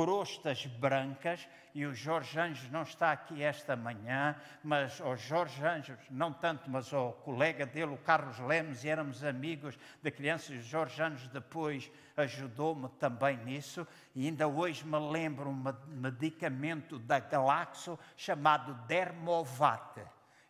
crostas 0.00 0.64
brancas, 0.64 1.46
e 1.74 1.84
o 1.84 1.92
Jorge 1.92 2.40
Anjos 2.40 2.70
não 2.70 2.80
está 2.80 3.12
aqui 3.12 3.42
esta 3.42 3.76
manhã, 3.76 4.34
mas 4.64 4.98
o 4.98 5.14
Jorge 5.14 5.62
Anjos, 5.62 5.98
não 6.10 6.32
tanto, 6.32 6.70
mas 6.70 6.90
o 6.90 7.12
colega 7.12 7.66
dele, 7.66 7.92
o 7.92 7.98
Carlos 7.98 8.38
Lemos, 8.38 8.82
e 8.82 8.88
éramos 8.88 9.22
amigos 9.22 9.78
de 10.02 10.10
crianças, 10.10 10.56
o 10.56 10.62
Jorge 10.62 11.02
Anjos 11.02 11.28
depois 11.28 11.92
ajudou-me 12.16 12.88
também 12.98 13.36
nisso, 13.44 13.86
e 14.14 14.24
ainda 14.26 14.48
hoje 14.48 14.86
me 14.86 14.98
lembro 14.98 15.50
um 15.50 15.64
medicamento 15.88 16.98
da 16.98 17.18
Galaxo 17.18 17.98
chamado 18.16 18.72
Dermovate 18.86 20.00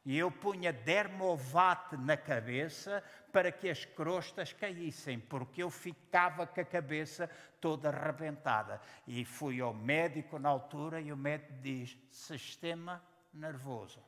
e 0.05 0.17
eu 0.19 0.31
punha 0.31 0.73
dermovate 0.73 1.97
na 1.97 2.17
cabeça 2.17 3.05
para 3.33 3.53
que 3.53 3.69
as 3.69 3.85
crostas 3.85 4.53
caíssem, 4.53 5.19
porque 5.19 5.63
eu 5.63 5.71
ficava 5.71 6.47
com 6.47 6.61
a 6.61 6.65
cabeça 6.65 7.31
toda 7.61 7.91
arrebentada. 7.91 8.81
E 9.07 9.25
fui 9.25 9.61
ao 9.61 9.75
médico 9.75 10.39
na 10.39 10.49
altura 10.49 11.01
e 11.01 11.13
o 11.13 11.17
médico 11.17 11.53
diz: 11.61 11.97
sistema 12.11 13.03
nervoso. 13.33 14.03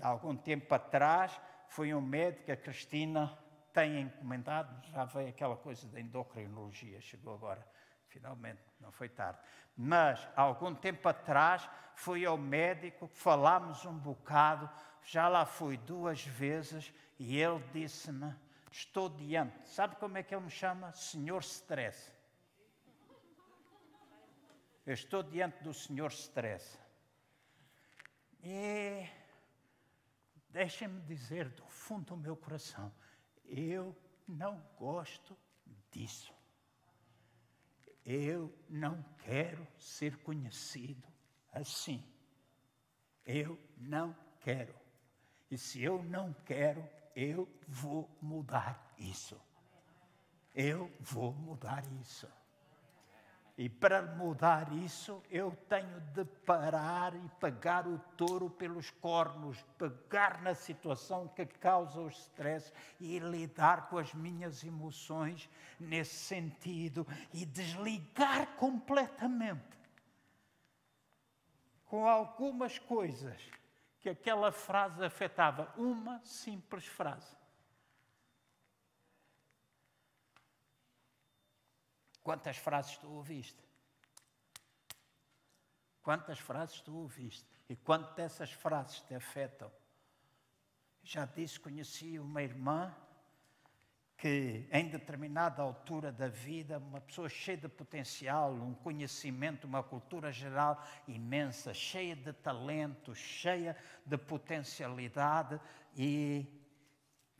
Há 0.00 0.08
algum 0.08 0.36
tempo 0.36 0.74
atrás, 0.74 1.38
fui 1.68 1.94
um 1.94 2.00
médico, 2.00 2.50
a 2.50 2.56
Cristina 2.56 3.38
tem 3.72 4.00
encomendado, 4.00 4.84
já 4.88 5.04
veio 5.04 5.28
aquela 5.28 5.56
coisa 5.56 5.86
da 5.88 6.00
endocrinologia, 6.00 7.00
chegou 7.00 7.34
agora, 7.34 7.64
finalmente, 8.10 8.60
não 8.80 8.90
foi 8.92 9.08
tarde. 9.08 9.38
Mas, 9.76 10.20
há 10.36 10.42
algum 10.42 10.74
tempo 10.74 11.08
atrás, 11.08 11.68
fui 11.94 12.26
ao 12.26 12.36
médico, 12.36 13.06
falámos 13.06 13.84
um 13.86 13.96
bocado, 13.96 14.68
já 15.02 15.28
lá 15.28 15.46
fui 15.46 15.76
duas 15.76 16.24
vezes 16.24 16.92
e 17.18 17.40
ele 17.40 17.62
disse-me: 17.72 18.34
Estou 18.70 19.08
diante. 19.08 19.68
Sabe 19.68 19.96
como 19.96 20.18
é 20.18 20.22
que 20.22 20.34
ele 20.34 20.44
me 20.44 20.50
chama? 20.50 20.92
Senhor 20.92 21.40
Stress. 21.42 22.12
Eu 24.84 24.94
estou 24.94 25.22
diante 25.22 25.62
do 25.62 25.72
Senhor 25.72 26.10
Stress. 26.10 26.78
E 28.42 29.06
deixem-me 30.48 31.00
dizer 31.02 31.48
do 31.50 31.66
fundo 31.66 32.06
do 32.06 32.16
meu 32.16 32.36
coração: 32.36 32.92
eu 33.44 33.96
não 34.26 34.60
gosto 34.76 35.36
disso. 35.90 36.39
Eu 38.04 38.52
não 38.68 39.02
quero 39.18 39.66
ser 39.78 40.16
conhecido 40.18 41.06
assim. 41.52 42.02
Eu 43.24 43.58
não 43.76 44.16
quero. 44.40 44.74
E 45.50 45.58
se 45.58 45.82
eu 45.82 46.02
não 46.04 46.32
quero, 46.44 46.88
eu 47.14 47.48
vou 47.66 48.08
mudar 48.20 48.94
isso. 48.98 49.40
Eu 50.54 50.90
vou 51.00 51.32
mudar 51.32 51.84
isso. 52.00 52.28
E 53.60 53.68
para 53.68 54.00
mudar 54.00 54.72
isso, 54.72 55.22
eu 55.30 55.54
tenho 55.68 56.00
de 56.14 56.24
parar 56.24 57.14
e 57.14 57.28
pegar 57.38 57.86
o 57.86 57.98
touro 58.16 58.48
pelos 58.48 58.88
cornos, 58.88 59.62
pegar 59.76 60.40
na 60.40 60.54
situação 60.54 61.28
que 61.28 61.44
causa 61.44 62.00
o 62.00 62.08
stress 62.08 62.72
e 62.98 63.18
lidar 63.18 63.90
com 63.90 63.98
as 63.98 64.14
minhas 64.14 64.64
emoções 64.64 65.46
nesse 65.78 66.14
sentido 66.14 67.06
e 67.34 67.44
desligar 67.44 68.46
completamente 68.56 69.78
com 71.84 72.08
algumas 72.08 72.78
coisas 72.78 73.42
que 74.00 74.08
aquela 74.08 74.50
frase 74.50 75.04
afetava. 75.04 75.70
Uma 75.76 76.18
simples 76.24 76.86
frase. 76.86 77.36
Quantas 82.30 82.58
frases 82.58 82.96
tu 82.96 83.08
ouviste? 83.08 83.58
Quantas 86.00 86.38
frases 86.38 86.80
tu 86.80 86.94
ouviste? 86.94 87.44
E 87.68 87.74
quantas 87.74 88.14
dessas 88.14 88.52
frases 88.52 89.00
te 89.00 89.16
afetam? 89.16 89.68
Já 91.02 91.24
disse, 91.24 91.58
conheci 91.58 92.20
uma 92.20 92.40
irmã 92.40 92.94
que, 94.16 94.64
em 94.70 94.88
determinada 94.88 95.60
altura 95.60 96.12
da 96.12 96.28
vida, 96.28 96.78
uma 96.78 97.00
pessoa 97.00 97.28
cheia 97.28 97.56
de 97.56 97.68
potencial, 97.68 98.52
um 98.52 98.74
conhecimento, 98.74 99.66
uma 99.66 99.82
cultura 99.82 100.30
geral 100.30 100.80
imensa, 101.08 101.74
cheia 101.74 102.14
de 102.14 102.32
talento, 102.32 103.12
cheia 103.12 103.76
de 104.06 104.16
potencialidade, 104.16 105.60
e 105.96 106.46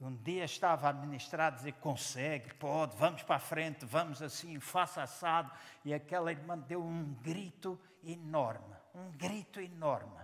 um 0.01 0.17
dia 0.17 0.45
estava 0.45 0.89
a 0.89 0.93
ministrar, 0.93 1.55
dizer: 1.55 1.73
consegue, 1.75 2.55
pode, 2.55 2.97
vamos 2.97 3.23
para 3.23 3.37
a 3.37 3.41
frente, 3.41 3.85
vamos 3.85 4.23
assim, 4.23 4.59
faça 4.59 5.03
assado. 5.03 5.53
E 5.85 5.93
aquela 5.93 6.33
irmã 6.33 6.57
deu 6.57 6.83
um 6.83 7.13
grito 7.23 7.79
enorme, 8.03 8.75
um 8.95 9.11
grito 9.11 9.61
enorme. 9.61 10.19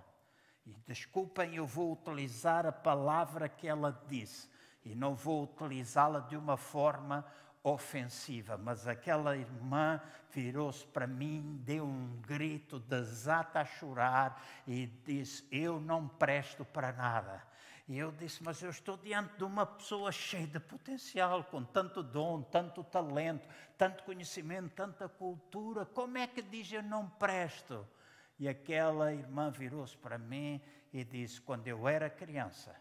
E 0.64 0.74
desculpem, 0.86 1.56
eu 1.56 1.66
vou 1.66 1.92
utilizar 1.92 2.66
a 2.66 2.72
palavra 2.72 3.48
que 3.48 3.68
ela 3.68 4.02
disse, 4.08 4.48
e 4.84 4.94
não 4.94 5.14
vou 5.14 5.44
utilizá-la 5.44 6.20
de 6.20 6.36
uma 6.36 6.56
forma 6.56 7.24
ofensiva, 7.62 8.56
mas 8.56 8.86
aquela 8.86 9.36
irmã 9.36 10.00
virou-se 10.30 10.86
para 10.86 11.06
mim, 11.06 11.60
deu 11.64 11.84
um 11.84 12.20
grito, 12.22 12.78
desata 12.78 13.60
a 13.60 13.64
chorar 13.64 14.42
e 14.66 14.86
disse: 15.04 15.46
Eu 15.50 15.78
não 15.78 16.08
presto 16.08 16.64
para 16.64 16.92
nada 16.92 17.55
e 17.88 17.98
eu 17.98 18.10
disse: 18.10 18.42
Mas 18.42 18.62
eu 18.62 18.70
estou 18.70 18.96
diante 18.96 19.36
de 19.36 19.44
uma 19.44 19.64
pessoa 19.64 20.10
cheia 20.10 20.46
de 20.46 20.58
potencial, 20.58 21.44
com 21.44 21.64
tanto 21.64 22.02
dom, 22.02 22.42
tanto 22.42 22.82
talento, 22.82 23.48
tanto 23.78 24.02
conhecimento, 24.02 24.70
tanta 24.74 25.08
cultura. 25.08 25.86
Como 25.86 26.18
é 26.18 26.26
que 26.26 26.42
diz 26.42 26.70
eu 26.72 26.82
não 26.82 27.08
presto? 27.08 27.86
E 28.38 28.48
aquela 28.48 29.12
irmã 29.12 29.50
virou-se 29.50 29.96
para 29.96 30.18
mim 30.18 30.60
e 30.92 31.04
disse: 31.04 31.40
Quando 31.40 31.68
eu 31.68 31.86
era 31.86 32.10
criança 32.10 32.74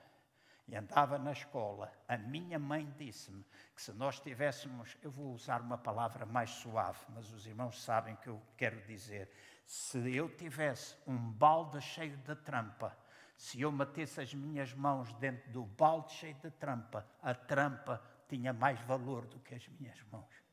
e 0.68 0.76
andava 0.76 1.20
na 1.20 1.32
escola, 1.32 1.94
a 2.08 2.18
minha 2.18 2.58
mãe 2.58 2.92
disse-me 2.98 3.46
que 3.76 3.82
se 3.82 3.94
nós 3.94 4.20
tivéssemos, 4.20 4.98
eu 5.04 5.12
vou 5.12 5.32
usar 5.34 5.62
uma 5.62 5.78
palavra 5.78 6.26
mais 6.26 6.50
suave, 6.50 7.00
mas 7.10 7.32
os 7.32 7.46
irmãos 7.46 7.80
sabem 7.84 8.16
o 8.16 8.18
que 8.18 8.30
eu 8.30 8.42
quero 8.58 8.82
dizer. 8.88 9.30
Se 9.68 10.16
eu 10.16 10.36
tivesse 10.36 10.96
um 11.06 11.16
balde 11.16 11.80
cheio 11.80 12.18
de 12.18 12.36
trampa, 12.38 12.98
se 13.36 13.62
eu 13.62 13.72
metesse 13.72 14.22
as 14.22 14.34
minhas 14.34 14.74
mãos 14.74 15.14
dentro 15.16 15.52
do 15.52 15.66
balde 15.66 16.14
cheio 16.14 16.36
de 16.36 16.50
trampa, 16.52 17.06
a 17.22 17.34
trampa 17.34 18.02
tinha 18.28 18.54
mais 18.54 18.80
valor 18.82 19.26
do 19.26 19.40
que 19.40 19.54
as 19.54 19.68
minhas 19.68 20.02
mãos. 20.12 20.44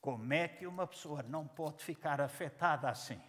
Como 0.00 0.32
é 0.32 0.46
que 0.46 0.66
uma 0.66 0.86
pessoa 0.86 1.22
não 1.22 1.46
pode 1.46 1.82
ficar 1.82 2.20
afetada 2.20 2.88
assim? 2.88 3.20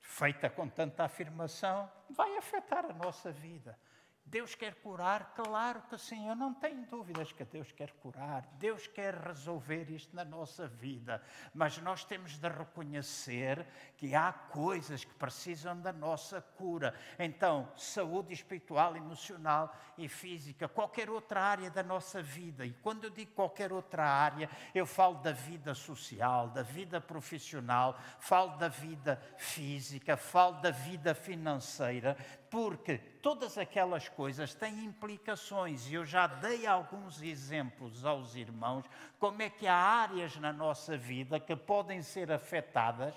Feita 0.00 0.50
com 0.50 0.68
tanta 0.68 1.04
afirmação, 1.04 1.90
vai 2.08 2.36
afetar 2.36 2.84
a 2.84 2.92
nossa 2.92 3.30
vida. 3.30 3.78
Deus 4.24 4.54
quer 4.54 4.76
curar? 4.76 5.34
Claro 5.34 5.82
que 5.90 5.98
sim, 5.98 6.28
eu 6.28 6.36
não 6.36 6.54
tenho 6.54 6.86
dúvidas 6.86 7.32
que 7.32 7.44
Deus 7.44 7.72
quer 7.72 7.90
curar. 7.94 8.46
Deus 8.58 8.86
quer 8.86 9.12
resolver 9.14 9.90
isto 9.90 10.14
na 10.14 10.24
nossa 10.24 10.68
vida. 10.68 11.20
Mas 11.52 11.78
nós 11.78 12.04
temos 12.04 12.38
de 12.38 12.48
reconhecer 12.48 13.66
que 13.96 14.14
há 14.14 14.32
coisas 14.32 15.04
que 15.04 15.12
precisam 15.14 15.80
da 15.80 15.92
nossa 15.92 16.40
cura. 16.40 16.94
Então, 17.18 17.72
saúde 17.76 18.32
espiritual, 18.32 18.96
emocional 18.96 19.74
e 19.98 20.06
física, 20.06 20.68
qualquer 20.68 21.10
outra 21.10 21.40
área 21.42 21.70
da 21.70 21.82
nossa 21.82 22.22
vida. 22.22 22.64
E 22.64 22.72
quando 22.72 23.04
eu 23.04 23.10
digo 23.10 23.32
qualquer 23.32 23.72
outra 23.72 24.04
área, 24.06 24.48
eu 24.72 24.86
falo 24.86 25.16
da 25.16 25.32
vida 25.32 25.74
social, 25.74 26.50
da 26.50 26.62
vida 26.62 27.00
profissional, 27.00 27.98
falo 28.20 28.56
da 28.58 28.68
vida 28.68 29.20
física, 29.36 30.16
falo 30.16 30.60
da 30.60 30.70
vida 30.70 31.14
financeira 31.14 32.16
porque 32.50 32.98
todas 32.98 33.56
aquelas 33.56 34.08
coisas 34.08 34.54
têm 34.54 34.84
implicações 34.84 35.88
e 35.88 35.94
eu 35.94 36.04
já 36.04 36.26
dei 36.26 36.66
alguns 36.66 37.22
exemplos 37.22 38.04
aos 38.04 38.34
irmãos 38.34 38.84
como 39.20 39.40
é 39.40 39.48
que 39.48 39.68
há 39.68 39.76
áreas 39.76 40.36
na 40.36 40.52
nossa 40.52 40.96
vida 40.96 41.38
que 41.38 41.54
podem 41.54 42.02
ser 42.02 42.32
afetadas 42.32 43.14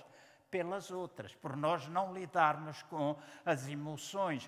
pelas 0.51 0.91
outras, 0.91 1.34
por 1.34 1.57
nós 1.57 1.88
não 1.88 2.13
lidarmos 2.13 2.84
com 2.84 3.17
as 3.43 3.67
emoções. 3.67 4.47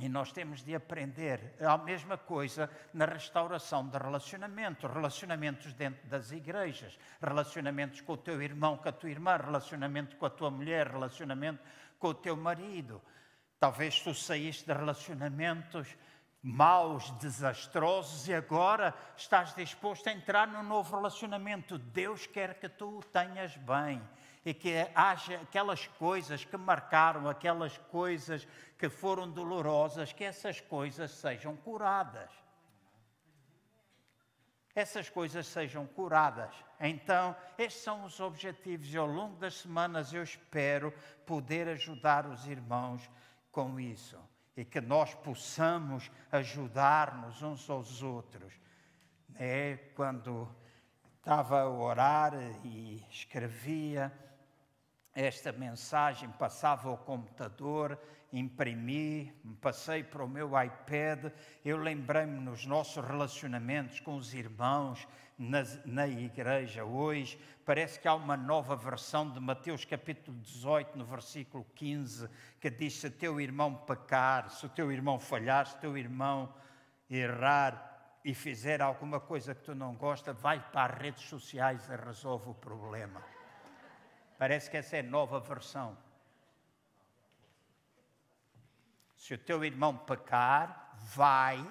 E 0.00 0.08
nós 0.08 0.32
temos 0.32 0.64
de 0.64 0.74
aprender 0.74 1.54
a 1.60 1.76
mesma 1.76 2.16
coisa 2.16 2.70
na 2.94 3.04
restauração 3.04 3.86
de 3.86 3.98
relacionamentos, 3.98 4.90
relacionamentos 4.90 5.74
dentro 5.74 6.08
das 6.08 6.32
igrejas, 6.32 6.98
relacionamentos 7.20 8.00
com 8.00 8.14
o 8.14 8.16
teu 8.16 8.40
irmão, 8.40 8.78
com 8.78 8.88
a 8.88 8.92
tua 8.92 9.10
irmã, 9.10 9.36
relacionamento 9.36 10.16
com 10.16 10.24
a 10.24 10.30
tua 10.30 10.50
mulher, 10.50 10.88
relacionamento 10.88 11.62
com 11.98 12.08
o 12.08 12.14
teu 12.14 12.34
marido. 12.34 13.02
Talvez 13.62 14.00
tu 14.00 14.12
saíste 14.12 14.66
de 14.66 14.72
relacionamentos 14.72 15.96
maus, 16.42 17.12
desastrosos 17.20 18.26
e 18.26 18.34
agora 18.34 18.92
estás 19.16 19.54
disposto 19.54 20.08
a 20.08 20.12
entrar 20.12 20.48
num 20.48 20.64
novo 20.64 20.96
relacionamento. 20.96 21.78
Deus 21.78 22.26
quer 22.26 22.58
que 22.58 22.68
tu 22.68 22.98
o 22.98 23.04
tenhas 23.04 23.56
bem 23.58 24.02
e 24.44 24.52
que 24.52 24.90
haja 24.96 25.36
aquelas 25.36 25.86
coisas 25.86 26.44
que 26.44 26.56
marcaram, 26.56 27.28
aquelas 27.28 27.78
coisas 27.78 28.48
que 28.76 28.88
foram 28.88 29.30
dolorosas, 29.30 30.12
que 30.12 30.24
essas 30.24 30.60
coisas 30.60 31.12
sejam 31.12 31.54
curadas. 31.54 32.32
Essas 34.74 35.08
coisas 35.08 35.46
sejam 35.46 35.86
curadas. 35.86 36.52
Então, 36.80 37.36
estes 37.56 37.84
são 37.84 38.04
os 38.04 38.18
objetivos 38.18 38.92
e 38.92 38.98
ao 38.98 39.06
longo 39.06 39.36
das 39.36 39.54
semanas 39.54 40.12
eu 40.12 40.24
espero 40.24 40.92
poder 41.24 41.68
ajudar 41.68 42.26
os 42.26 42.44
irmãos 42.48 43.08
com 43.52 43.78
isso 43.78 44.18
e 44.56 44.64
que 44.64 44.80
nós 44.80 45.14
possamos 45.14 46.10
ajudar-nos 46.30 47.42
uns 47.42 47.70
aos 47.70 48.02
outros. 48.02 48.52
É, 49.36 49.76
quando 49.94 50.48
estava 51.16 51.60
a 51.60 51.68
orar 51.68 52.34
e 52.64 53.06
escrevia 53.10 54.12
esta 55.14 55.52
mensagem, 55.52 56.28
passava 56.30 56.88
ao 56.88 56.96
computador, 56.96 57.98
imprimi, 58.32 59.30
passei 59.60 60.02
para 60.02 60.24
o 60.24 60.28
meu 60.28 60.50
iPad, 60.60 61.32
eu 61.64 61.76
lembrei-me 61.76 62.40
nos 62.40 62.64
nossos 62.64 63.04
relacionamentos 63.04 64.00
com 64.00 64.16
os 64.16 64.32
irmãos 64.32 65.06
na, 65.38 65.62
na 65.84 66.06
igreja 66.06 66.84
hoje, 66.84 67.38
parece 67.64 68.00
que 68.00 68.08
há 68.08 68.14
uma 68.14 68.36
nova 68.36 68.74
versão 68.74 69.30
de 69.30 69.38
Mateus 69.38 69.84
capítulo 69.84 70.36
18, 70.38 70.96
no 70.96 71.04
versículo 71.04 71.66
15, 71.74 72.28
que 72.60 72.70
diz: 72.70 72.94
Se 72.94 73.10
teu 73.10 73.40
irmão 73.40 73.74
pecar, 73.74 74.48
se 74.50 74.68
teu 74.70 74.90
irmão 74.90 75.18
falhar, 75.18 75.66
se 75.66 75.76
teu 75.78 75.98
irmão 75.98 76.54
errar 77.10 78.18
e 78.24 78.32
fizer 78.34 78.80
alguma 78.80 79.20
coisa 79.20 79.54
que 79.54 79.62
tu 79.62 79.74
não 79.74 79.94
gosta, 79.94 80.32
vai 80.32 80.60
para 80.70 80.94
as 80.94 81.00
redes 81.00 81.22
sociais 81.24 81.88
e 81.88 81.96
resolve 81.96 82.50
o 82.50 82.54
problema. 82.54 83.20
Parece 84.42 84.68
que 84.68 84.76
essa 84.76 84.96
é 84.96 85.02
nova 85.02 85.38
versão. 85.38 85.96
Se 89.14 89.34
o 89.34 89.38
teu 89.38 89.64
irmão 89.64 89.96
pecar, 89.96 90.98
vai 91.14 91.64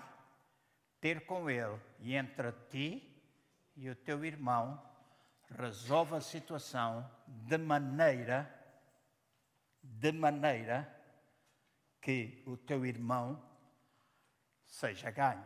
ter 1.01 1.25
com 1.25 1.49
ele 1.49 1.77
e 1.99 2.15
entre 2.15 2.49
ti 2.69 3.21
e 3.75 3.89
o 3.89 3.95
teu 3.97 4.23
irmão 4.23 4.81
resolve 5.59 6.15
a 6.15 6.21
situação 6.21 7.11
de 7.27 7.57
maneira 7.57 8.49
de 9.83 10.13
maneira 10.13 10.89
que 11.99 12.41
o 12.47 12.55
teu 12.55 12.85
irmão 12.85 13.43
seja 14.65 15.11
ganho. 15.11 15.43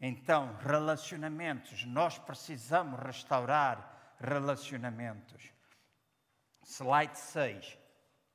Então, 0.00 0.56
relacionamentos, 0.56 1.84
nós 1.84 2.18
precisamos 2.18 2.98
restaurar 2.98 3.91
relacionamentos. 4.22 5.52
Slide 6.64 7.18
6, 7.18 7.78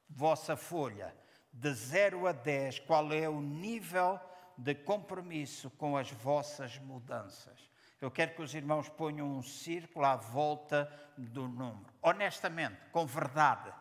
vossa 0.09 0.55
folha, 0.55 1.15
de 1.51 1.73
0 1.73 2.27
a 2.27 2.31
10, 2.33 2.79
qual 2.79 3.11
é 3.11 3.27
o 3.27 3.41
nível 3.41 4.19
de 4.57 4.75
compromisso 4.75 5.69
com 5.71 5.95
as 5.97 6.11
vossas 6.11 6.77
mudanças? 6.79 7.71
Eu 7.99 8.11
quero 8.11 8.35
que 8.35 8.41
os 8.41 8.53
irmãos 8.53 8.89
ponham 8.89 9.27
um 9.27 9.41
círculo 9.41 10.05
à 10.05 10.15
volta 10.15 10.91
do 11.17 11.47
número. 11.47 11.91
Honestamente, 12.01 12.77
com 12.91 13.05
verdade, 13.05 13.73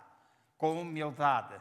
com 0.56 0.80
humildade. 0.80 1.60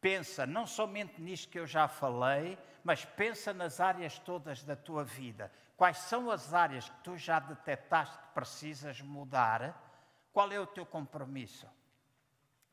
Pensa 0.00 0.46
não 0.46 0.64
somente 0.64 1.20
nisto 1.20 1.50
que 1.50 1.58
eu 1.58 1.66
já 1.66 1.88
falei, 1.88 2.56
mas 2.84 3.04
pensa 3.04 3.52
nas 3.52 3.80
áreas 3.80 4.18
todas 4.20 4.62
da 4.62 4.76
tua 4.76 5.02
vida. 5.02 5.50
Quais 5.78 5.96
são 5.96 6.30
as 6.30 6.52
áreas 6.52 6.90
que 6.90 6.96
tu 7.02 7.16
já 7.16 7.38
detectaste 7.38 8.18
que 8.18 8.34
precisas 8.34 9.00
mudar? 9.00 9.82
Qual 10.30 10.52
é 10.52 10.60
o 10.60 10.66
teu 10.66 10.84
compromisso? 10.84 11.66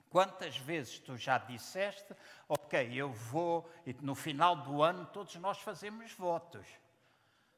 Quantas 0.09 0.57
vezes 0.57 0.99
tu 0.99 1.15
já 1.15 1.37
disseste, 1.37 2.13
ok, 2.49 2.93
eu 2.93 3.13
vou, 3.13 3.71
e 3.85 3.93
no 4.01 4.15
final 4.15 4.57
do 4.57 4.83
ano 4.83 5.05
todos 5.05 5.33
nós 5.35 5.59
fazemos 5.59 6.11
votos 6.11 6.67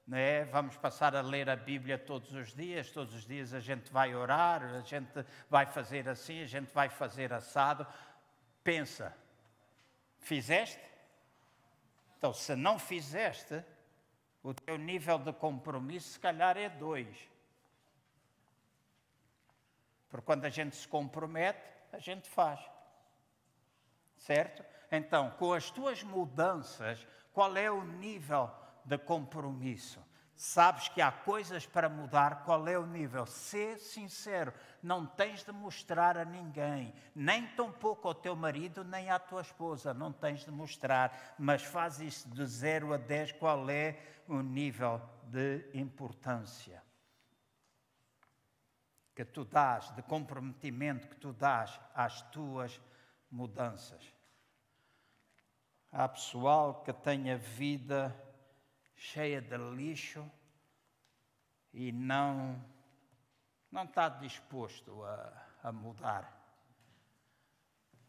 né? 0.07 0.45
Vamos 0.45 0.77
passar 0.77 1.15
a 1.15 1.21
ler 1.21 1.49
a 1.49 1.55
Bíblia 1.55 1.97
todos 1.97 2.33
os 2.33 2.55
dias, 2.55 2.89
todos 2.89 3.13
os 3.13 3.25
dias 3.25 3.53
a 3.53 3.59
gente 3.59 3.91
vai 3.91 4.15
orar, 4.15 4.63
a 4.63 4.79
gente 4.79 5.25
vai 5.49 5.65
fazer 5.65 6.07
assim, 6.07 6.41
a 6.41 6.45
gente 6.45 6.73
vai 6.73 6.87
fazer 6.87 7.33
assado. 7.33 7.85
Pensa, 8.63 9.13
fizeste? 10.19 10.81
Então, 12.17 12.33
se 12.33 12.55
não 12.55 12.79
fizeste, 12.79 13.61
o 14.47 14.53
teu 14.53 14.77
nível 14.77 15.19
de 15.19 15.33
compromisso 15.33 16.13
se 16.13 16.19
calhar 16.19 16.55
é 16.55 16.69
dois. 16.69 17.29
Porque 20.07 20.25
quando 20.25 20.45
a 20.45 20.49
gente 20.49 20.73
se 20.73 20.87
compromete, 20.87 21.59
a 21.91 21.99
gente 21.99 22.29
faz. 22.29 22.57
Certo? 24.15 24.63
Então, 24.89 25.31
com 25.31 25.51
as 25.51 25.69
tuas 25.69 26.01
mudanças, 26.01 27.05
qual 27.33 27.57
é 27.57 27.69
o 27.69 27.83
nível 27.83 28.49
de 28.85 28.97
compromisso. 28.97 30.01
Sabes 30.37 30.87
que 30.87 31.01
há 31.01 31.11
coisas 31.11 31.65
para 31.65 31.89
mudar, 31.89 32.43
qual 32.45 32.67
é 32.67 32.77
o 32.77 32.85
nível? 32.85 33.25
Ser 33.25 33.79
sincero, 33.79 34.53
não 34.83 35.03
tens 35.03 35.43
de 35.43 35.51
mostrar 35.51 36.15
a 36.15 36.23
ninguém, 36.23 36.93
nem 37.15 37.47
tampouco 37.47 38.07
ao 38.07 38.13
teu 38.13 38.35
marido, 38.35 38.83
nem 38.83 39.09
à 39.09 39.17
tua 39.17 39.41
esposa, 39.41 39.95
não 39.95 40.13
tens 40.13 40.45
de 40.45 40.51
mostrar, 40.51 41.35
mas 41.39 41.63
faz 41.63 41.99
isso 41.99 42.29
de 42.29 42.45
0 42.45 42.93
a 42.93 42.97
10, 42.97 43.31
qual 43.31 43.67
é 43.67 43.99
o 44.27 44.41
nível 44.41 45.01
de 45.23 45.67
importância 45.73 46.83
que 49.15 49.25
tu 49.25 49.43
dás, 49.43 49.89
de 49.95 50.03
comprometimento 50.03 51.07
que 51.07 51.15
tu 51.15 51.33
dás 51.33 51.79
às 51.95 52.21
tuas 52.29 52.79
mudanças. 53.31 54.13
Há 55.91 56.07
pessoal 56.07 56.83
que 56.83 56.93
tem 56.93 57.31
a 57.31 57.37
vida 57.37 58.15
cheia 58.97 59.39
de 59.39 59.55
lixo 59.57 60.29
e 61.71 61.91
não, 61.91 62.61
não 63.71 63.83
está 63.83 64.09
disposto 64.09 65.03
a, 65.03 65.47
a 65.63 65.71
mudar. 65.71 66.35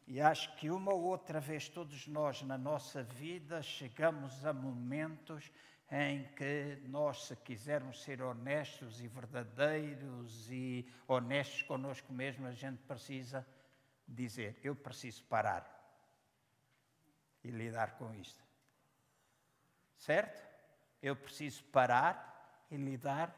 E 0.07 0.23
acho 0.23 0.57
que 0.57 0.71
uma 0.71 0.93
ou 0.93 1.03
outra 1.03 1.39
vez 1.39 1.69
todos 1.69 2.07
nós 2.07 2.41
na 2.41 2.57
nossa 2.57 3.03
vida 3.03 3.63
chegamos 3.63 4.45
a 4.47 4.55
momentos 4.55 5.53
em 5.91 6.25
que 6.35 6.83
nós, 6.89 7.25
se 7.25 7.37
quisermos 7.37 8.03
ser 8.03 8.23
honestos 8.23 9.03
e 9.03 9.09
verdadeiros 9.09 10.51
e 10.51 10.91
honestos 11.07 11.63
connosco 11.63 12.11
mesmo, 12.11 12.47
a 12.47 12.53
gente 12.53 12.79
precisa 12.85 13.47
dizer: 14.07 14.59
eu 14.63 14.75
preciso 14.75 15.23
parar 15.25 15.75
e 17.45 17.51
lidar 17.51 17.99
com 17.99 18.15
isto. 18.15 18.43
Certo? 19.99 20.48
Eu 21.03 21.15
preciso 21.17 21.63
parar 21.65 22.67
e 22.71 22.77
lidar 22.77 23.35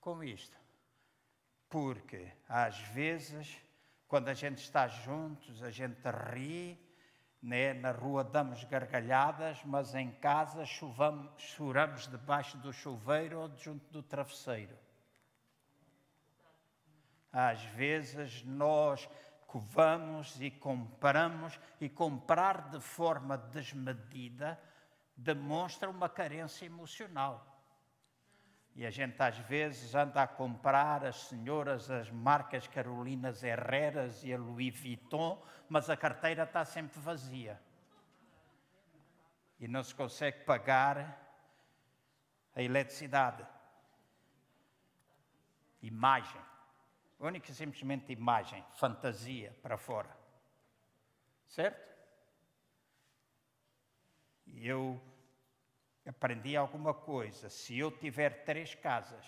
com 0.00 0.22
isto. 0.22 0.56
Porque, 1.68 2.30
às 2.48 2.78
vezes, 2.78 3.56
quando 4.06 4.28
a 4.28 4.34
gente 4.34 4.58
está 4.58 4.86
juntos, 4.86 5.62
a 5.62 5.70
gente 5.70 6.00
ri, 6.32 6.78
né? 7.42 7.74
na 7.74 7.90
rua 7.90 8.24
damos 8.24 8.64
gargalhadas, 8.64 9.62
mas 9.64 9.94
em 9.94 10.10
casa 10.12 10.64
chuvamos, 10.64 11.30
choramos 11.36 12.06
debaixo 12.06 12.56
do 12.58 12.72
chuveiro 12.72 13.40
ou 13.40 13.56
junto 13.56 13.92
do 13.92 14.02
travesseiro. 14.02 14.76
Às 17.32 17.62
vezes 17.64 18.44
nós 18.44 19.08
covamos 19.46 20.40
e 20.40 20.50
compramos, 20.50 21.58
e 21.80 21.88
comprar 21.88 22.70
de 22.70 22.80
forma 22.80 23.36
desmedida 23.36 24.60
demonstra 25.16 25.88
uma 25.88 26.08
carência 26.08 26.66
emocional. 26.66 27.50
E 28.74 28.84
a 28.84 28.90
gente 28.90 29.20
às 29.22 29.38
vezes 29.38 29.94
anda 29.94 30.22
a 30.22 30.26
comprar 30.26 31.04
as 31.04 31.16
senhoras, 31.28 31.90
as 31.90 32.10
marcas 32.10 32.66
Carolinas 32.66 33.44
Herreras 33.44 34.24
e 34.24 34.34
a 34.34 34.38
Louis 34.38 34.76
Vuitton, 34.76 35.40
mas 35.68 35.88
a 35.88 35.96
carteira 35.96 36.42
está 36.42 36.64
sempre 36.64 36.98
vazia. 36.98 37.60
E 39.60 39.68
não 39.68 39.82
se 39.82 39.94
consegue 39.94 40.44
pagar 40.44 41.20
a 42.54 42.60
eletricidade. 42.60 43.46
Imagem. 45.80 46.40
Única 47.20 47.52
e 47.52 47.54
simplesmente 47.54 48.12
imagem, 48.12 48.64
fantasia 48.74 49.56
para 49.62 49.78
fora. 49.78 50.14
Certo? 51.46 51.93
E 54.46 54.68
eu 54.68 55.00
aprendi 56.06 56.56
alguma 56.56 56.92
coisa. 56.92 57.48
Se 57.48 57.78
eu 57.78 57.90
tiver 57.90 58.44
três 58.44 58.74
casas, 58.74 59.24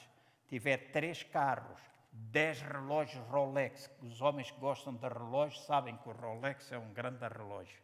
tiver 0.49 0.91
três 0.93 1.23
carros, 1.23 1.81
dez 2.13 2.61
relógios 2.61 3.25
Rolex, 3.29 3.91
os 4.03 4.21
homens 4.21 4.51
que 4.51 4.61
gostam 4.61 4.95
de 4.95 5.09
relógios 5.09 5.65
sabem 5.65 5.97
que 5.97 6.09
o 6.09 6.13
Rolex 6.13 6.71
é 6.73 6.79
um 6.79 6.93
grande 6.93 7.27
relógio. 7.27 7.83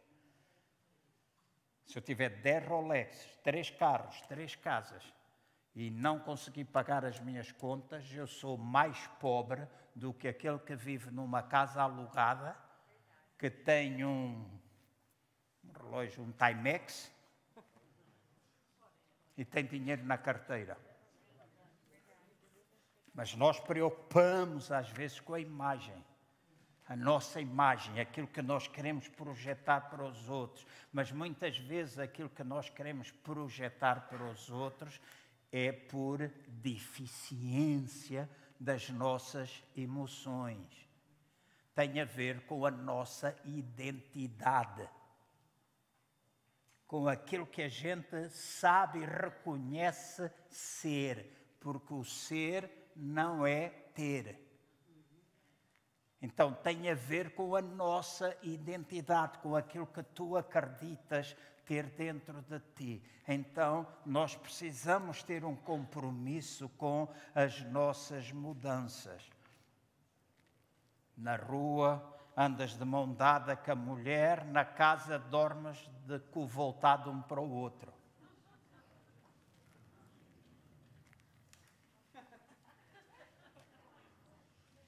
Se 1.85 1.97
eu 1.97 2.01
tiver 2.01 2.29
dez 2.41 2.65
Rolex, 2.67 3.37
três 3.43 3.69
carros, 3.69 4.21
três 4.21 4.55
casas 4.55 5.03
e 5.75 5.89
não 5.89 6.19
conseguir 6.19 6.65
pagar 6.65 7.03
as 7.03 7.19
minhas 7.19 7.51
contas, 7.51 8.11
eu 8.13 8.27
sou 8.27 8.57
mais 8.57 9.07
pobre 9.19 9.67
do 9.95 10.13
que 10.13 10.27
aquele 10.27 10.59
que 10.59 10.75
vive 10.75 11.11
numa 11.11 11.43
casa 11.43 11.81
alugada, 11.81 12.55
que 13.37 13.49
tem 13.49 14.05
um 14.05 14.59
relógio, 15.75 16.23
um 16.23 16.31
Timex, 16.31 17.11
e 19.37 19.43
tem 19.43 19.65
dinheiro 19.65 20.03
na 20.03 20.17
carteira. 20.17 20.77
Mas 23.13 23.35
nós 23.35 23.59
preocupamos 23.59 24.71
às 24.71 24.89
vezes 24.89 25.19
com 25.19 25.33
a 25.33 25.39
imagem, 25.39 26.03
a 26.87 26.95
nossa 26.95 27.39
imagem, 27.39 27.99
aquilo 27.99 28.27
que 28.27 28.41
nós 28.41 28.67
queremos 28.67 29.07
projetar 29.07 29.81
para 29.81 30.03
os 30.03 30.29
outros. 30.29 30.65
Mas 30.91 31.11
muitas 31.11 31.57
vezes 31.57 31.99
aquilo 31.99 32.29
que 32.29 32.43
nós 32.43 32.69
queremos 32.69 33.11
projetar 33.11 34.07
para 34.07 34.23
os 34.23 34.49
outros 34.49 34.99
é 35.51 35.71
por 35.71 36.27
deficiência 36.47 38.29
das 38.59 38.89
nossas 38.89 39.63
emoções. 39.75 40.89
Tem 41.75 42.01
a 42.01 42.05
ver 42.05 42.41
com 42.41 42.65
a 42.65 42.71
nossa 42.71 43.35
identidade 43.45 44.87
com 46.93 47.07
aquilo 47.07 47.47
que 47.47 47.63
a 47.63 47.67
gente 47.67 48.29
sabe 48.29 48.99
e 48.99 49.05
reconhece 49.07 50.31
ser, 50.47 51.55
porque 51.59 51.91
o 51.91 52.03
ser 52.03 52.69
não 52.95 53.47
é 53.47 53.69
ter. 53.95 54.39
Então 56.21 56.53
tem 56.53 56.91
a 56.91 56.93
ver 56.93 57.33
com 57.33 57.55
a 57.55 57.63
nossa 57.63 58.37
identidade, 58.43 59.39
com 59.39 59.55
aquilo 59.55 59.87
que 59.87 60.03
tu 60.03 60.37
acreditas 60.37 61.35
ter 61.65 61.87
dentro 61.87 62.43
de 62.43 62.59
ti. 62.75 63.03
Então 63.27 63.87
nós 64.05 64.35
precisamos 64.35 65.23
ter 65.23 65.43
um 65.43 65.55
compromisso 65.55 66.69
com 66.77 67.11
as 67.33 67.59
nossas 67.71 68.31
mudanças. 68.31 69.27
Na 71.17 71.37
rua, 71.37 72.12
andas 72.35 72.77
de 72.77 72.83
mão 72.83 73.13
dada 73.13 73.55
com 73.55 73.71
a 73.71 73.75
mulher, 73.75 74.45
na 74.45 74.65
casa 74.65 75.19
dormes 75.19 75.77
de 76.05 76.19
cu 76.19 76.45
voltado 76.47 77.11
um 77.11 77.21
para 77.21 77.39
o 77.39 77.49
outro. 77.49 77.93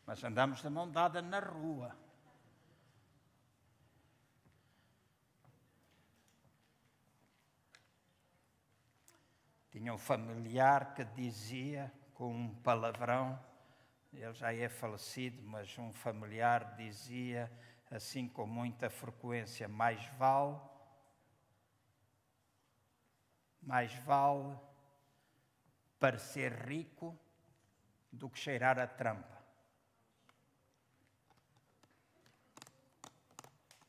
Mas 0.05 0.23
andamos 0.23 0.61
de 0.61 0.69
mão 0.69 0.89
dada 0.89 1.21
na 1.21 1.39
rua. 1.39 1.95
Tinha 9.71 9.93
um 9.93 9.97
familiar 9.97 10.93
que 10.93 11.03
dizia 11.03 11.91
com 12.13 12.33
um 12.33 12.55
palavrão 12.55 13.37
ele 14.17 14.33
já 14.33 14.53
é 14.53 14.69
falecido, 14.69 15.41
mas 15.43 15.77
um 15.77 15.91
familiar 15.91 16.75
dizia 16.75 17.51
assim 17.89 18.27
com 18.27 18.45
muita 18.45 18.89
frequência: 18.89 19.67
mais 19.67 20.05
vale, 20.17 20.59
mais 23.61 23.93
vale 23.99 24.57
parecer 25.99 26.51
rico 26.67 27.17
do 28.11 28.29
que 28.29 28.39
cheirar 28.39 28.79
a 28.79 28.87
trampa. 28.87 29.35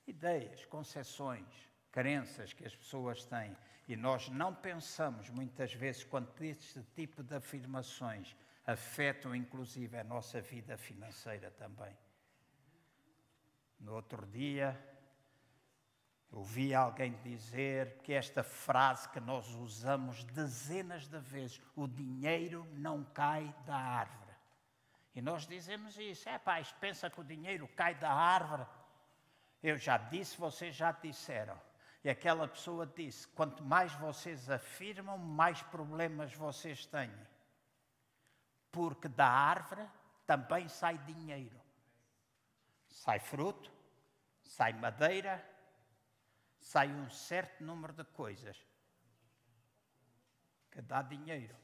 Ideias, 0.07 0.65
concepções, 0.67 1.47
crenças 1.93 2.53
que 2.53 2.65
as 2.65 2.75
pessoas 2.75 3.25
têm. 3.25 3.57
E 3.89 3.97
nós 3.97 4.29
não 4.29 4.55
pensamos 4.55 5.31
muitas 5.31 5.73
vezes 5.73 6.03
quando 6.05 6.29
este 6.43 6.83
tipo 6.95 7.23
de 7.23 7.35
afirmações 7.35 8.35
afetam 8.67 9.35
inclusive 9.35 9.97
a 9.97 10.05
nossa 10.05 10.41
vida 10.41 10.77
financeira 10.77 11.51
também. 11.53 11.97
No 13.79 13.95
outro 13.95 14.27
dia, 14.27 14.77
ouvi 16.33 16.75
alguém 16.75 17.13
dizer 17.23 17.99
que 18.03 18.13
esta 18.13 18.43
frase 18.43 19.09
que 19.11 19.21
nós 19.21 19.55
usamos 19.55 20.25
dezenas 20.25 21.07
de 21.07 21.19
vezes: 21.21 21.61
o 21.77 21.87
dinheiro 21.87 22.67
não 22.73 23.05
cai 23.05 23.55
da 23.65 23.77
árvore. 23.77 24.35
E 25.15 25.23
nós 25.23 25.47
dizemos 25.47 25.97
isso: 25.99 26.29
é 26.29 26.39
pá, 26.39 26.61
pensa 26.81 27.09
que 27.09 27.21
o 27.21 27.25
dinheiro 27.25 27.69
cai 27.69 27.95
da 27.95 28.13
árvore. 28.13 28.67
Eu 29.63 29.77
já 29.77 29.97
disse, 29.97 30.37
vocês 30.37 30.75
já 30.75 30.93
disseram. 30.93 31.61
E 32.03 32.11
aquela 32.11 32.49
pessoa 32.49 32.87
disse: 32.87 33.29
quanto 33.29 33.65
mais 33.65 33.93
vocês 33.95 34.51
afirmam, 34.51 35.17
mais 35.19 35.63
problemas 35.63 36.35
vocês 36.35 36.85
têm 36.87 37.13
porque 38.77 39.09
da 39.09 39.27
árvore 39.27 39.89
também 40.27 40.69
sai 40.69 40.99
dinheiro. 40.99 41.59
Sai 42.87 43.19
fruto, 43.19 43.73
sai 44.43 44.75
madeira, 44.75 45.43
sai 46.61 46.91
um 46.91 47.09
certo 47.09 47.65
número 47.65 47.95
de 47.95 48.05
coisas 48.05 48.63
que 50.71 50.83
dá 50.83 51.01
dinheiro. 51.01 51.57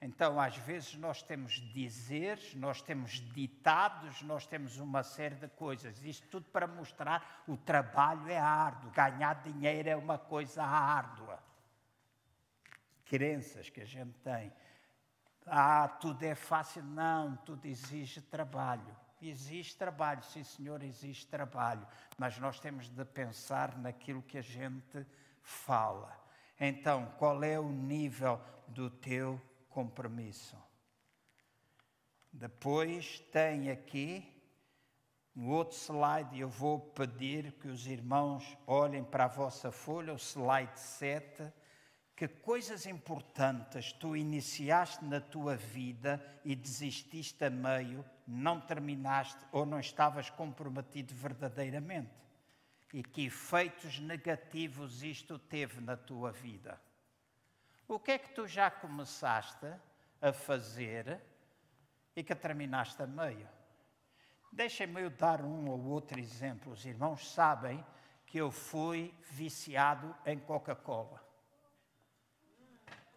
Então, 0.00 0.40
às 0.40 0.56
vezes, 0.56 0.94
nós 0.94 1.20
temos 1.20 1.54
dizeres, 1.72 2.54
nós 2.54 2.80
temos 2.80 3.14
ditados, 3.32 4.22
nós 4.22 4.46
temos 4.46 4.76
uma 4.76 5.02
série 5.02 5.34
de 5.34 5.48
coisas. 5.48 6.00
Isto 6.04 6.28
tudo 6.28 6.46
para 6.50 6.68
mostrar 6.68 7.42
o 7.48 7.56
trabalho 7.56 8.30
é 8.30 8.38
árduo, 8.38 8.92
ganhar 8.92 9.42
dinheiro 9.42 9.88
é 9.88 9.96
uma 9.96 10.18
coisa 10.18 10.62
árdua. 10.62 11.42
Crenças 13.04 13.68
que 13.68 13.80
a 13.80 13.84
gente 13.84 14.16
tem. 14.20 14.52
Ah, 15.46 15.88
tudo 15.88 16.22
é 16.22 16.34
fácil. 16.34 16.82
Não, 16.82 17.36
tudo 17.36 17.66
exige 17.66 18.20
trabalho. 18.20 18.96
Existe 19.20 19.76
trabalho, 19.76 20.22
sim 20.22 20.44
senhor, 20.44 20.82
existe 20.82 21.26
trabalho. 21.26 21.86
Mas 22.18 22.38
nós 22.38 22.60
temos 22.60 22.88
de 22.88 23.04
pensar 23.04 23.76
naquilo 23.78 24.22
que 24.22 24.38
a 24.38 24.42
gente 24.42 25.06
fala. 25.42 26.14
Então, 26.60 27.06
qual 27.18 27.42
é 27.42 27.58
o 27.58 27.68
nível 27.68 28.40
do 28.68 28.90
teu 28.90 29.40
compromisso? 29.70 30.56
Depois 32.32 33.20
tem 33.32 33.70
aqui 33.70 34.30
um 35.36 35.50
outro 35.50 35.76
slide, 35.76 36.38
eu 36.38 36.48
vou 36.48 36.78
pedir 36.78 37.52
que 37.52 37.66
os 37.66 37.86
irmãos 37.86 38.56
olhem 38.66 39.02
para 39.02 39.24
a 39.24 39.28
vossa 39.28 39.72
folha, 39.72 40.12
o 40.12 40.18
slide 40.18 40.78
7 40.78 41.52
que 42.16 42.28
coisas 42.28 42.86
importantes 42.86 43.92
tu 43.92 44.16
iniciaste 44.16 45.04
na 45.04 45.20
tua 45.20 45.56
vida 45.56 46.24
e 46.44 46.54
desististe 46.54 47.44
a 47.44 47.50
meio, 47.50 48.04
não 48.26 48.60
terminaste 48.60 49.44
ou 49.50 49.66
não 49.66 49.80
estavas 49.80 50.30
comprometido 50.30 51.14
verdadeiramente. 51.14 52.12
E 52.92 53.02
que 53.02 53.26
efeitos 53.26 53.98
negativos 53.98 55.02
isto 55.02 55.38
teve 55.38 55.80
na 55.80 55.96
tua 55.96 56.30
vida. 56.30 56.80
O 57.88 57.98
que 57.98 58.12
é 58.12 58.18
que 58.18 58.32
tu 58.32 58.46
já 58.46 58.70
começaste 58.70 59.66
a 60.22 60.32
fazer 60.32 61.20
e 62.14 62.22
que 62.22 62.34
terminaste 62.34 63.02
a 63.02 63.06
meio? 63.06 63.48
Deixem-me 64.52 65.02
eu 65.02 65.10
dar 65.10 65.42
um 65.42 65.68
ou 65.68 65.84
outro 65.86 66.20
exemplo. 66.20 66.72
Os 66.72 66.86
irmãos 66.86 67.28
sabem 67.32 67.84
que 68.24 68.38
eu 68.38 68.52
fui 68.52 69.12
viciado 69.32 70.14
em 70.24 70.38
Coca-Cola. 70.38 71.23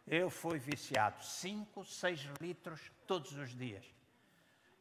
Eu 0.07 0.29
fui 0.29 0.57
viciado 0.57 1.21
5, 1.21 1.83
6 1.83 2.29
litros 2.39 2.91
todos 3.05 3.33
os 3.33 3.53
dias. 3.53 3.85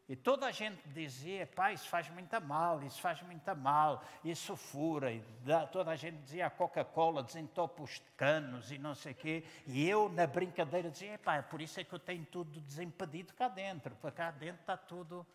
E 0.09 0.15
toda 0.15 0.47
a 0.47 0.53
gente 0.53 0.81
dizia, 0.91 1.49
pá, 1.49 1.73
isso 1.73 1.89
faz 1.89 2.09
muito 2.11 2.41
mal, 2.41 2.81
isso 2.85 3.01
faz 3.01 3.21
muito 3.23 3.57
mal, 3.57 4.05
isso 4.23 4.55
fura. 4.55 5.13
E 5.13 5.21
toda 5.73 5.91
a 5.91 5.97
gente 5.97 6.19
dizia, 6.19 6.47
a 6.47 6.51
Coca-Cola 6.51 7.25
desentopa 7.25 7.83
os 7.83 8.01
canos 8.17 8.71
e 8.71 8.79
não 8.79 8.95
sei 8.95 9.11
o 9.11 9.15
quê. 9.17 9.45
E 9.67 9.89
eu, 9.89 10.09
na 10.09 10.25
brincadeira, 10.25 10.89
dizia, 10.89 11.19
pá, 11.19 11.39
é 11.39 11.43
por 11.43 11.61
isso 11.61 11.81
é 11.81 11.85
que 11.85 11.93
eu 11.93 11.99
tenho 11.99 12.25
tudo 12.25 12.61
desimpedido 12.61 13.35
cá 13.35 13.49
dentro, 13.49 13.97
porque 13.97 14.17
cá 14.17 14.31
dentro 14.31 14.61
está 14.61 14.77
tudo... 14.77 15.27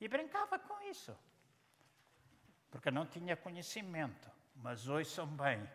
E 0.00 0.06
brincava 0.06 0.56
com 0.58 0.80
isso, 0.82 1.16
porque 2.70 2.90
não 2.90 3.06
tinha 3.06 3.36
conhecimento. 3.36 4.30
Mas 4.54 4.88
ouçam 4.88 5.26
bem, 5.26 5.68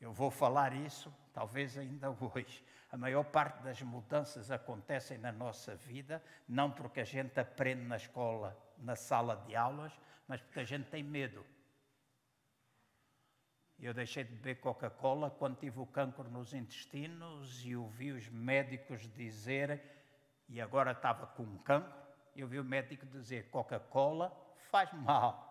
eu 0.00 0.12
vou 0.12 0.30
falar 0.30 0.72
isso, 0.72 1.12
talvez 1.32 1.76
ainda 1.76 2.10
hoje. 2.34 2.64
A 2.90 2.96
maior 2.96 3.24
parte 3.24 3.62
das 3.62 3.80
mudanças 3.82 4.50
acontecem 4.50 5.18
na 5.18 5.30
nossa 5.30 5.76
vida, 5.76 6.22
não 6.48 6.70
porque 6.70 7.00
a 7.00 7.04
gente 7.04 7.38
aprende 7.38 7.82
na 7.82 7.96
escola, 7.96 8.56
na 8.78 8.96
sala 8.96 9.36
de 9.46 9.54
aulas, 9.54 9.92
mas 10.26 10.40
porque 10.40 10.60
a 10.60 10.64
gente 10.64 10.88
tem 10.90 11.02
medo. 11.02 11.44
Eu 13.78 13.94
deixei 13.94 14.24
de 14.24 14.32
beber 14.32 14.60
Coca-Cola 14.60 15.30
quando 15.30 15.58
tive 15.58 15.78
o 15.80 15.86
cancro 15.86 16.28
nos 16.28 16.52
intestinos 16.52 17.64
e 17.64 17.76
ouvi 17.76 18.12
os 18.12 18.28
médicos 18.28 19.08
dizerem, 19.14 19.80
e 20.48 20.60
agora 20.60 20.90
estava 20.90 21.26
com 21.28 21.58
cancro, 21.58 21.92
eu 22.34 22.48
vi 22.48 22.58
o 22.58 22.64
médico 22.64 23.06
dizer: 23.06 23.48
Coca-Cola 23.50 24.36
faz 24.70 24.92
mal. 24.92 25.48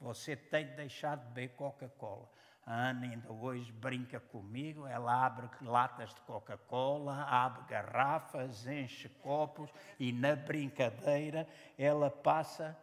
Você 0.00 0.34
tem 0.34 0.66
de 0.66 0.74
deixar 0.74 1.16
de 1.16 1.26
beber 1.26 1.50
Coca-Cola. 1.50 2.28
A 2.70 2.90
Ana 2.90 3.04
ainda 3.04 3.32
hoje 3.32 3.72
brinca 3.72 4.20
comigo, 4.20 4.86
ela 4.86 5.26
abre 5.26 5.48
latas 5.60 6.14
de 6.14 6.20
Coca-Cola, 6.20 7.24
abre 7.24 7.64
garrafas, 7.68 8.64
enche 8.64 9.08
copos 9.08 9.68
e 9.98 10.12
na 10.12 10.36
brincadeira 10.36 11.48
ela 11.76 12.08
passa 12.08 12.78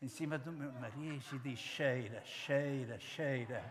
em 0.00 0.08
cima 0.08 0.38
do 0.38 0.50
meu 0.50 0.72
nariz 0.72 1.30
e 1.32 1.38
diz 1.38 1.58
cheira, 1.58 2.22
cheira, 2.24 2.98
cheira. 2.98 3.62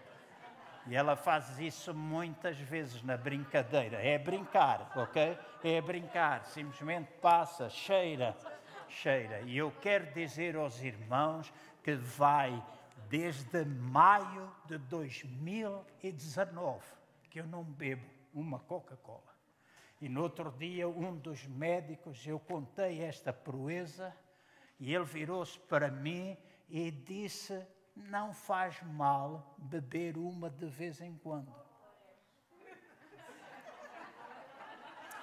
E 0.86 0.96
ela 0.96 1.16
faz 1.16 1.60
isso 1.60 1.96
muitas 1.96 2.60
vezes 2.60 3.02
na 3.02 3.18
brincadeira. 3.18 3.98
É 3.98 4.20
brincar, 4.20 4.92
ok? 4.96 5.36
É 5.64 5.82
brincar. 5.82 6.46
Simplesmente 6.46 7.10
passa, 7.20 7.72
cheira, 7.72 8.38
cheira. 8.88 9.42
E 9.42 9.58
eu 9.58 9.72
quero 9.82 10.14
dizer 10.14 10.56
aos 10.56 10.80
irmãos 10.84 11.52
que 11.84 11.96
vai 11.96 12.64
desde 13.10 13.66
maio 13.66 14.50
de 14.66 14.78
2019 14.78 16.96
que 17.36 17.42
eu 17.42 17.48
não 17.48 17.66
bebo 17.66 18.06
uma 18.34 18.60
Coca-Cola. 18.60 19.36
E 20.00 20.08
no 20.08 20.22
outro 20.22 20.50
dia, 20.52 20.88
um 20.88 21.18
dos 21.18 21.46
médicos, 21.46 22.26
eu 22.26 22.40
contei 22.40 23.02
esta 23.02 23.34
proeza, 23.34 24.16
e 24.80 24.96
ele 24.96 25.04
virou-se 25.04 25.60
para 25.60 25.92
mim 25.92 26.38
e 26.70 26.90
disse: 26.90 27.62
Não 27.94 28.34
faz 28.34 28.82
mal 28.84 29.54
beber 29.58 30.18
uma 30.18 30.50
de 30.50 30.66
vez 30.66 31.02
em 31.02 31.18
quando. 31.18 31.54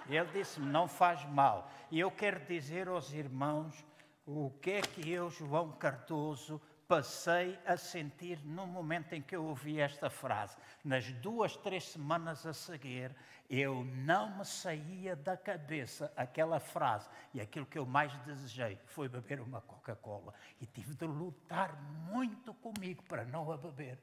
Ele 0.07 0.31
disse-me: 0.33 0.67
Não 0.67 0.87
faz 0.87 1.25
mal. 1.25 1.71
E 1.91 1.99
eu 1.99 2.11
quero 2.11 2.45
dizer 2.45 2.89
aos 2.89 3.11
irmãos 3.15 3.83
o 4.27 4.51
que 4.61 4.73
é 4.73 4.83
que 4.83 5.11
eu, 5.11 5.31
João 5.31 5.73
Cardoso, 5.73 6.61
passei 6.93 7.59
a 7.65 7.75
sentir 7.75 8.39
no 8.45 8.67
momento 8.67 9.15
em 9.15 9.23
que 9.23 9.35
eu 9.35 9.47
ouvi 9.47 9.81
esta 9.81 10.11
frase. 10.11 10.55
Nas 10.85 11.11
duas, 11.11 11.57
três 11.57 11.85
semanas 11.85 12.45
a 12.45 12.53
seguir, 12.53 13.17
eu 13.49 13.83
não 13.83 14.37
me 14.37 14.45
saía 14.45 15.17
da 15.17 15.35
cabeça 15.35 16.13
aquela 16.15 16.61
frase. 16.61 17.09
E 17.33 17.41
aquilo 17.41 17.65
que 17.65 17.79
eu 17.79 17.87
mais 17.87 18.15
desejei 18.27 18.79
foi 18.85 19.09
beber 19.09 19.41
uma 19.41 19.63
Coca-Cola. 19.63 20.35
E 20.61 20.67
tive 20.67 20.95
de 20.95 21.07
lutar 21.07 21.75
muito 22.11 22.53
comigo 22.53 23.03
para 23.05 23.25
não 23.25 23.51
a 23.51 23.57
beber. 23.57 23.99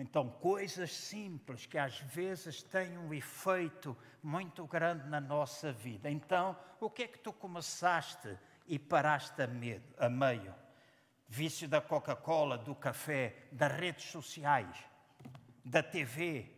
Então, 0.00 0.30
coisas 0.30 0.90
simples 0.90 1.66
que 1.66 1.76
às 1.76 1.98
vezes 2.00 2.62
têm 2.62 2.96
um 2.96 3.12
efeito 3.12 3.94
muito 4.22 4.66
grande 4.66 5.06
na 5.06 5.20
nossa 5.20 5.70
vida. 5.70 6.10
Então, 6.10 6.56
o 6.80 6.88
que 6.88 7.02
é 7.02 7.06
que 7.06 7.18
tu 7.18 7.34
começaste 7.34 8.34
e 8.66 8.78
paraste 8.78 9.42
a, 9.42 9.46
medo, 9.46 9.84
a 9.98 10.08
meio? 10.08 10.54
Vício 11.28 11.68
da 11.68 11.82
Coca-Cola, 11.82 12.56
do 12.56 12.74
café, 12.74 13.46
das 13.52 13.72
redes 13.72 14.06
sociais, 14.06 14.74
da 15.62 15.82
TV, 15.82 16.50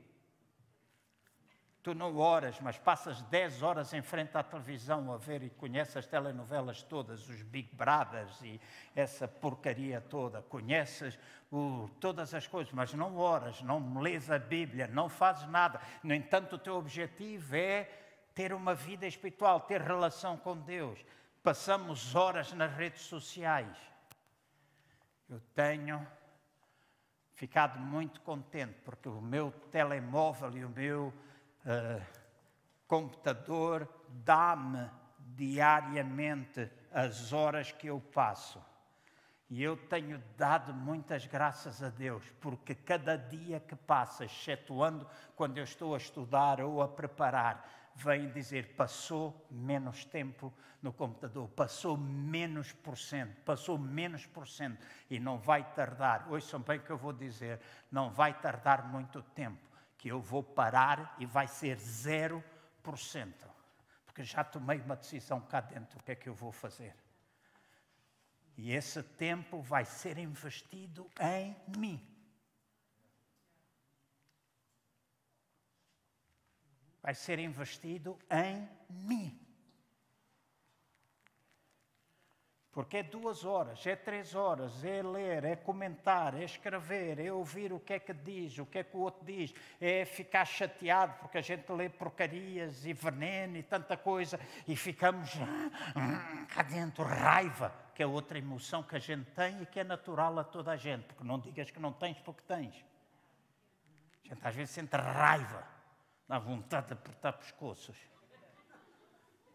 Tu 1.82 1.94
não 1.94 2.16
oras, 2.16 2.60
mas 2.60 2.78
passas 2.78 3.22
10 3.22 3.62
horas 3.62 3.92
em 3.92 4.00
frente 4.02 4.38
à 4.38 4.42
televisão 4.42 5.12
a 5.12 5.16
ver 5.16 5.42
e 5.42 5.50
conheces 5.50 5.96
as 5.96 6.06
telenovelas 6.06 6.80
todas, 6.82 7.28
os 7.28 7.42
Big 7.42 7.74
Brothers 7.74 8.40
e 8.42 8.60
essa 8.94 9.26
porcaria 9.26 10.00
toda. 10.00 10.42
Conheces 10.42 11.18
todas 11.98 12.34
as 12.34 12.46
coisas, 12.46 12.72
mas 12.72 12.94
não 12.94 13.16
oras, 13.16 13.60
não 13.62 14.00
lês 14.00 14.30
a 14.30 14.38
Bíblia, 14.38 14.86
não 14.86 15.08
fazes 15.08 15.48
nada. 15.48 15.80
No 16.04 16.14
entanto, 16.14 16.54
o 16.54 16.58
teu 16.58 16.76
objetivo 16.76 17.56
é 17.56 17.90
ter 18.32 18.52
uma 18.52 18.76
vida 18.76 19.04
espiritual, 19.04 19.60
ter 19.60 19.80
relação 19.80 20.36
com 20.36 20.56
Deus. 20.56 21.04
Passamos 21.42 22.14
horas 22.14 22.52
nas 22.52 22.72
redes 22.72 23.02
sociais. 23.02 23.76
Eu 25.28 25.40
tenho 25.54 26.06
ficado 27.34 27.76
muito 27.80 28.20
contente 28.20 28.78
porque 28.84 29.08
o 29.08 29.20
meu 29.20 29.50
telemóvel 29.72 30.56
e 30.56 30.64
o 30.64 30.68
meu 30.68 31.12
uh, 31.66 32.02
computador 32.86 33.88
dá-me 34.08 34.90
diariamente 35.18 36.70
as 36.92 37.32
horas 37.32 37.72
que 37.72 37.86
eu 37.86 38.00
passo. 38.00 38.62
E 39.48 39.62
eu 39.62 39.76
tenho 39.76 40.22
dado 40.36 40.72
muitas 40.72 41.26
graças 41.26 41.82
a 41.82 41.90
Deus, 41.90 42.24
porque 42.40 42.74
cada 42.74 43.16
dia 43.16 43.60
que 43.60 43.76
passa, 43.76 44.24
excetuando 44.24 45.06
quando 45.36 45.58
eu 45.58 45.64
estou 45.64 45.94
a 45.94 45.98
estudar 45.98 46.60
ou 46.60 46.80
a 46.80 46.88
preparar, 46.88 47.68
vem 47.94 48.30
dizer 48.30 48.74
passou 48.74 49.46
menos 49.50 50.06
tempo 50.06 50.52
no 50.80 50.90
computador, 50.90 51.48
passou 51.50 51.98
menos 51.98 52.72
por 52.72 52.96
cento, 52.96 53.42
passou 53.42 53.76
menos 53.76 54.24
por 54.24 54.48
cento 54.48 54.78
e 55.10 55.20
não 55.20 55.38
vai 55.38 55.62
tardar. 55.74 56.26
Ouçam 56.30 56.60
bem 56.60 56.78
o 56.78 56.82
que 56.82 56.90
eu 56.90 56.96
vou 56.96 57.12
dizer, 57.12 57.60
não 57.90 58.10
vai 58.10 58.32
tardar 58.32 58.88
muito 58.88 59.20
tempo 59.34 59.71
que 60.02 60.08
eu 60.08 60.20
vou 60.20 60.42
parar 60.42 61.14
e 61.16 61.24
vai 61.24 61.46
ser 61.46 61.76
0%. 61.76 62.42
Porque 64.04 64.24
já 64.24 64.42
tomei 64.42 64.80
uma 64.80 64.96
decisão 64.96 65.40
cá 65.40 65.60
dentro, 65.60 65.96
o 65.96 66.02
que 66.02 66.10
é 66.10 66.16
que 66.16 66.28
eu 66.28 66.34
vou 66.34 66.50
fazer? 66.50 66.92
E 68.56 68.72
esse 68.72 69.00
tempo 69.00 69.62
vai 69.62 69.84
ser 69.84 70.18
investido 70.18 71.08
em 71.20 71.56
mim. 71.78 72.04
Vai 77.00 77.14
ser 77.14 77.38
investido 77.38 78.18
em 78.28 78.68
mim. 78.90 79.51
Porque 82.72 82.96
é 82.96 83.02
duas 83.02 83.44
horas, 83.44 83.86
é 83.86 83.94
três 83.94 84.34
horas, 84.34 84.82
é 84.82 85.02
ler, 85.02 85.44
é 85.44 85.54
comentar, 85.54 86.34
é 86.34 86.42
escrever, 86.42 87.20
é 87.20 87.30
ouvir 87.30 87.70
o 87.70 87.78
que 87.78 87.92
é 87.92 87.98
que 87.98 88.14
diz, 88.14 88.56
o 88.56 88.64
que 88.64 88.78
é 88.78 88.82
que 88.82 88.96
o 88.96 89.00
outro 89.00 89.22
diz, 89.26 89.52
é 89.78 90.06
ficar 90.06 90.46
chateado 90.46 91.12
porque 91.18 91.36
a 91.36 91.42
gente 91.42 91.70
lê 91.70 91.90
porcarias 91.90 92.86
e 92.86 92.94
veneno 92.94 93.58
e 93.58 93.62
tanta 93.62 93.94
coisa 93.94 94.40
e 94.66 94.74
ficamos 94.74 95.34
hum, 95.34 96.46
cá 96.46 96.62
dentro, 96.62 97.04
raiva, 97.04 97.74
que 97.94 98.02
é 98.02 98.06
outra 98.06 98.38
emoção 98.38 98.82
que 98.82 98.96
a 98.96 98.98
gente 98.98 99.30
tem 99.32 99.60
e 99.60 99.66
que 99.66 99.78
é 99.78 99.84
natural 99.84 100.38
a 100.38 100.44
toda 100.44 100.72
a 100.72 100.76
gente, 100.76 101.04
porque 101.04 101.24
não 101.24 101.38
digas 101.38 101.70
que 101.70 101.78
não 101.78 101.92
tens 101.92 102.18
porque 102.20 102.42
tens. 102.48 102.74
A 104.24 104.28
gente 104.28 104.46
às 104.46 104.54
vezes 104.54 104.70
sente 104.70 104.96
raiva, 104.96 105.62
dá 106.26 106.38
vontade 106.38 106.86
de 106.86 106.92
apertar 106.94 107.34
pescoços. 107.34 107.98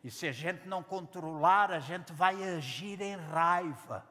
E 0.03 0.11
se 0.11 0.27
a 0.27 0.31
gente 0.31 0.67
não 0.67 0.83
controlar, 0.83 1.71
a 1.71 1.79
gente 1.79 2.13
vai 2.13 2.41
agir 2.55 3.01
em 3.01 3.15
raiva. 3.15 4.07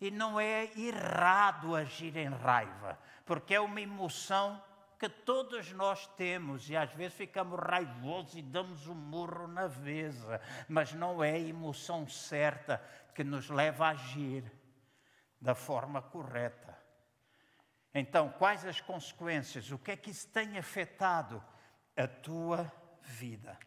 E 0.00 0.10
não 0.10 0.38
é 0.38 0.70
errado 0.76 1.74
agir 1.74 2.16
em 2.16 2.28
raiva, 2.28 2.98
porque 3.24 3.54
é 3.54 3.60
uma 3.60 3.80
emoção 3.80 4.62
que 4.98 5.08
todos 5.08 5.72
nós 5.72 6.06
temos 6.16 6.68
e 6.70 6.76
às 6.76 6.90
vezes 6.92 7.16
ficamos 7.16 7.58
raivosos 7.58 8.34
e 8.34 8.42
damos 8.42 8.86
um 8.86 8.94
murro 8.94 9.46
na 9.46 9.66
veza, 9.66 10.40
mas 10.68 10.92
não 10.92 11.22
é 11.22 11.32
a 11.32 11.38
emoção 11.38 12.08
certa 12.08 12.82
que 13.14 13.22
nos 13.22 13.48
leva 13.48 13.86
a 13.86 13.90
agir 13.90 14.50
da 15.40 15.54
forma 15.54 16.00
correta. 16.00 16.76
Então, 17.94 18.30
quais 18.30 18.64
as 18.64 18.80
consequências? 18.80 19.70
O 19.70 19.78
que 19.78 19.92
é 19.92 19.96
que 19.96 20.10
isso 20.10 20.28
tem 20.28 20.58
afetado 20.58 21.42
a 21.96 22.06
tua 22.06 22.70
vida? 23.02 23.58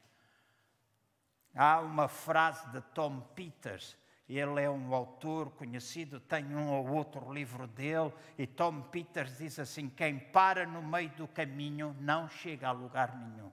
Há 1.55 1.79
uma 1.79 2.07
frase 2.07 2.69
de 2.71 2.81
Tom 2.81 3.19
Peters 3.35 3.97
ele 4.37 4.61
é 4.61 4.69
um 4.69 4.93
autor 4.93 5.49
conhecido, 5.51 6.19
tem 6.19 6.55
um 6.55 6.71
ou 6.71 6.87
outro 6.91 7.33
livro 7.33 7.65
dele, 7.65 8.13
e 8.37 8.45
Tom 8.45 8.83
Peters 8.83 9.39
diz 9.39 9.57
assim: 9.57 9.89
quem 9.89 10.19
para 10.19 10.67
no 10.67 10.83
meio 10.83 11.09
do 11.11 11.27
caminho 11.27 11.95
não 11.99 12.29
chega 12.29 12.67
a 12.67 12.71
lugar 12.71 13.17
nenhum. 13.17 13.51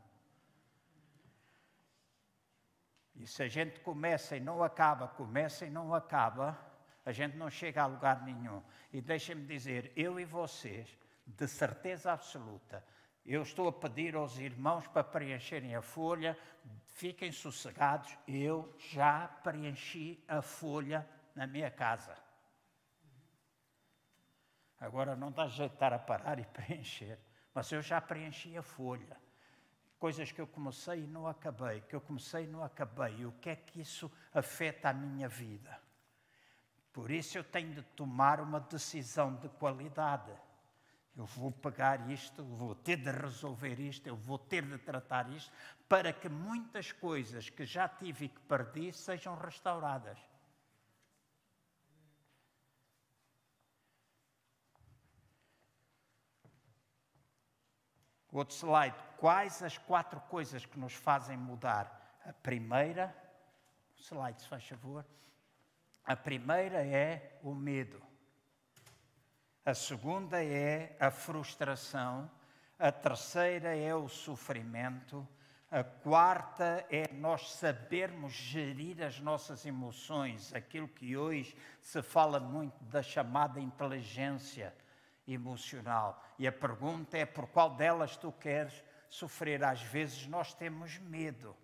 E 3.14 3.26
se 3.26 3.42
a 3.42 3.48
gente 3.48 3.80
começa 3.80 4.36
e 4.36 4.40
não 4.40 4.62
acaba, 4.62 5.08
começa 5.08 5.64
e 5.64 5.70
não 5.70 5.94
acaba, 5.94 6.58
a 7.06 7.12
gente 7.12 7.38
não 7.38 7.48
chega 7.48 7.82
a 7.82 7.86
lugar 7.86 8.22
nenhum. 8.22 8.62
E 8.92 9.00
deixem-me 9.00 9.46
dizer, 9.46 9.90
eu 9.96 10.20
e 10.20 10.26
vocês, 10.26 10.94
de 11.26 11.48
certeza 11.48 12.12
absoluta, 12.12 12.84
eu 13.24 13.40
estou 13.40 13.66
a 13.68 13.72
pedir 13.72 14.14
aos 14.14 14.38
irmãos 14.38 14.86
para 14.86 15.02
preencherem 15.02 15.74
a 15.74 15.80
folha, 15.80 16.38
fiquem 16.96 17.30
sossegados, 17.30 18.16
eu 18.26 18.74
já 18.78 19.28
preenchi 19.28 20.24
a 20.26 20.40
folha 20.40 21.06
na 21.34 21.46
minha 21.46 21.70
casa. 21.70 22.16
Agora 24.80 25.14
não 25.14 25.30
dá 25.30 25.46
jeito 25.46 25.72
de 25.72 25.76
estar 25.76 25.92
a 25.92 25.98
parar 25.98 26.38
e 26.38 26.44
preencher, 26.56 27.18
mas 27.54 27.70
eu 27.70 27.82
já 27.82 28.00
preenchi 28.00 28.56
a 28.56 28.62
folha. 28.62 29.20
Coisas 29.98 30.32
que 30.32 30.40
eu 30.40 30.46
comecei 30.46 31.00
e 31.00 31.06
não 31.06 31.26
acabei, 31.26 31.82
que 31.82 31.94
eu 31.94 32.00
comecei 32.00 32.44
e 32.44 32.46
não 32.46 32.62
acabei. 32.62 33.26
O 33.26 33.32
que 33.32 33.50
é 33.50 33.56
que 33.56 33.80
isso 33.80 34.10
afeta 34.32 34.88
a 34.88 34.94
minha 34.94 35.28
vida? 35.28 35.78
Por 36.94 37.10
isso 37.10 37.36
eu 37.36 37.44
tenho 37.44 37.74
de 37.74 37.82
tomar 37.82 38.40
uma 38.40 38.60
decisão 38.60 39.34
de 39.36 39.50
qualidade. 39.50 40.32
Eu 41.16 41.24
vou 41.24 41.50
pegar 41.50 42.10
isto, 42.10 42.44
vou 42.44 42.74
ter 42.74 42.96
de 42.96 43.10
resolver 43.10 43.80
isto, 43.80 44.06
eu 44.06 44.16
vou 44.16 44.38
ter 44.38 44.62
de 44.62 44.76
tratar 44.76 45.30
isto, 45.30 45.50
para 45.88 46.12
que 46.12 46.28
muitas 46.28 46.92
coisas 46.92 47.48
que 47.48 47.64
já 47.64 47.88
tive 47.88 48.26
e 48.26 48.28
que 48.28 48.40
perdi 48.40 48.92
sejam 48.92 49.34
restauradas. 49.34 50.18
Outro 58.30 58.54
slide. 58.54 58.96
Quais 59.16 59.62
as 59.62 59.78
quatro 59.78 60.20
coisas 60.28 60.66
que 60.66 60.78
nos 60.78 60.92
fazem 60.92 61.38
mudar? 61.38 62.18
A 62.26 62.32
primeira, 62.34 63.16
slide, 63.96 64.42
se 64.42 64.48
faz 64.48 64.68
favor. 64.68 65.06
A 66.04 66.14
primeira 66.14 66.84
é 66.86 67.40
o 67.42 67.54
medo. 67.54 68.02
A 69.66 69.74
segunda 69.74 70.44
é 70.44 70.96
a 71.00 71.10
frustração. 71.10 72.30
A 72.78 72.92
terceira 72.92 73.76
é 73.76 73.92
o 73.92 74.08
sofrimento. 74.08 75.26
A 75.68 75.82
quarta 75.82 76.86
é 76.88 77.12
nós 77.12 77.50
sabermos 77.50 78.32
gerir 78.32 79.02
as 79.02 79.18
nossas 79.18 79.66
emoções, 79.66 80.54
aquilo 80.54 80.86
que 80.86 81.16
hoje 81.16 81.56
se 81.80 82.00
fala 82.00 82.38
muito 82.38 82.80
da 82.84 83.02
chamada 83.02 83.58
inteligência 83.58 84.72
emocional. 85.26 86.24
E 86.38 86.46
a 86.46 86.52
pergunta 86.52 87.18
é 87.18 87.26
por 87.26 87.48
qual 87.48 87.74
delas 87.74 88.16
tu 88.16 88.30
queres 88.30 88.84
sofrer? 89.08 89.64
Às 89.64 89.82
vezes 89.82 90.28
nós 90.28 90.54
temos 90.54 90.96
medo. 90.98 91.56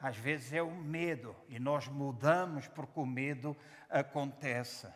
Às 0.00 0.16
vezes 0.16 0.52
é 0.52 0.62
o 0.62 0.70
medo 0.70 1.34
e 1.48 1.58
nós 1.58 1.88
mudamos 1.88 2.68
porque 2.68 3.00
o 3.00 3.04
medo 3.04 3.56
acontece 3.90 4.86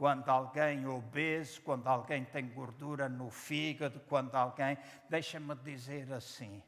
quando 0.00 0.30
alguém 0.30 0.82
é 0.82 0.88
obeso, 0.88 1.60
quando 1.60 1.86
alguém 1.86 2.24
tem 2.24 2.48
gordura 2.48 3.06
no 3.06 3.28
fígado, 3.28 4.00
quando 4.08 4.34
alguém. 4.34 4.78
Deixa-me 5.10 5.54
dizer 5.56 6.10
assim. 6.10 6.62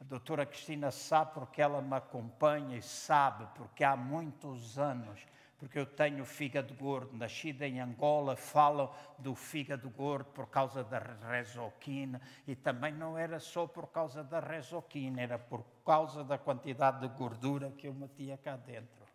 A 0.00 0.04
doutora 0.04 0.46
Cristina 0.46 0.90
sabe 0.90 1.34
porque 1.34 1.60
ela 1.60 1.82
me 1.82 1.94
acompanha 1.94 2.78
e 2.78 2.80
sabe 2.80 3.46
porque 3.56 3.84
há 3.84 3.94
muitos 3.94 4.78
anos, 4.78 5.26
porque 5.58 5.78
eu 5.78 5.84
tenho 5.84 6.24
fígado 6.24 6.72
gordo, 6.72 7.14
nascida 7.14 7.68
em 7.68 7.78
Angola, 7.78 8.36
falam 8.36 8.90
do 9.18 9.34
fígado 9.34 9.90
gordo 9.90 10.30
por 10.30 10.46
causa 10.46 10.82
da 10.82 10.98
resoquina 11.30 12.22
e 12.46 12.56
também 12.56 12.94
não 12.94 13.18
era 13.18 13.38
só 13.38 13.66
por 13.66 13.88
causa 13.88 14.24
da 14.24 14.40
resoquina, 14.40 15.20
era 15.20 15.38
por 15.38 15.62
causa 15.84 16.24
da 16.24 16.38
quantidade 16.38 17.06
de 17.06 17.08
gordura 17.18 17.70
que 17.72 17.86
eu 17.86 17.92
metia 17.92 18.38
cá 18.38 18.56
dentro 18.56 19.05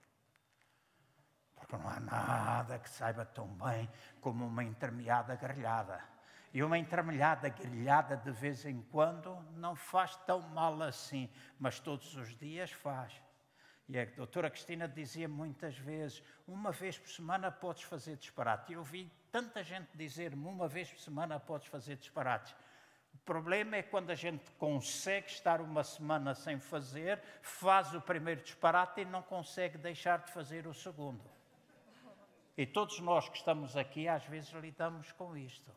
porque 1.71 1.77
não 1.77 1.89
há 1.89 1.99
nada 2.01 2.79
que 2.79 2.89
saiba 2.89 3.23
tão 3.23 3.47
bem 3.47 3.89
como 4.19 4.45
uma 4.45 4.61
intermeada 4.61 5.35
grelhada. 5.35 6.03
E 6.53 6.61
uma 6.61 6.77
intermelhada 6.77 7.47
grelhada 7.47 8.17
de 8.17 8.31
vez 8.31 8.65
em 8.65 8.81
quando 8.91 9.33
não 9.55 9.73
faz 9.73 10.17
tão 10.27 10.41
mal 10.41 10.81
assim, 10.81 11.29
mas 11.57 11.79
todos 11.79 12.13
os 12.17 12.35
dias 12.37 12.71
faz. 12.71 13.13
E 13.87 13.97
a 13.97 14.03
doutora 14.03 14.49
Cristina 14.49 14.85
dizia 14.85 15.29
muitas 15.29 15.77
vezes: 15.77 16.21
uma 16.45 16.71
vez 16.71 16.97
por 16.97 17.09
semana 17.09 17.49
podes 17.49 17.83
fazer 17.83 18.17
disparate. 18.17 18.71
E 18.71 18.75
eu 18.75 18.79
ouvi 18.79 19.09
tanta 19.31 19.63
gente 19.63 19.95
dizer-me: 19.95 20.45
uma 20.45 20.67
vez 20.67 20.91
por 20.91 20.99
semana 20.99 21.39
podes 21.39 21.67
fazer 21.69 21.95
disparates. 21.95 22.53
O 23.13 23.17
problema 23.19 23.77
é 23.77 23.83
quando 23.83 24.09
a 24.09 24.15
gente 24.15 24.51
consegue 24.51 25.27
estar 25.27 25.61
uma 25.61 25.83
semana 25.83 26.33
sem 26.33 26.59
fazer, 26.59 27.21
faz 27.41 27.93
o 27.93 28.01
primeiro 28.01 28.41
disparate 28.41 29.01
e 29.01 29.05
não 29.05 29.21
consegue 29.21 29.77
deixar 29.77 30.19
de 30.19 30.31
fazer 30.31 30.67
o 30.67 30.73
segundo. 30.73 31.40
E 32.57 32.65
todos 32.65 32.99
nós 32.99 33.29
que 33.29 33.37
estamos 33.37 33.77
aqui, 33.77 34.07
às 34.07 34.23
vezes 34.25 34.51
lidamos 34.51 35.11
com 35.13 35.35
isto. 35.37 35.71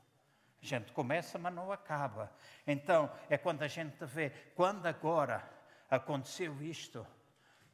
A 0.63 0.67
gente 0.67 0.93
começa, 0.93 1.39
mas 1.39 1.55
não 1.55 1.71
acaba. 1.71 2.33
Então, 2.67 3.11
é 3.29 3.37
quando 3.37 3.63
a 3.63 3.69
gente 3.69 4.05
vê, 4.05 4.31
quando 4.55 4.87
agora 4.87 5.49
aconteceu 5.91 6.63
isto 6.63 7.07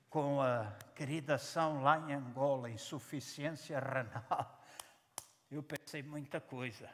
com 0.09 0.41
a 0.43 0.73
querida 0.95 1.39
São 1.39 1.83
lá 1.83 1.99
em 2.01 2.13
Angola, 2.13 2.69
insuficiência 2.69 3.79
renal, 3.81 4.61
eu 5.51 5.63
pensei 5.63 6.03
muita 6.03 6.41
coisa. 6.41 6.93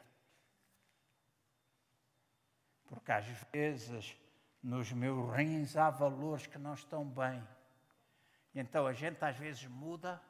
Porque 2.85 3.11
às 3.11 3.25
vezes 3.51 4.15
nos 4.61 4.91
meus 4.91 5.35
rins 5.35 5.75
há 5.75 5.89
valores 5.89 6.47
que 6.47 6.57
não 6.57 6.73
estão 6.73 7.05
bem. 7.05 7.43
Então 8.53 8.87
a 8.87 8.93
gente 8.93 9.23
às 9.23 9.37
vezes 9.37 9.65
muda 9.65 10.21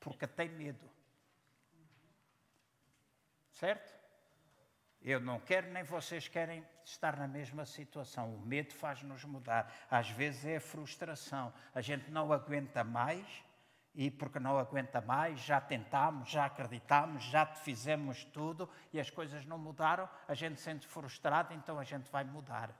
porque 0.00 0.26
tem 0.26 0.48
medo. 0.48 0.95
Certo? 3.56 3.94
Eu 5.00 5.18
não 5.18 5.40
quero 5.40 5.72
nem 5.72 5.82
vocês 5.82 6.28
querem 6.28 6.62
estar 6.84 7.16
na 7.16 7.26
mesma 7.26 7.64
situação. 7.64 8.34
O 8.34 8.40
medo 8.40 8.74
faz-nos 8.74 9.24
mudar. 9.24 9.72
Às 9.90 10.10
vezes 10.10 10.44
é 10.44 10.56
a 10.56 10.60
frustração. 10.60 11.54
A 11.74 11.80
gente 11.80 12.10
não 12.10 12.30
aguenta 12.34 12.84
mais 12.84 13.26
e 13.94 14.10
porque 14.10 14.38
não 14.38 14.58
aguenta 14.58 15.00
mais, 15.00 15.40
já 15.40 15.58
tentámos, 15.58 16.28
já 16.28 16.44
acreditámos, 16.44 17.24
já 17.24 17.46
fizemos 17.46 18.24
tudo 18.26 18.68
e 18.92 19.00
as 19.00 19.08
coisas 19.08 19.46
não 19.46 19.56
mudaram, 19.56 20.06
a 20.28 20.34
gente 20.34 20.60
sente 20.60 20.86
frustrado, 20.86 21.54
então 21.54 21.78
a 21.78 21.84
gente 21.84 22.10
vai 22.10 22.24
mudar. 22.24 22.78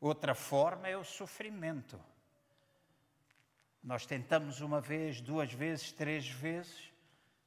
Outra 0.00 0.34
forma 0.34 0.88
é 0.88 0.96
o 0.96 1.04
sofrimento. 1.04 2.00
Nós 3.84 4.06
tentamos 4.06 4.62
uma 4.62 4.80
vez, 4.80 5.20
duas 5.20 5.52
vezes, 5.52 5.92
três 5.92 6.26
vezes 6.26 6.89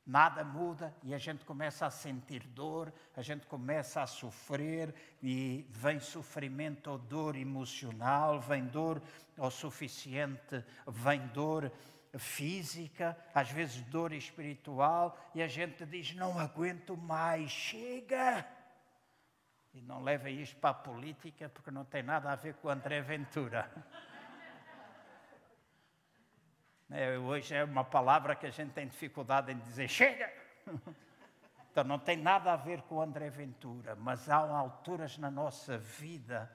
nada 0.06 0.44
muda 0.44 0.94
e 1.04 1.14
a 1.14 1.18
gente 1.18 1.46
começa 1.46 1.86
a 1.86 1.90
sentir 1.90 2.44
dor, 2.48 2.94
a 3.16 3.22
gente 3.22 3.48
começa 3.48 4.02
a 4.02 4.08
sofrer 4.08 4.94
e 5.22 5.66
vem 5.70 6.00
sofrimento 6.00 6.92
ou 6.92 6.98
dor 6.98 7.36
emocional, 7.36 8.40
vem 8.40 8.66
dor 8.66 9.02
o 9.38 9.50
suficiente, 9.50 10.64
vem 10.88 11.26
dor 11.28 11.72
física, 12.18 13.18
às 13.34 13.50
vezes 13.50 13.82
dor 13.84 14.12
espiritual 14.12 15.18
e 15.34 15.42
a 15.42 15.48
gente 15.48 15.86
diz: 15.86 16.14
Não 16.14 16.38
aguento 16.38 16.98
mais, 16.98 17.50
chega! 17.50 18.46
E 19.74 19.82
não 19.82 20.04
leva 20.04 20.30
isto 20.30 20.56
para 20.58 20.70
a 20.70 20.74
política 20.74 21.50
porque 21.50 21.72
não 21.72 21.84
tem 21.84 22.04
nada 22.04 22.32
a 22.32 22.36
ver 22.36 22.54
com 22.56 22.70
André 22.70 23.02
Ventura. 23.02 23.72
É, 26.92 27.18
hoje 27.18 27.56
é 27.56 27.64
uma 27.64 27.84
palavra 27.84 28.36
que 28.36 28.46
a 28.46 28.52
gente 28.52 28.72
tem 28.72 28.88
dificuldade 28.88 29.52
em 29.52 29.58
dizer, 29.58 29.88
chega! 29.88 30.32
Então 31.72 31.84
não 31.84 31.98
tem 31.98 32.16
nada 32.16 32.54
a 32.54 32.56
ver 32.56 32.84
com 32.84 33.02
André 33.02 33.32
Ventura, 33.32 33.96
mas 33.96 34.30
há 34.30 34.36
alturas 34.36 35.18
na 35.18 35.32
nossa 35.32 35.76
vida, 35.76 36.48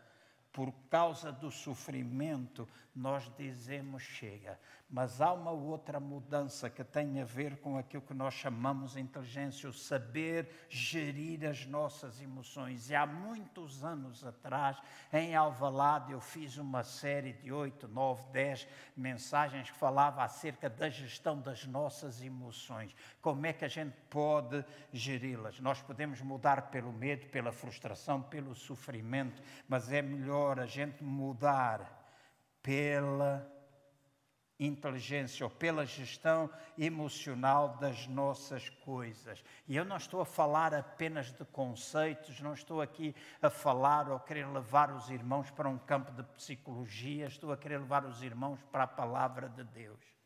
por 0.58 0.74
causa 0.90 1.30
do 1.30 1.52
sofrimento, 1.52 2.68
nós 2.92 3.30
dizemos 3.38 4.02
chega. 4.02 4.58
Mas 4.90 5.20
há 5.20 5.32
uma 5.32 5.50
outra 5.50 6.00
mudança 6.00 6.70
que 6.70 6.82
tem 6.82 7.20
a 7.20 7.24
ver 7.24 7.58
com 7.58 7.76
aquilo 7.76 8.02
que 8.02 8.14
nós 8.14 8.34
chamamos 8.34 8.96
inteligência, 8.96 9.68
o 9.68 9.72
saber 9.72 10.48
gerir 10.68 11.44
as 11.44 11.66
nossas 11.66 12.20
emoções. 12.20 12.88
E 12.88 12.94
há 12.94 13.06
muitos 13.06 13.84
anos 13.84 14.24
atrás, 14.24 14.78
em 15.12 15.36
Alvalade, 15.36 16.12
eu 16.12 16.20
fiz 16.20 16.56
uma 16.56 16.82
série 16.82 17.34
de 17.34 17.52
oito, 17.52 17.86
nove, 17.86 18.24
dez 18.32 18.66
mensagens 18.96 19.70
que 19.70 19.76
falava 19.76 20.24
acerca 20.24 20.70
da 20.70 20.88
gestão 20.88 21.38
das 21.38 21.66
nossas 21.66 22.22
emoções. 22.22 22.96
Como 23.20 23.46
é 23.46 23.52
que 23.52 23.66
a 23.66 23.68
gente 23.68 23.94
pode 24.08 24.64
geri-las? 24.90 25.60
Nós 25.60 25.82
podemos 25.82 26.20
mudar 26.22 26.70
pelo 26.70 26.92
medo, 26.92 27.26
pela 27.26 27.52
frustração, 27.52 28.22
pelo 28.22 28.54
sofrimento, 28.54 29.42
mas 29.68 29.92
é 29.92 30.00
melhor 30.00 30.47
a 30.56 30.66
gente 30.66 31.02
mudar 31.02 31.98
pela 32.62 33.58
inteligência 34.58 35.46
ou 35.46 35.50
pela 35.50 35.86
gestão 35.86 36.50
emocional 36.76 37.76
das 37.76 38.06
nossas 38.06 38.68
coisas. 38.68 39.42
E 39.66 39.76
eu 39.76 39.84
não 39.84 39.96
estou 39.96 40.20
a 40.20 40.26
falar 40.26 40.74
apenas 40.74 41.32
de 41.32 41.44
conceitos, 41.46 42.40
não 42.40 42.54
estou 42.54 42.82
aqui 42.82 43.14
a 43.40 43.48
falar 43.48 44.08
ou 44.08 44.16
a 44.16 44.20
querer 44.20 44.48
levar 44.48 44.92
os 44.92 45.10
irmãos 45.10 45.50
para 45.50 45.68
um 45.68 45.78
campo 45.78 46.10
de 46.12 46.22
psicologia, 46.34 47.26
estou 47.26 47.52
a 47.52 47.56
querer 47.56 47.78
levar 47.78 48.04
os 48.04 48.22
irmãos 48.22 48.60
para 48.72 48.84
a 48.84 48.88
palavra 48.88 49.48
de 49.48 49.62
Deus. 49.64 50.18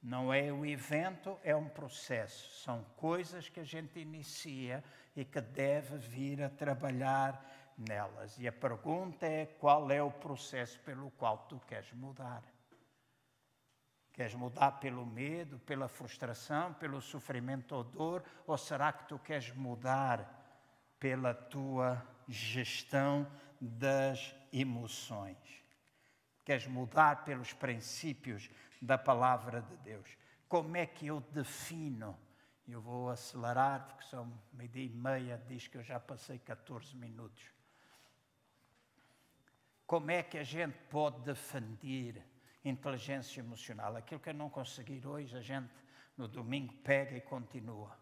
Não 0.00 0.32
é 0.32 0.52
o 0.52 0.64
evento, 0.64 1.36
é 1.42 1.56
um 1.56 1.68
processo. 1.68 2.62
São 2.62 2.84
coisas 2.96 3.48
que 3.48 3.58
a 3.58 3.64
gente 3.64 3.98
inicia 3.98 4.84
e 5.16 5.24
que 5.24 5.40
deve 5.40 5.96
vir 5.96 6.42
a 6.42 6.50
trabalhar 6.50 7.74
nelas. 7.76 8.38
E 8.38 8.46
a 8.46 8.52
pergunta 8.52 9.26
é: 9.26 9.46
qual 9.46 9.90
é 9.90 10.02
o 10.02 10.10
processo 10.10 10.78
pelo 10.80 11.10
qual 11.12 11.38
tu 11.48 11.58
queres 11.66 11.90
mudar? 11.92 12.42
Queres 14.12 14.34
mudar 14.34 14.72
pelo 14.72 15.04
medo, 15.04 15.58
pela 15.60 15.88
frustração, 15.88 16.72
pelo 16.74 17.00
sofrimento 17.02 17.74
ou 17.74 17.84
dor? 17.84 18.24
Ou 18.46 18.56
será 18.56 18.92
que 18.92 19.08
tu 19.08 19.18
queres 19.18 19.54
mudar 19.54 20.26
pela 20.98 21.34
tua 21.34 22.02
gestão 22.26 23.30
das 23.60 24.34
emoções? 24.52 25.36
Queres 26.44 26.66
mudar 26.66 27.24
pelos 27.24 27.52
princípios 27.52 28.48
da 28.80 28.96
palavra 28.96 29.60
de 29.60 29.76
Deus? 29.78 30.16
Como 30.48 30.76
é 30.76 30.86
que 30.86 31.08
eu 31.08 31.20
defino? 31.20 32.16
Eu 32.68 32.80
vou 32.80 33.10
acelerar, 33.10 33.86
porque 33.86 34.04
são 34.06 34.32
meia-dia 34.52 34.84
e 34.84 34.88
meia, 34.88 35.42
diz 35.46 35.68
que 35.68 35.78
eu 35.78 35.82
já 35.84 36.00
passei 36.00 36.38
14 36.38 36.96
minutos. 36.96 37.52
Como 39.86 40.10
é 40.10 40.22
que 40.22 40.36
a 40.36 40.42
gente 40.42 40.76
pode 40.90 41.20
defender 41.20 42.20
inteligência 42.64 43.40
emocional? 43.40 43.94
Aquilo 43.94 44.20
que 44.20 44.30
eu 44.30 44.34
não 44.34 44.50
conseguir 44.50 45.06
hoje, 45.06 45.36
a 45.36 45.40
gente 45.40 45.70
no 46.16 46.26
domingo 46.26 46.74
pega 46.78 47.16
e 47.16 47.20
continua. 47.20 47.96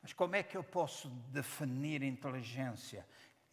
Mas 0.00 0.12
como 0.12 0.36
é 0.36 0.42
que 0.42 0.56
eu 0.56 0.62
posso 0.62 1.08
definir 1.32 2.02
inteligência? 2.02 3.04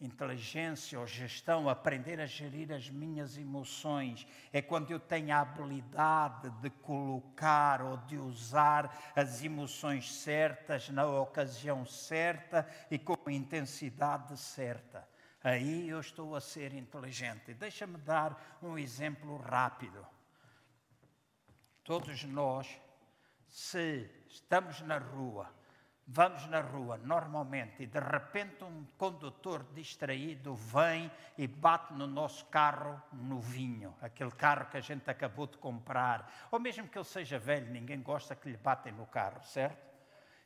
Inteligência 0.02 0.98
ou 0.98 1.06
gestão, 1.06 1.68
aprender 1.68 2.20
a 2.20 2.26
gerir 2.26 2.72
as 2.72 2.90
minhas 2.90 3.38
emoções, 3.38 4.26
é 4.52 4.60
quando 4.60 4.90
eu 4.90 4.98
tenho 4.98 5.32
a 5.32 5.40
habilidade 5.40 6.50
de 6.60 6.68
colocar 6.68 7.80
ou 7.80 7.96
de 7.96 8.18
usar 8.18 9.12
as 9.14 9.42
emoções 9.44 10.12
certas 10.12 10.88
na 10.88 11.06
ocasião 11.06 11.86
certa 11.86 12.68
e 12.90 12.98
com 12.98 13.30
intensidade 13.30 14.36
certa 14.36 15.06
aí 15.42 15.88
eu 15.88 16.00
estou 16.00 16.36
a 16.36 16.40
ser 16.40 16.72
inteligente. 16.72 17.54
Deixa-me 17.54 17.98
dar 17.98 18.58
um 18.62 18.78
exemplo 18.78 19.36
rápido. 19.38 20.06
Todos 21.82 22.22
nós, 22.24 22.68
se 23.48 24.08
estamos 24.28 24.80
na 24.82 24.98
rua, 24.98 25.52
vamos 26.06 26.46
na 26.46 26.60
rua 26.60 26.98
normalmente 26.98 27.82
e 27.82 27.86
de 27.86 27.98
repente 27.98 28.64
um 28.64 28.84
condutor 28.98 29.64
distraído 29.74 30.54
vem 30.54 31.10
e 31.38 31.46
bate 31.46 31.92
no 31.94 32.06
nosso 32.06 32.44
carro 32.46 33.00
novinho, 33.12 33.94
aquele 34.00 34.32
carro 34.32 34.66
que 34.66 34.76
a 34.76 34.80
gente 34.80 35.08
acabou 35.08 35.46
de 35.46 35.56
comprar, 35.58 36.48
ou 36.50 36.58
mesmo 36.58 36.88
que 36.88 36.98
ele 36.98 37.04
seja 37.04 37.38
velho, 37.38 37.70
ninguém 37.70 38.00
gosta 38.02 38.34
que 38.34 38.50
lhe 38.50 38.56
batem 38.56 38.92
no 38.92 39.06
carro, 39.06 39.42
certo? 39.44 39.92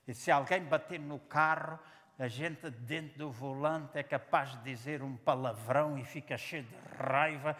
E 0.06 0.14
se 0.14 0.30
alguém 0.30 0.62
bater 0.62 1.00
no 1.00 1.18
carro, 1.18 1.78
a 2.18 2.28
gente 2.28 2.70
dentro 2.70 3.18
do 3.18 3.30
volante 3.30 3.98
é 3.98 4.02
capaz 4.02 4.52
de 4.52 4.64
dizer 4.64 5.02
um 5.02 5.18
palavrão 5.18 5.98
e 5.98 6.04
fica 6.04 6.38
cheio 6.38 6.62
de 6.62 6.74
raiva 6.96 7.54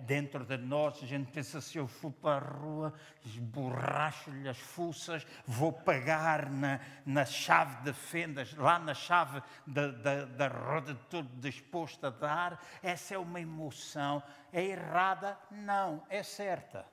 dentro 0.00 0.44
de 0.44 0.56
nós. 0.56 1.02
A 1.02 1.06
gente 1.06 1.32
pensa: 1.32 1.60
se 1.60 1.78
eu 1.78 1.88
for 1.88 2.12
para 2.12 2.46
a 2.46 2.48
rua, 2.48 2.94
esborracho-lhe 3.24 4.48
as 4.48 4.58
fuças, 4.58 5.26
vou 5.44 5.72
pagar 5.72 6.48
na, 6.48 6.80
na 7.04 7.24
chave 7.24 7.82
de 7.82 7.92
fendas, 7.92 8.54
lá 8.54 8.78
na 8.78 8.94
chave 8.94 9.42
da, 9.66 9.88
da, 9.88 10.24
da 10.26 10.46
roda, 10.46 10.94
tudo 11.10 11.28
disposto 11.40 12.06
a 12.06 12.10
dar. 12.10 12.64
Essa 12.80 13.14
é 13.14 13.18
uma 13.18 13.40
emoção. 13.40 14.22
É 14.52 14.64
errada? 14.64 15.36
Não, 15.50 16.06
é 16.08 16.22
certa. 16.22 16.86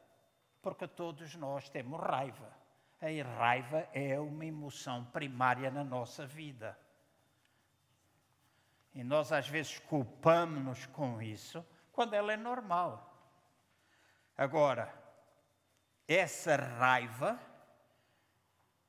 Porque 0.59 0.87
todos 0.87 1.35
nós 1.35 1.69
temos 1.69 1.99
raiva. 1.99 2.51
A 2.99 3.37
raiva 3.37 3.87
é 3.93 4.19
uma 4.19 4.45
emoção 4.45 5.05
primária 5.05 5.69
na 5.69 5.83
nossa 5.83 6.25
vida. 6.25 6.75
E 8.95 9.03
nós 9.03 9.31
às 9.33 9.47
vezes 9.47 9.77
culpamos-nos 9.77 10.85
com 10.87 11.21
isso, 11.21 11.63
quando 11.91 12.13
ela 12.13 12.31
é 12.31 12.37
normal. 12.37 13.13
Agora, 14.37 14.91
essa 16.07 16.55
raiva, 16.55 17.37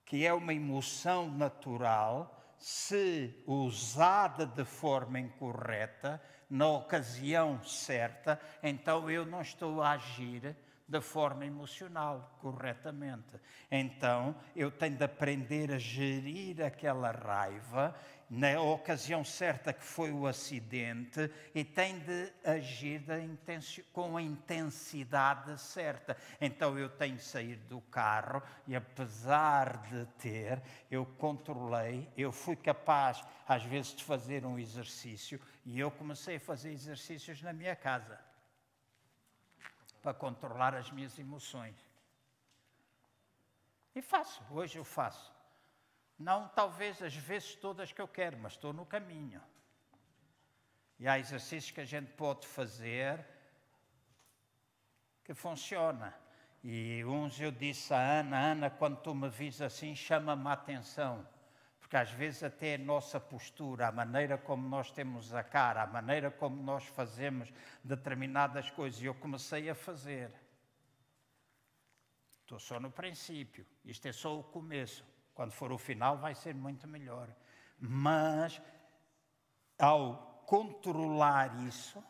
que 0.05 0.25
é 0.25 0.33
uma 0.33 0.55
emoção 0.55 1.29
natural, 1.29 2.33
se 2.57 3.43
usada 3.47 4.47
de 4.47 4.65
forma 4.65 5.19
incorreta, 5.19 6.23
na 6.49 6.69
ocasião 6.69 7.61
certa, 7.65 8.41
então 8.63 9.11
eu 9.11 9.27
não 9.27 9.41
estou 9.41 9.83
a 9.83 9.93
agir 9.93 10.57
da 10.89 11.01
forma 11.01 11.45
emocional 11.45 12.39
corretamente. 12.41 13.41
Então 13.71 14.37
eu 14.55 14.71
tenho 14.71 14.97
de 14.97 15.05
aprender 15.05 15.73
a 15.73 15.79
gerir 15.79 16.63
aquela 16.63 17.11
raiva 17.11 17.95
na 18.29 18.61
ocasião 18.61 19.25
certa 19.25 19.73
que 19.73 19.85
foi 19.85 20.11
o 20.11 20.27
acidente 20.27 21.31
e 21.55 21.65
tem 21.65 21.99
de 22.01 22.33
agir 22.45 23.03
com 23.93 24.17
a 24.17 24.23
intensidade 24.23 25.61
certa. 25.61 26.17
Então 26.41 26.79
eu 26.79 26.89
tenho 26.89 27.17
de 27.17 27.23
sair 27.23 27.57
do 27.57 27.81
carro 27.83 28.43
e, 28.67 28.75
apesar 28.75 29.79
de 29.89 30.07
ter, 30.19 30.61
eu 30.91 31.07
controlei, 31.07 32.09
eu 32.17 32.33
fui 32.33 32.57
capaz, 32.57 33.25
às 33.47 33.63
vezes, 33.63 33.95
de 33.95 34.03
fazer 34.03 34.45
um 34.45 34.59
exercício 34.59 35.41
e 35.65 35.79
eu 35.79 35.91
comecei 35.91 36.37
a 36.37 36.41
fazer 36.41 36.73
exercícios 36.73 37.41
na 37.43 37.53
minha 37.53 37.77
casa 37.77 38.19
para 40.03 40.15
controlar 40.15 40.75
as 40.75 40.91
minhas 40.91 41.19
emoções. 41.19 41.77
E 43.95 44.03
faço, 44.03 44.43
hoje 44.51 44.79
eu 44.79 44.85
faço. 44.85 45.36
Não 46.19 46.49
talvez 46.49 47.03
as 47.03 47.15
vezes 47.15 47.55
todas 47.57 47.93
que 47.93 48.01
eu 48.01 48.09
quero, 48.09 48.39
mas 48.39 48.53
estou 48.53 48.73
no 48.73 48.87
caminho. 48.87 49.43
E 50.99 51.07
há 51.07 51.19
exercícios 51.19 51.71
que 51.71 51.81
a 51.81 51.85
gente 51.85 52.11
pode 52.13 52.47
fazer 52.47 53.25
que 55.23 55.35
funciona. 55.35 56.15
E 56.65 57.05
uns 57.05 57.39
eu 57.41 57.53
disse 57.53 57.93
a 57.93 58.21
Ana, 58.21 58.53
Ana, 58.53 58.71
quando 58.71 58.97
tu 59.01 59.15
me 59.15 59.29
vis 59.29 59.61
assim, 59.61 59.95
chama-me 59.95 60.49
a 60.49 60.53
atenção. 60.53 61.27
Porque 61.79 61.97
às 61.97 62.11
vezes 62.11 62.43
até 62.43 62.75
a 62.75 62.79
nossa 62.79 63.21
postura, 63.21 63.87
a 63.87 63.93
maneira 63.93 64.39
como 64.39 64.67
nós 64.69 64.91
temos 64.91 65.35
a 65.35 65.45
cara, 65.45 65.83
a 65.83 65.87
maneira 65.87 66.31
como 66.31 66.61
nós 66.63 66.85
fazemos 66.85 67.53
determinadas 67.85 68.71
coisas, 68.71 69.01
eu 69.03 69.15
comecei 69.15 69.69
a 69.69 69.75
fazer. 69.75 70.33
Estou 72.41 72.59
só 72.59 72.81
no 72.81 72.91
princípio, 72.91 73.67
isto 73.85 74.07
é 74.07 74.13
só 74.13 74.39
o 74.39 74.43
começo. 74.43 75.05
Quando 75.37 75.53
for 75.53 75.71
o 75.71 75.77
final, 75.77 76.17
vai 76.17 76.35
ser 76.35 76.55
muito 76.55 76.89
melhor. 76.89 77.29
Mas, 77.79 78.59
ao 79.79 80.43
controlar 80.47 81.55
isso, 81.67 82.03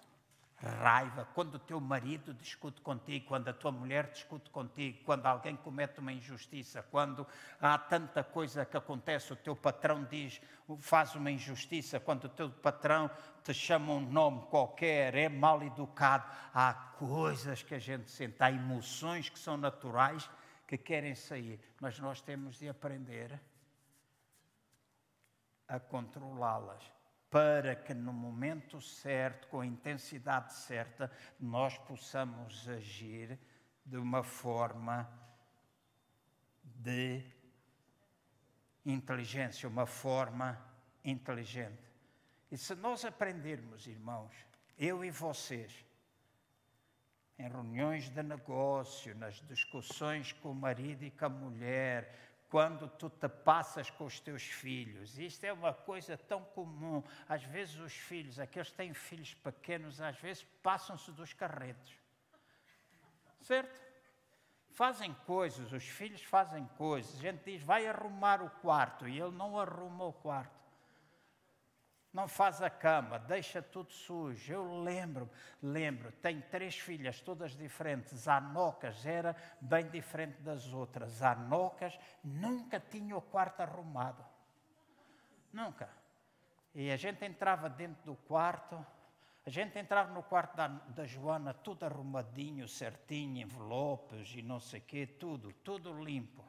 raiva, 0.56 1.26
quando 1.34 1.56
o 1.56 1.58
teu 1.58 1.80
marido 1.80 2.32
discute 2.32 2.80
contigo, 2.80 3.26
quando 3.26 3.48
a 3.48 3.52
tua 3.52 3.72
mulher 3.72 4.10
discute 4.12 4.48
contigo, 4.48 5.00
quando 5.04 5.26
alguém 5.26 5.56
comete 5.56 5.98
uma 5.98 6.12
injustiça, 6.12 6.84
quando 6.84 7.26
há 7.60 7.76
tanta 7.76 8.22
coisa 8.22 8.64
que 8.64 8.76
acontece, 8.76 9.32
o 9.32 9.36
teu 9.36 9.56
patrão 9.56 10.04
diz, 10.04 10.40
faz 10.78 11.16
uma 11.16 11.30
injustiça, 11.30 11.98
quando 11.98 12.26
o 12.26 12.28
teu 12.28 12.48
patrão 12.48 13.10
te 13.42 13.52
chama 13.52 13.92
um 13.92 14.00
nome 14.00 14.46
qualquer, 14.46 15.16
é 15.16 15.28
mal 15.28 15.64
educado, 15.64 16.30
há 16.54 16.72
coisas 16.96 17.60
que 17.64 17.74
a 17.74 17.80
gente 17.80 18.08
sente, 18.08 18.36
há 18.38 18.52
emoções 18.52 19.28
que 19.28 19.38
são 19.38 19.56
naturais 19.56 20.30
que 20.66 20.76
querem 20.76 21.14
sair, 21.14 21.60
mas 21.80 21.98
nós 21.98 22.20
temos 22.20 22.58
de 22.58 22.68
aprender 22.68 23.40
a 25.68 25.78
controlá-las 25.78 26.92
para 27.30 27.74
que 27.76 27.92
no 27.92 28.12
momento 28.12 28.80
certo, 28.80 29.48
com 29.48 29.60
a 29.60 29.66
intensidade 29.66 30.54
certa, 30.54 31.10
nós 31.38 31.76
possamos 31.78 32.68
agir 32.68 33.38
de 33.84 33.96
uma 33.96 34.22
forma 34.22 35.08
de 36.62 37.22
inteligência, 38.84 39.68
uma 39.68 39.86
forma 39.86 40.58
inteligente. 41.04 41.82
E 42.50 42.56
se 42.56 42.74
nós 42.74 43.04
aprendermos, 43.04 43.86
irmãos, 43.86 44.32
eu 44.78 45.04
e 45.04 45.10
vocês, 45.10 45.85
em 47.38 47.48
reuniões 47.48 48.08
de 48.08 48.22
negócio, 48.22 49.14
nas 49.16 49.40
discussões 49.42 50.32
com 50.32 50.50
o 50.52 50.54
marido 50.54 51.04
e 51.04 51.10
com 51.10 51.26
a 51.26 51.28
mulher, 51.28 52.14
quando 52.48 52.88
tu 52.88 53.10
te 53.10 53.28
passas 53.28 53.90
com 53.90 54.04
os 54.04 54.20
teus 54.20 54.42
filhos. 54.42 55.18
Isto 55.18 55.44
é 55.44 55.52
uma 55.52 55.74
coisa 55.74 56.16
tão 56.16 56.42
comum. 56.42 57.02
Às 57.28 57.42
vezes 57.42 57.76
os 57.76 57.92
filhos, 57.92 58.38
aqueles 58.38 58.70
que 58.70 58.76
têm 58.76 58.94
filhos 58.94 59.34
pequenos, 59.34 60.00
às 60.00 60.16
vezes 60.18 60.44
passam-se 60.62 61.10
dos 61.12 61.32
carretos. 61.32 61.92
Certo? 63.40 63.86
Fazem 64.70 65.12
coisas, 65.26 65.72
os 65.72 65.84
filhos 65.84 66.22
fazem 66.22 66.66
coisas. 66.76 67.18
A 67.18 67.20
gente 67.20 67.44
diz, 67.44 67.62
vai 67.62 67.86
arrumar 67.86 68.42
o 68.42 68.50
quarto, 68.50 69.08
e 69.08 69.20
ele 69.20 69.32
não 69.32 69.58
arruma 69.58 70.04
o 70.04 70.12
quarto. 70.12 70.65
Não 72.16 72.26
faz 72.26 72.62
a 72.62 72.70
cama, 72.70 73.18
deixa 73.18 73.60
tudo 73.60 73.92
sujo. 73.92 74.50
Eu 74.50 74.80
lembro, 74.80 75.28
lembro, 75.62 76.10
tenho 76.12 76.40
três 76.50 76.74
filhas, 76.74 77.20
todas 77.20 77.54
diferentes. 77.54 78.26
A 78.26 78.40
Nocas 78.40 79.04
era 79.04 79.36
bem 79.60 79.86
diferente 79.90 80.40
das 80.40 80.72
outras. 80.72 81.20
A 81.20 81.34
Nocas 81.34 81.98
nunca 82.24 82.80
tinha 82.80 83.14
o 83.14 83.20
quarto 83.20 83.60
arrumado. 83.60 84.24
Nunca. 85.52 85.90
E 86.74 86.90
a 86.90 86.96
gente 86.96 87.22
entrava 87.22 87.68
dentro 87.68 88.02
do 88.06 88.14
quarto, 88.14 88.82
a 89.44 89.50
gente 89.50 89.78
entrava 89.78 90.10
no 90.10 90.22
quarto 90.22 90.56
da, 90.56 90.68
da 90.68 91.04
Joana, 91.04 91.52
tudo 91.52 91.84
arrumadinho, 91.84 92.66
certinho, 92.66 93.42
envelopes 93.42 94.32
e 94.34 94.40
não 94.40 94.58
sei 94.58 94.80
o 94.80 94.84
quê, 94.84 95.06
tudo, 95.06 95.52
tudo 95.52 95.92
limpo. 96.02 96.42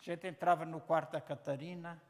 A 0.00 0.02
gente 0.02 0.26
entrava 0.26 0.64
no 0.64 0.80
quarto 0.80 1.12
da 1.12 1.20
Catarina, 1.20 2.00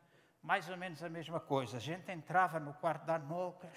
mais 0.42 0.68
ou 0.68 0.76
menos 0.76 1.02
a 1.02 1.08
mesma 1.08 1.38
coisa. 1.38 1.76
A 1.76 1.80
gente 1.80 2.10
entrava 2.10 2.58
no 2.58 2.74
quarto 2.74 3.04
da 3.04 3.18
Noca. 3.18 3.70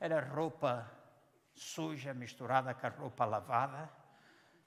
Era 0.00 0.20
roupa 0.20 0.90
suja 1.54 2.12
misturada 2.12 2.74
com 2.74 2.86
a 2.86 2.90
roupa 2.90 3.24
lavada. 3.24 3.88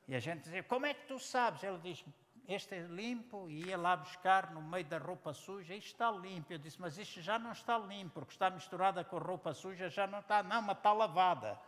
E 0.07 0.15
a 0.15 0.19
gente 0.19 0.43
dizia: 0.43 0.63
Como 0.63 0.85
é 0.85 0.93
que 0.93 1.05
tu 1.07 1.19
sabes? 1.19 1.61
Ele 1.61 1.79
diz: 1.79 2.05
este 2.47 2.75
é 2.75 2.81
limpo, 2.81 3.49
e 3.49 3.65
ia 3.65 3.77
lá 3.77 3.97
buscar 3.97 4.51
no 4.51 4.61
meio 4.61 4.85
da 4.85 4.99
roupa 4.99 5.33
suja, 5.33 5.73
isto 5.73 5.87
está 5.87 6.11
limpo. 6.11 6.53
Eu 6.53 6.59
disse, 6.59 6.79
mas 6.79 6.97
isto 6.97 7.19
já 7.19 7.39
não 7.39 7.51
está 7.51 7.77
limpo, 7.77 8.19
porque 8.19 8.33
está 8.33 8.51
misturada 8.51 9.03
com 9.03 9.17
roupa 9.17 9.53
suja, 9.53 9.89
já 9.89 10.05
não 10.05 10.19
está, 10.19 10.43
não, 10.43 10.61
mas 10.61 10.77
está 10.77 10.93
lavada. 10.93 11.59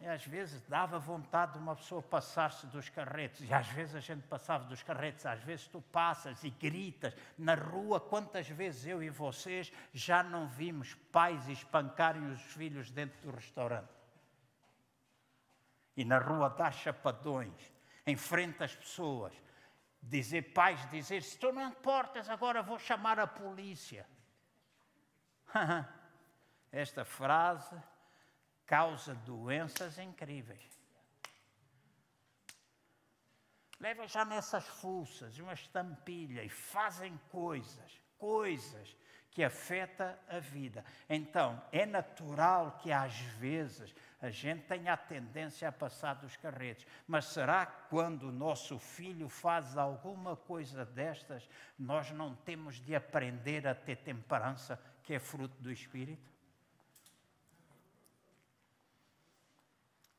E 0.00 0.06
às 0.06 0.24
vezes 0.24 0.62
dava 0.62 0.96
vontade 0.98 1.54
de 1.54 1.58
uma 1.58 1.74
pessoa 1.74 2.00
passar-se 2.00 2.66
dos 2.68 2.88
carretos, 2.88 3.42
e 3.42 3.52
às 3.52 3.66
vezes 3.66 3.96
a 3.96 4.00
gente 4.00 4.22
passava 4.28 4.64
dos 4.64 4.80
carretos, 4.80 5.26
às 5.26 5.42
vezes 5.42 5.66
tu 5.66 5.82
passas 5.82 6.44
e 6.44 6.50
gritas 6.50 7.16
na 7.36 7.54
rua. 7.54 7.98
Quantas 7.98 8.48
vezes 8.48 8.86
eu 8.86 9.02
e 9.02 9.10
vocês 9.10 9.72
já 9.92 10.22
não 10.22 10.46
vimos 10.46 10.94
pais 11.10 11.48
espancarem 11.48 12.30
os 12.30 12.40
filhos 12.40 12.92
dentro 12.92 13.20
do 13.22 13.34
restaurante? 13.34 13.90
E 15.96 16.04
na 16.04 16.18
rua 16.18 16.48
dá 16.48 16.70
chapadões 16.70 17.72
em 18.06 18.16
frente 18.16 18.62
às 18.62 18.76
pessoas. 18.76 19.34
Dizer, 20.00 20.52
pais, 20.52 20.88
dizer, 20.90 21.24
se 21.24 21.36
tu 21.36 21.50
não 21.50 21.70
importas, 21.70 22.30
agora 22.30 22.62
vou 22.62 22.78
chamar 22.78 23.18
a 23.18 23.26
polícia. 23.26 24.06
Esta 26.70 27.04
frase 27.04 27.76
causa 28.68 29.14
doenças 29.14 29.98
incríveis. 29.98 30.60
Leva 33.80 34.06
já 34.06 34.24
nessas 34.24 34.66
fuças 34.66 35.38
uma 35.38 35.54
estampilha 35.54 36.44
e 36.44 36.48
fazem 36.48 37.18
coisas, 37.30 38.00
coisas 38.18 38.94
que 39.30 39.42
afeta 39.42 40.18
a 40.28 40.38
vida. 40.38 40.84
Então, 41.08 41.62
é 41.72 41.86
natural 41.86 42.78
que 42.82 42.92
às 42.92 43.16
vezes 43.38 43.94
a 44.20 44.30
gente 44.30 44.66
tem 44.66 44.88
a 44.88 44.96
tendência 44.96 45.68
a 45.68 45.72
passar 45.72 46.14
dos 46.14 46.36
carretos. 46.36 46.84
Mas 47.06 47.26
será 47.26 47.64
que 47.64 47.88
quando 47.88 48.24
o 48.24 48.32
nosso 48.32 48.78
filho 48.78 49.28
faz 49.28 49.78
alguma 49.78 50.36
coisa 50.36 50.84
destas, 50.84 51.48
nós 51.78 52.10
não 52.10 52.34
temos 52.34 52.76
de 52.76 52.94
aprender 52.94 53.66
a 53.66 53.74
ter 53.74 53.96
temperança, 53.96 54.78
que 55.04 55.14
é 55.14 55.20
fruto 55.20 55.56
do 55.62 55.70
Espírito? 55.70 56.37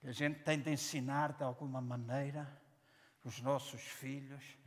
Que 0.02 0.08
a 0.08 0.12
gente 0.12 0.40
tem 0.40 0.60
de 0.60 0.72
ensinar 0.72 1.34
de 1.34 1.44
alguma 1.44 1.82
maneira 1.82 2.48
os 3.24 3.42
nossos 3.42 3.82
filhos 3.82 4.60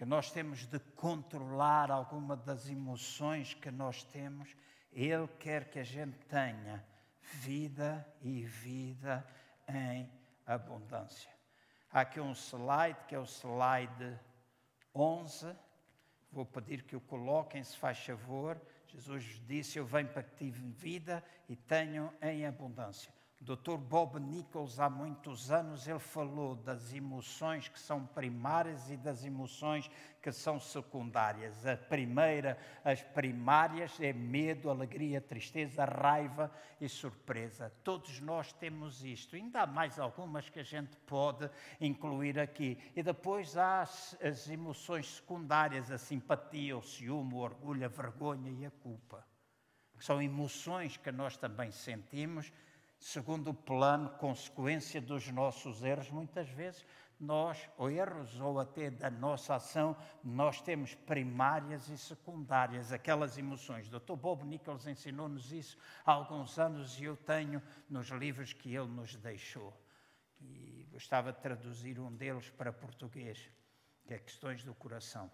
que 0.00 0.06
nós 0.06 0.30
temos 0.30 0.64
de 0.64 0.78
controlar 0.96 1.90
alguma 1.90 2.34
das 2.34 2.70
emoções 2.70 3.52
que 3.52 3.70
nós 3.70 4.02
temos. 4.02 4.56
Ele 4.90 5.28
quer 5.38 5.68
que 5.68 5.78
a 5.78 5.84
gente 5.84 6.16
tenha 6.20 6.82
vida 7.20 8.10
e 8.22 8.42
vida 8.42 9.22
em 9.68 10.10
abundância. 10.46 11.30
Há 11.92 12.00
aqui 12.00 12.18
um 12.18 12.32
slide, 12.32 12.98
que 13.06 13.14
é 13.14 13.18
o 13.18 13.26
slide 13.26 14.18
11. 14.94 15.54
Vou 16.32 16.46
pedir 16.46 16.82
que 16.84 16.96
o 16.96 17.00
coloquem, 17.02 17.62
se 17.62 17.76
faz 17.76 17.98
favor. 17.98 18.58
Jesus 18.86 19.22
disse: 19.46 19.78
Eu 19.78 19.84
venho 19.84 20.08
para 20.08 20.22
que 20.22 20.34
tive 20.34 20.66
vida 20.70 21.22
e 21.46 21.54
tenham 21.54 22.10
em 22.22 22.46
abundância. 22.46 23.12
Dr. 23.42 23.78
Bob 23.78 24.20
Nichols, 24.20 24.78
há 24.78 24.90
muitos 24.90 25.50
anos, 25.50 25.88
ele 25.88 25.98
falou 25.98 26.54
das 26.54 26.92
emoções 26.92 27.68
que 27.68 27.80
são 27.80 28.04
primárias 28.04 28.90
e 28.90 28.98
das 28.98 29.24
emoções 29.24 29.90
que 30.20 30.30
são 30.30 30.60
secundárias. 30.60 31.64
A 31.64 31.74
primeira, 31.74 32.58
as 32.84 33.02
primárias, 33.02 33.98
é 33.98 34.12
medo, 34.12 34.68
alegria, 34.68 35.22
tristeza, 35.22 35.86
raiva 35.86 36.52
e 36.78 36.86
surpresa. 36.86 37.72
Todos 37.82 38.20
nós 38.20 38.52
temos 38.52 39.02
isto. 39.02 39.34
Ainda 39.34 39.62
há 39.62 39.66
mais 39.66 39.98
algumas 39.98 40.50
que 40.50 40.60
a 40.60 40.64
gente 40.64 40.94
pode 41.06 41.50
incluir 41.80 42.38
aqui. 42.38 42.76
E 42.94 43.02
depois 43.02 43.56
há 43.56 43.80
as, 43.80 44.18
as 44.22 44.50
emoções 44.50 45.14
secundárias, 45.14 45.90
a 45.90 45.96
simpatia, 45.96 46.76
o 46.76 46.82
ciúme, 46.82 47.32
o 47.32 47.38
orgulho, 47.38 47.86
a 47.86 47.88
vergonha 47.88 48.50
e 48.50 48.66
a 48.66 48.70
culpa. 48.70 49.26
Que 49.96 50.04
são 50.04 50.20
emoções 50.20 50.98
que 50.98 51.10
nós 51.10 51.38
também 51.38 51.70
sentimos 51.70 52.52
segundo 53.00 53.50
o 53.50 53.54
plano, 53.54 54.10
consequência 54.10 55.00
dos 55.00 55.26
nossos 55.30 55.82
erros, 55.82 56.10
muitas 56.10 56.48
vezes 56.50 56.84
nós, 57.18 57.68
ou 57.76 57.90
erros, 57.90 58.38
ou 58.40 58.60
até 58.60 58.90
da 58.90 59.10
nossa 59.10 59.54
ação, 59.54 59.96
nós 60.22 60.60
temos 60.60 60.94
primárias 60.94 61.88
e 61.88 61.96
secundárias, 61.96 62.92
aquelas 62.92 63.36
emoções. 63.36 63.88
O 63.88 63.98
Dr. 63.98 64.14
Bob 64.14 64.44
Nichols 64.44 64.86
ensinou-nos 64.86 65.50
isso 65.50 65.76
há 66.04 66.12
alguns 66.12 66.58
anos 66.58 66.98
e 66.98 67.04
eu 67.04 67.16
tenho 67.16 67.62
nos 67.88 68.08
livros 68.08 68.52
que 68.52 68.74
ele 68.74 68.88
nos 68.88 69.16
deixou. 69.16 69.74
E 70.40 70.88
gostava 70.92 71.32
de 71.32 71.40
traduzir 71.40 71.98
um 71.98 72.14
deles 72.14 72.50
para 72.50 72.72
português, 72.72 73.50
que 74.06 74.14
é 74.14 74.18
Questões 74.18 74.64
do 74.64 74.74
Coração. 74.74 75.30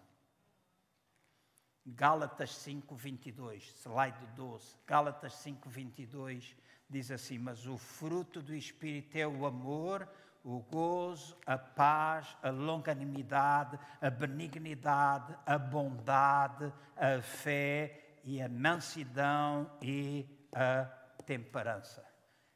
Gálatas 1.85 2.53
5, 2.53 2.93
22, 2.95 3.63
slide 3.81 4.25
12. 4.35 4.75
Gálatas 4.85 5.33
5, 5.35 5.69
22 5.69 6.57
diz 6.89 7.11
assim: 7.11 7.37
Mas 7.37 7.65
o 7.67 7.77
fruto 7.77 8.41
do 8.41 8.55
Espírito 8.55 9.17
é 9.17 9.27
o 9.27 9.45
amor, 9.45 10.07
o 10.43 10.59
gozo, 10.59 11.37
a 11.45 11.57
paz, 11.57 12.37
a 12.41 12.49
longanimidade, 12.49 13.77
a 14.01 14.09
benignidade, 14.09 15.35
a 15.45 15.57
bondade, 15.57 16.71
a 16.95 17.21
fé 17.21 18.19
e 18.23 18.41
a 18.41 18.47
mansidão 18.47 19.69
e 19.81 20.25
a 20.53 20.85
temperança. 21.25 22.05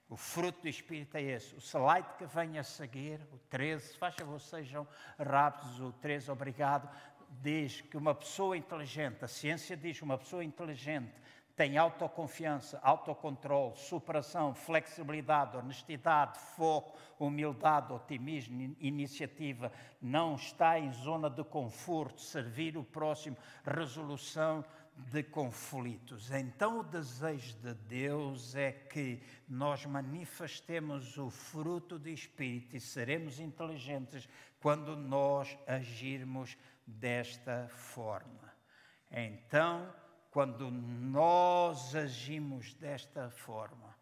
O 0.07 0.17
fruto 0.17 0.61
do 0.61 0.67
Espírito 0.67 1.15
é 1.15 1.21
esse. 1.21 1.55
O 1.55 1.61
slide 1.61 2.07
que 2.17 2.25
vem 2.25 2.59
a 2.59 2.63
seguir, 2.63 3.21
o 3.31 3.37
13, 3.49 3.97
faz 3.97 4.13
favor, 4.15 4.39
sejam 4.41 4.85
rápidos, 5.17 5.79
o 5.79 5.93
13, 5.93 6.29
obrigado, 6.29 6.89
diz 7.29 7.79
que 7.79 7.95
uma 7.95 8.13
pessoa 8.13 8.57
inteligente, 8.57 9.23
a 9.23 9.27
ciência 9.27 9.77
diz 9.77 9.97
que 9.97 10.03
uma 10.03 10.17
pessoa 10.17 10.43
inteligente 10.43 11.13
tem 11.61 11.77
autoconfiança, 11.77 12.79
autocontrole, 12.81 13.77
superação, 13.77 14.51
flexibilidade, 14.51 15.55
honestidade, 15.55 16.39
foco, 16.57 16.97
humildade, 17.19 17.93
otimismo, 17.93 18.75
iniciativa, 18.79 19.71
não 20.01 20.33
está 20.33 20.79
em 20.79 20.91
zona 20.91 21.29
de 21.29 21.43
conforto, 21.43 22.19
servir 22.19 22.75
o 22.77 22.83
próximo, 22.83 23.37
resolução 23.63 24.65
de 25.11 25.21
conflitos. 25.21 26.31
Então, 26.31 26.79
o 26.79 26.83
desejo 26.83 27.55
de 27.59 27.75
Deus 27.75 28.55
é 28.55 28.71
que 28.71 29.21
nós 29.47 29.85
manifestemos 29.85 31.15
o 31.19 31.29
fruto 31.29 31.99
do 31.99 32.09
Espírito 32.09 32.75
e 32.75 32.79
seremos 32.79 33.39
inteligentes 33.39 34.27
quando 34.59 34.95
nós 34.95 35.55
agirmos 35.67 36.57
desta 36.87 37.67
forma. 37.69 38.51
Então, 39.11 39.93
quando 40.31 40.71
nós 40.71 41.93
agimos 41.93 42.73
desta 42.75 43.29
forma, 43.29 43.93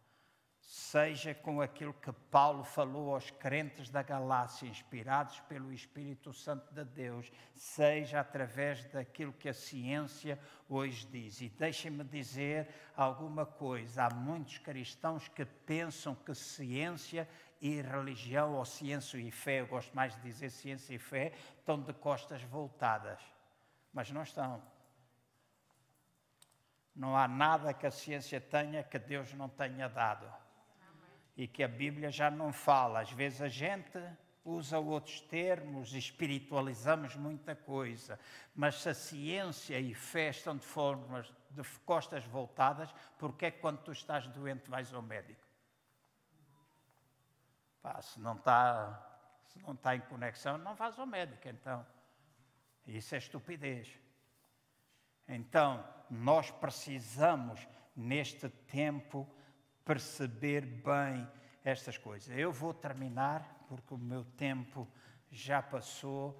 seja 0.61 1.33
com 1.33 1.59
aquilo 1.59 1.91
que 1.91 2.11
Paulo 2.11 2.63
falou 2.63 3.15
aos 3.15 3.31
crentes 3.31 3.89
da 3.89 4.03
Galácia, 4.03 4.67
inspirados 4.67 5.39
pelo 5.41 5.73
Espírito 5.73 6.31
Santo 6.31 6.71
de 6.71 6.85
Deus, 6.85 7.31
seja 7.55 8.19
através 8.19 8.85
daquilo 8.85 9.33
que 9.33 9.49
a 9.49 9.53
ciência 9.53 10.39
hoje 10.69 11.07
diz. 11.07 11.41
E 11.41 11.49
deixem-me 11.49 12.03
dizer 12.03 12.69
alguma 12.95 13.47
coisa: 13.47 14.05
há 14.05 14.13
muitos 14.13 14.59
cristãos 14.59 15.27
que 15.27 15.43
pensam 15.43 16.13
que 16.13 16.35
ciência 16.35 17.27
e 17.59 17.81
religião, 17.81 18.53
ou 18.53 18.65
ciência 18.65 19.17
e 19.17 19.31
fé, 19.31 19.61
eu 19.61 19.67
gosto 19.67 19.95
mais 19.95 20.15
de 20.15 20.21
dizer 20.21 20.51
ciência 20.51 20.93
e 20.93 20.99
fé, 20.99 21.33
estão 21.57 21.81
de 21.81 21.91
costas 21.93 22.43
voltadas. 22.43 23.19
Mas 23.91 24.11
não 24.11 24.21
estão 24.21 24.61
Não 26.95 27.15
há 27.15 27.27
nada 27.27 27.73
que 27.73 27.87
a 27.87 27.91
ciência 27.91 28.41
tenha 28.41 28.83
que 28.83 28.99
Deus 28.99 29.33
não 29.33 29.47
tenha 29.47 29.87
dado. 29.87 30.31
E 31.35 31.47
que 31.47 31.63
a 31.63 31.67
Bíblia 31.67 32.11
já 32.11 32.29
não 32.29 32.51
fala. 32.51 32.99
Às 32.99 33.11
vezes 33.11 33.41
a 33.41 33.47
gente 33.47 33.97
usa 34.43 34.79
outros 34.79 35.21
termos, 35.21 35.93
espiritualizamos 35.93 37.15
muita 37.15 37.55
coisa, 37.55 38.19
mas 38.55 38.81
se 38.81 38.89
a 38.89 38.93
ciência 38.93 39.79
e 39.79 39.93
fé 39.93 40.29
estão 40.29 40.57
de 40.57 40.65
formas 40.65 41.31
de 41.51 41.63
costas 41.85 42.25
voltadas, 42.25 42.93
porque 43.17 43.45
é 43.45 43.51
que 43.51 43.59
quando 43.59 43.79
tu 43.81 43.91
estás 43.91 44.27
doente 44.27 44.69
vais 44.69 44.93
ao 44.93 45.01
médico? 45.01 45.47
Pá, 47.81 48.01
se 48.01 48.19
não 48.19 48.33
está 48.33 49.05
se 49.49 49.59
não 49.59 49.73
está 49.73 49.95
em 49.95 50.01
conexão, 50.01 50.57
não 50.57 50.75
vais 50.75 50.97
ao 50.99 51.07
médico, 51.07 51.47
então. 51.47 51.85
Isso 52.85 53.15
é 53.15 53.17
estupidez. 53.17 53.99
Então, 55.27 55.83
nós 56.09 56.51
precisamos, 56.51 57.67
neste 57.95 58.49
tempo, 58.49 59.27
perceber 59.85 60.65
bem 60.65 61.27
estas 61.63 61.97
coisas. 61.97 62.35
Eu 62.37 62.51
vou 62.51 62.73
terminar 62.73 63.65
porque 63.67 63.93
o 63.93 63.97
meu 63.97 64.23
tempo 64.23 64.87
já 65.31 65.61
passou, 65.61 66.39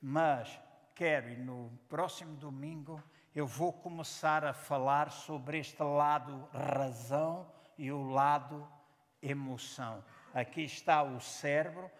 mas 0.00 0.60
quero, 0.94 1.30
e 1.30 1.36
no 1.36 1.70
próximo 1.88 2.36
domingo, 2.36 3.02
eu 3.34 3.46
vou 3.46 3.72
começar 3.72 4.44
a 4.44 4.52
falar 4.52 5.10
sobre 5.10 5.58
este 5.58 5.82
lado 5.82 6.48
razão 6.52 7.50
e 7.78 7.92
o 7.92 8.02
lado 8.10 8.66
emoção. 9.22 10.04
Aqui 10.34 10.62
está 10.62 11.02
o 11.02 11.20
cérebro. 11.20 11.90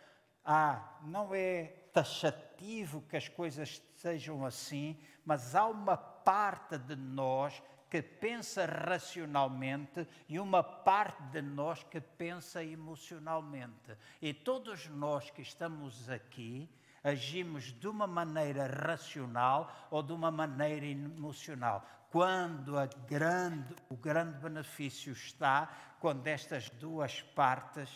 Ah, 0.45 0.99
não 1.03 1.35
é 1.35 1.65
taxativo 1.93 3.03
que 3.03 3.17
as 3.17 3.29
coisas 3.29 3.83
sejam 3.95 4.45
assim, 4.45 4.99
mas 5.25 5.55
há 5.55 5.67
uma 5.67 5.97
parte 6.31 6.79
de 6.79 6.95
nós 6.95 7.61
que 7.91 8.01
pensa 8.01 8.65
racionalmente 8.65 10.07
e 10.29 10.39
uma 10.39 10.63
parte 10.63 11.21
de 11.25 11.43
nós 11.43 11.83
que 11.83 12.01
pensa 12.01 12.63
emocionalmente. 12.63 13.97
E 14.23 14.33
todos 14.33 14.87
nós 14.87 15.29
que 15.29 15.43
estamos 15.43 16.09
aqui 16.09 16.71
agimos 17.03 17.73
de 17.73 17.89
uma 17.89 18.07
maneira 18.07 18.69
racional 18.69 19.89
ou 19.91 20.05
de 20.05 20.13
uma 20.13 20.31
maneira 20.31 20.87
emocional. 20.87 21.85
Quando 22.13 22.75
grande, 23.09 23.75
o 23.89 23.97
grande 23.97 24.39
benefício 24.39 25.13
está 25.13 25.97
quando 25.99 26.29
estas 26.29 26.71
duas 26.71 27.23
partes 27.23 27.91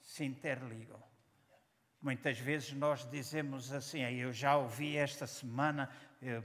se 0.00 0.24
interligam. 0.24 1.02
Muitas 2.00 2.38
vezes 2.38 2.72
nós 2.72 3.08
dizemos 3.10 3.70
assim, 3.72 4.00
eu 4.00 4.32
já 4.32 4.56
ouvi 4.56 4.96
esta 4.96 5.26
semana 5.26 5.90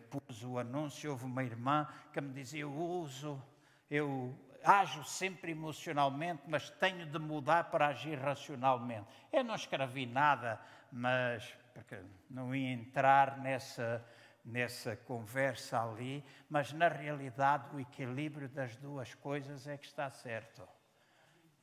pus 0.10 0.44
o 0.44 0.58
anúncio, 0.58 1.12
houve 1.12 1.26
uma 1.26 1.44
irmã 1.44 1.88
que 2.12 2.20
me 2.22 2.34
dizia: 2.34 2.62
Eu 2.62 2.74
uso, 2.74 3.42
eu 3.90 4.36
ajo 4.64 5.04
sempre 5.04 5.52
emocionalmente, 5.52 6.44
mas 6.48 6.70
tenho 6.72 7.06
de 7.06 7.20
mudar 7.20 7.66
para 7.66 7.88
agir 7.88 8.18
racionalmente. 8.20 9.08
Eu 9.32 9.44
não 9.44 9.56
escrevi 9.56 10.06
nada, 10.06 10.60
mas 10.92 11.56
porque 11.74 11.98
não 12.30 12.56
ia 12.56 12.74
entrar 12.74 13.38
nessa, 13.38 14.04
nessa 14.44 14.96
conversa 14.96 15.82
ali, 15.82 16.24
mas 16.50 16.74
na 16.74 16.88
realidade 16.88 17.76
o 17.76 17.80
equilíbrio 17.80 18.50
das 18.50 18.76
duas 18.78 19.14
coisas 19.14 19.68
é 19.68 19.78
que 19.78 19.86
está 19.86 20.10
certo. 20.10 20.68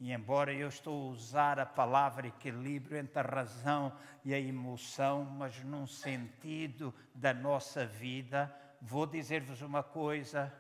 E 0.01 0.13
embora 0.13 0.53
eu 0.53 0.69
estou 0.69 1.09
a 1.09 1.13
usar 1.13 1.59
a 1.59 1.67
palavra 1.67 2.27
equilíbrio 2.27 2.99
entre 2.99 3.19
a 3.19 3.23
razão 3.23 3.93
e 4.25 4.35
a 4.35 4.39
emoção, 4.39 5.25
mas 5.25 5.63
num 5.63 5.87
sentido 5.87 6.93
da 7.15 7.33
nossa 7.33 7.87
vida, 7.87 8.55
vou 8.81 9.07
dizer-vos 9.07 9.63
uma 9.63 9.83
coisa, 9.83 10.53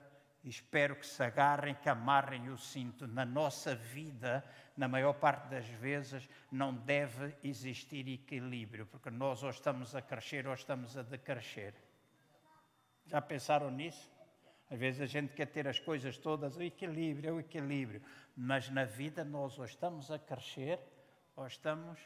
espero 0.44 0.96
que 0.96 1.06
se 1.06 1.22
agarrem, 1.22 1.74
que 1.74 1.88
amarrem 1.88 2.48
o 2.48 2.56
cinto. 2.56 3.06
Na 3.06 3.24
nossa 3.24 3.74
vida, 3.74 4.44
na 4.76 4.86
maior 4.86 5.14
parte 5.14 5.48
das 5.48 5.66
vezes, 5.66 6.28
não 6.50 6.72
deve 6.72 7.34
existir 7.42 8.06
equilíbrio, 8.08 8.86
porque 8.86 9.10
nós 9.10 9.42
ou 9.42 9.50
estamos 9.50 9.96
a 9.96 10.02
crescer 10.02 10.46
ou 10.46 10.54
estamos 10.54 10.96
a 10.96 11.02
decrescer. 11.02 11.74
Já 13.06 13.20
pensaram 13.20 13.70
nisso? 13.70 14.13
Às 14.74 14.80
vezes 14.80 15.00
a 15.00 15.06
gente 15.06 15.32
quer 15.32 15.46
ter 15.46 15.68
as 15.68 15.78
coisas 15.78 16.18
todas, 16.18 16.56
o 16.56 16.62
equilíbrio, 16.62 17.30
é 17.30 17.32
o 17.32 17.38
equilíbrio. 17.38 18.02
Mas 18.36 18.68
na 18.70 18.84
vida 18.84 19.24
nós 19.24 19.56
ou 19.56 19.64
estamos 19.64 20.10
a 20.10 20.18
crescer 20.18 20.80
ou 21.36 21.46
estamos 21.46 22.00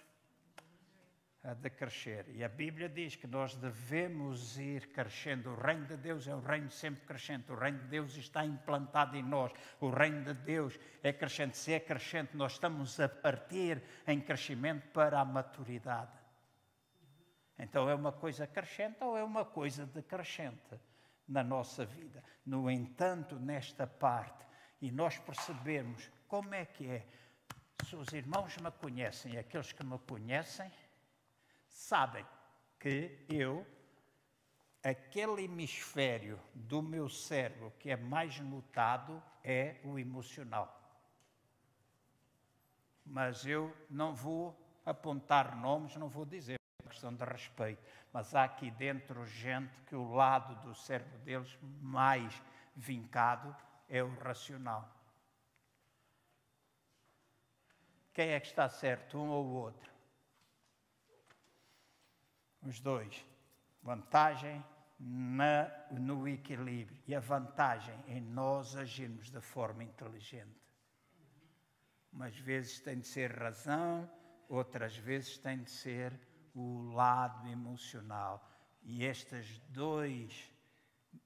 a 1.43 1.55
decrescer. 1.55 2.27
E 2.29 2.45
a 2.45 2.49
Bíblia 2.49 2.87
diz 2.87 3.17
que 3.17 3.27
nós 3.27 3.57
devemos 3.57 4.59
ir 4.59 4.87
crescendo. 4.89 5.49
O 5.49 5.55
reino 5.55 5.87
de 5.87 5.97
Deus 5.97 6.29
é 6.29 6.35
um 6.35 6.43
reino 6.43 6.71
sempre 6.71 7.07
crescente. 7.07 7.51
O 7.51 7.55
reino 7.55 7.79
de 7.79 7.87
Deus 7.87 8.15
está 8.19 8.45
implantado 8.45 9.17
em 9.17 9.23
nós. 9.23 9.51
O 9.81 9.89
reino 9.89 10.23
de 10.23 10.35
Deus 10.35 10.79
é 11.03 11.11
crescente. 11.11 11.57
Se 11.57 11.73
é 11.73 11.81
crescente, 11.81 12.37
nós 12.37 12.53
estamos 12.53 13.01
a 13.01 13.09
partir 13.09 13.83
em 14.07 14.21
crescimento 14.21 14.87
para 14.89 15.21
a 15.21 15.25
maturidade. 15.25 16.13
Então 17.59 17.89
é 17.89 17.95
uma 17.95 18.13
coisa 18.13 18.47
crescente 18.47 18.99
ou 19.01 19.17
é 19.17 19.25
uma 19.25 19.47
coisa 19.47 19.87
decrescente 19.87 20.79
na 21.29 21.45
nossa 21.45 21.85
vida. 21.85 22.25
No 22.45 22.71
entanto, 22.71 23.37
nesta 23.37 23.87
parte, 23.87 24.47
e 24.81 24.91
nós 24.91 25.19
percebemos 25.19 26.11
como 26.27 26.55
é 26.55 26.65
que 26.65 26.87
é. 26.89 27.07
Se 27.85 27.95
os 27.95 28.13
irmãos 28.13 28.57
me 28.57 28.71
conhecem, 28.71 29.37
aqueles 29.37 29.73
que 29.73 29.85
me 29.85 29.99
conhecem, 29.99 30.71
sabem 31.69 32.25
que 32.79 33.25
eu, 33.29 33.67
aquele 34.83 35.45
hemisfério 35.45 36.41
do 36.55 36.83
meu 36.83 37.09
cérebro 37.09 37.73
que 37.79 37.91
é 37.91 37.97
mais 37.97 38.39
notado 38.41 39.23
é 39.45 39.81
o 39.85 39.99
emocional. 39.99 40.75
Mas 43.05 43.47
eu 43.47 43.75
não 43.89 44.15
vou 44.15 44.59
apontar 44.85 45.57
nomes, 45.57 45.97
não 45.97 46.09
vou 46.09 46.25
dizer, 46.25 46.58
questão 46.89 47.15
de 47.15 47.25
respeito. 47.25 47.83
Mas 48.13 48.35
há 48.35 48.45
aqui 48.45 48.71
dentro 48.71 49.25
gente 49.27 49.81
que 49.83 49.95
o 49.95 50.13
lado 50.13 50.55
do 50.67 50.75
cérebro 50.75 51.19
deles 51.19 51.57
mais 51.81 52.43
vincado 52.75 53.55
é 53.89 54.03
o 54.03 54.15
racional. 54.19 54.89
Quem 58.13 58.31
é 58.31 58.41
que 58.41 58.49
está 58.49 58.69
certo, 58.69 59.19
um 59.19 59.29
ou 59.29 59.45
o 59.45 59.53
outro? 59.53 59.93
Os 62.63 62.81
dois. 62.81 63.25
Vantagem 63.83 64.65
na, 64.99 65.71
no 65.93 66.27
equilíbrio 66.27 67.01
e 67.07 67.15
a 67.15 67.21
vantagem 67.21 67.95
em 68.09 68.21
nós 68.21 68.77
agirmos 68.77 69.31
de 69.31 69.41
forma 69.41 69.85
inteligente. 69.85 70.59
Umas 72.13 72.37
vezes 72.37 72.81
tem 72.81 72.99
de 72.99 73.07
ser 73.07 73.31
razão, 73.39 74.11
outras 74.49 74.97
vezes 74.97 75.39
tem 75.39 75.63
de 75.63 75.71
ser 75.71 76.19
o 76.59 76.93
lado 76.93 77.49
emocional. 77.49 78.45
E 78.83 79.05
estes 79.05 79.61
dois 79.69 80.51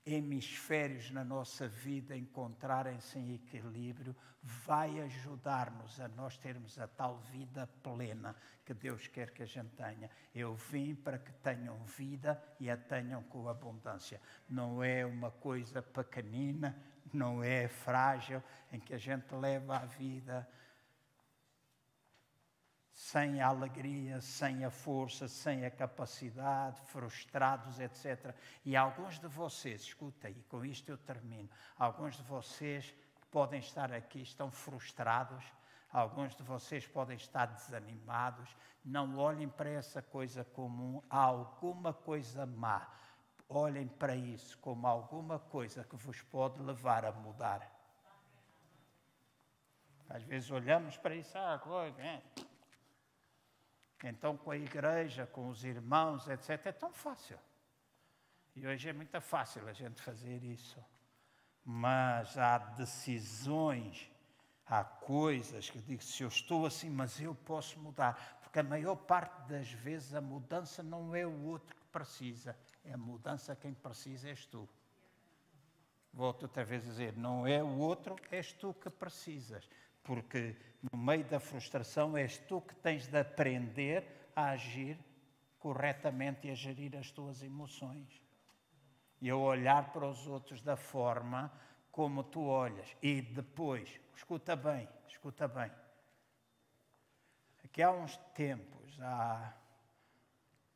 hemisférios 0.04 1.10
na 1.10 1.24
nossa 1.24 1.66
vida 1.68 2.16
encontrarem-se 2.16 3.18
em 3.18 3.34
equilíbrio, 3.34 4.14
vai 4.42 5.00
ajudar-nos 5.00 6.00
a 6.00 6.08
nós 6.08 6.36
termos 6.36 6.78
a 6.78 6.86
tal 6.86 7.18
vida 7.30 7.68
plena 7.82 8.34
que 8.64 8.74
Deus 8.74 9.06
quer 9.06 9.30
que 9.30 9.42
a 9.42 9.46
gente 9.46 9.70
tenha. 9.70 10.10
Eu 10.34 10.54
vim 10.54 10.94
para 10.94 11.18
que 11.18 11.32
tenham 11.34 11.78
vida 11.84 12.42
e 12.58 12.68
a 12.68 12.76
tenham 12.76 13.22
com 13.24 13.48
abundância. 13.48 14.20
Não 14.48 14.82
é 14.82 15.06
uma 15.06 15.30
coisa 15.30 15.80
pequenina, 15.80 16.76
não 17.12 17.42
é 17.42 17.68
frágil, 17.68 18.42
em 18.72 18.80
que 18.80 18.94
a 18.94 18.98
gente 18.98 19.32
leva 19.34 19.76
a 19.76 19.86
vida 19.86 20.48
sem 22.92 23.40
a 23.40 23.48
alegria, 23.48 24.20
sem 24.20 24.64
a 24.64 24.70
força, 24.70 25.26
sem 25.26 25.64
a 25.64 25.70
capacidade, 25.70 26.80
frustrados, 26.82 27.80
etc. 27.80 28.34
E 28.64 28.76
alguns 28.76 29.18
de 29.18 29.26
vocês, 29.28 29.82
escuta 29.82 30.28
aí, 30.28 30.42
com 30.48 30.64
isto 30.64 30.90
eu 30.90 30.98
termino, 30.98 31.48
alguns 31.78 32.16
de 32.16 32.22
vocês 32.22 32.90
que 33.20 33.26
podem 33.30 33.60
estar 33.60 33.92
aqui 33.92 34.20
estão 34.20 34.50
frustrados, 34.50 35.44
alguns 35.90 36.34
de 36.34 36.42
vocês 36.42 36.86
podem 36.86 37.16
estar 37.16 37.46
desanimados, 37.46 38.54
não 38.84 39.16
olhem 39.16 39.48
para 39.48 39.70
essa 39.70 40.02
coisa 40.02 40.44
como 40.44 41.02
alguma 41.08 41.92
coisa 41.92 42.44
má. 42.44 42.88
Olhem 43.48 43.86
para 43.86 44.16
isso 44.16 44.56
como 44.58 44.86
alguma 44.86 45.38
coisa 45.38 45.84
que 45.84 45.96
vos 45.96 46.22
pode 46.22 46.60
levar 46.62 47.04
a 47.04 47.12
mudar. 47.12 47.70
Às 50.08 50.22
vezes 50.24 50.50
olhamos 50.50 50.96
para 50.96 51.14
isso, 51.14 51.36
ah, 51.36 51.58
coisa, 51.58 52.00
é 52.00 52.22
então, 54.08 54.36
com 54.36 54.50
a 54.50 54.56
igreja, 54.56 55.26
com 55.26 55.48
os 55.48 55.64
irmãos, 55.64 56.28
etc., 56.28 56.66
é 56.66 56.72
tão 56.72 56.92
fácil. 56.92 57.38
E 58.54 58.66
hoje 58.66 58.88
é 58.88 58.92
muito 58.92 59.20
fácil 59.20 59.66
a 59.68 59.72
gente 59.72 60.00
fazer 60.02 60.42
isso. 60.44 60.82
Mas 61.64 62.36
há 62.36 62.58
decisões, 62.58 64.10
há 64.66 64.84
coisas 64.84 65.70
que 65.70 65.78
digo, 65.78 66.02
se 66.02 66.22
eu 66.22 66.28
estou 66.28 66.66
assim, 66.66 66.90
mas 66.90 67.20
eu 67.20 67.34
posso 67.34 67.78
mudar. 67.78 68.40
Porque 68.42 68.58
a 68.58 68.62
maior 68.62 68.96
parte 68.96 69.48
das 69.48 69.70
vezes 69.70 70.14
a 70.14 70.20
mudança 70.20 70.82
não 70.82 71.14
é 71.14 71.24
o 71.24 71.44
outro 71.44 71.74
que 71.74 71.86
precisa, 71.86 72.56
é 72.84 72.92
a 72.92 72.98
mudança 72.98 73.56
quem 73.56 73.72
precisa 73.72 74.28
és 74.28 74.44
tu. 74.44 74.68
Volto 76.12 76.42
outra 76.42 76.64
vez 76.64 76.84
a 76.84 76.90
dizer: 76.90 77.16
não 77.16 77.46
é 77.46 77.62
o 77.62 77.78
outro, 77.78 78.16
és 78.30 78.52
tu 78.52 78.74
que 78.74 78.90
precisas. 78.90 79.66
Porque 80.02 80.56
no 80.90 80.98
meio 80.98 81.24
da 81.24 81.38
frustração 81.38 82.16
és 82.16 82.38
tu 82.38 82.60
que 82.60 82.74
tens 82.76 83.06
de 83.06 83.18
aprender 83.18 84.04
a 84.34 84.50
agir 84.50 84.98
corretamente 85.58 86.48
e 86.48 86.50
a 86.50 86.54
gerir 86.54 86.96
as 86.96 87.10
tuas 87.10 87.42
emoções. 87.42 88.22
E 89.20 89.30
a 89.30 89.36
olhar 89.36 89.92
para 89.92 90.06
os 90.06 90.26
outros 90.26 90.60
da 90.60 90.76
forma 90.76 91.52
como 91.92 92.24
tu 92.24 92.42
olhas. 92.44 92.96
E 93.00 93.22
depois, 93.22 94.00
escuta 94.16 94.56
bem, 94.56 94.88
escuta 95.06 95.46
bem. 95.46 95.70
Aqui 97.64 97.82
há 97.82 97.92
uns 97.92 98.16
tempos, 98.34 99.00
há 99.00 99.54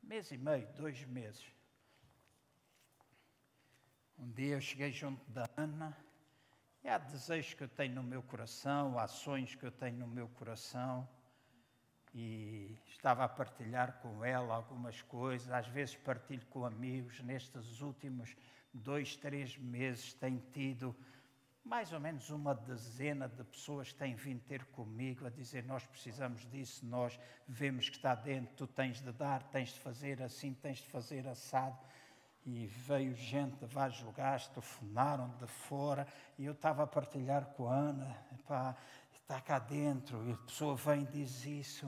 mês 0.03 0.31
e 0.31 0.39
meio, 0.39 0.67
dois 0.75 1.05
meses, 1.05 1.45
um 4.19 4.31
dia 4.31 4.55
eu 4.55 4.61
cheguei 4.61 4.91
junto 4.91 5.31
da 5.31 5.49
Ana 5.57 5.97
e 6.87 6.89
há 6.89 6.99
desejos 6.99 7.53
que 7.53 7.65
eu 7.65 7.69
tenho 7.69 7.97
no 7.97 8.03
meu 8.05 8.23
coração, 8.23 8.97
ações 8.97 9.57
que 9.57 9.67
eu 9.67 9.73
tenho 9.73 9.99
no 9.99 10.07
meu 10.07 10.29
coração 10.29 11.07
e 12.15 12.79
estava 12.87 13.25
a 13.25 13.29
partilhar 13.29 13.95
com 14.01 14.25
ela 14.25 14.55
algumas 14.55 15.03
coisas. 15.03 15.51
Às 15.51 15.67
vezes 15.67 15.97
partilho 15.97 16.47
com 16.47 16.65
amigos. 16.65 17.21
Nestes 17.25 17.81
últimos 17.81 18.37
dois, 18.73 19.17
três 19.17 19.59
meses 19.59 20.15
tenho 20.15 20.41
tido 20.53 20.95
mais 21.65 21.93
ou 21.93 21.99
menos 21.99 22.31
uma 22.31 22.55
dezena 22.55 23.29
de 23.29 23.43
pessoas 23.43 23.91
que 23.91 23.99
têm 23.99 24.15
vindo 24.15 24.45
ter 24.45 24.65
comigo 24.67 25.27
a 25.27 25.31
dizer: 25.31 25.65
Nós 25.65 25.85
precisamos 25.85 26.49
disso, 26.49 26.87
nós 26.87 27.19
vemos 27.49 27.89
que 27.89 27.97
está 27.97 28.15
dentro, 28.15 28.55
tu 28.55 28.67
tens 28.69 29.01
de 29.01 29.11
dar, 29.11 29.43
tens 29.43 29.71
de 29.71 29.81
fazer 29.81 30.23
assim, 30.23 30.55
tens 30.55 30.79
de 30.79 30.89
fazer 30.89 31.27
assado 31.27 31.77
e 32.47 32.65
veio 32.67 33.13
gente 33.17 33.57
de 33.57 33.67
vários 33.67 34.01
lugares, 34.03 34.47
telefonaram 34.49 35.29
de 35.37 35.47
fora, 35.49 36.07
e 36.39 36.45
eu 36.45 36.53
estava 36.53 36.85
a 36.85 36.87
partilhar 36.87 37.47
com 37.55 37.69
a 37.69 37.75
Ana, 37.75 38.25
epá, 38.33 38.77
está 39.13 39.41
cá 39.41 39.59
dentro, 39.59 40.25
e 40.29 40.33
a 40.33 40.37
pessoa 40.37 40.77
vem 40.77 41.03
e 41.03 41.07
diz 41.07 41.45
isso, 41.45 41.87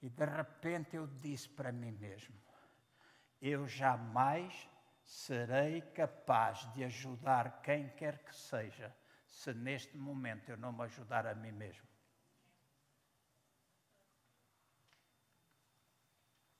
e 0.00 0.08
de 0.08 0.24
repente 0.24 0.96
eu 0.96 1.06
disse 1.06 1.50
para 1.50 1.70
mim 1.70 1.92
mesmo, 1.92 2.34
eu 3.42 3.68
jamais 3.68 4.70
serei 5.04 5.82
capaz 5.82 6.66
de 6.72 6.82
ajudar 6.84 7.60
quem 7.60 7.90
quer 7.90 8.24
que 8.24 8.34
seja, 8.34 8.94
se 9.26 9.52
neste 9.52 9.98
momento 9.98 10.48
eu 10.48 10.56
não 10.56 10.72
me 10.72 10.84
ajudar 10.84 11.26
a 11.26 11.34
mim 11.34 11.52
mesmo. 11.52 11.86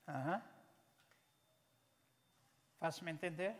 Uhum. 0.06 0.53
Faço-me 2.84 3.10
entender? 3.10 3.56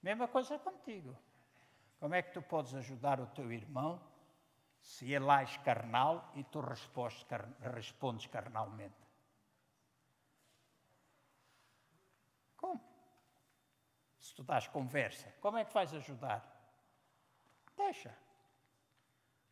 Mesma 0.00 0.28
coisa 0.28 0.56
contigo. 0.60 1.18
Como 1.98 2.14
é 2.14 2.22
que 2.22 2.30
tu 2.30 2.40
podes 2.40 2.72
ajudar 2.72 3.18
o 3.18 3.26
teu 3.26 3.52
irmão 3.52 4.00
se 4.80 5.12
ele 5.12 5.28
age 5.28 5.58
carnal 5.58 6.30
e 6.36 6.44
tu 6.44 6.60
respondes 6.60 8.28
carnalmente? 8.28 8.94
Como? 12.56 12.80
Se 14.20 14.32
tu 14.32 14.44
dás 14.44 14.68
conversa, 14.68 15.28
como 15.40 15.58
é 15.58 15.64
que 15.64 15.74
vais 15.74 15.92
ajudar? 15.94 16.46
Deixa. 17.76 18.16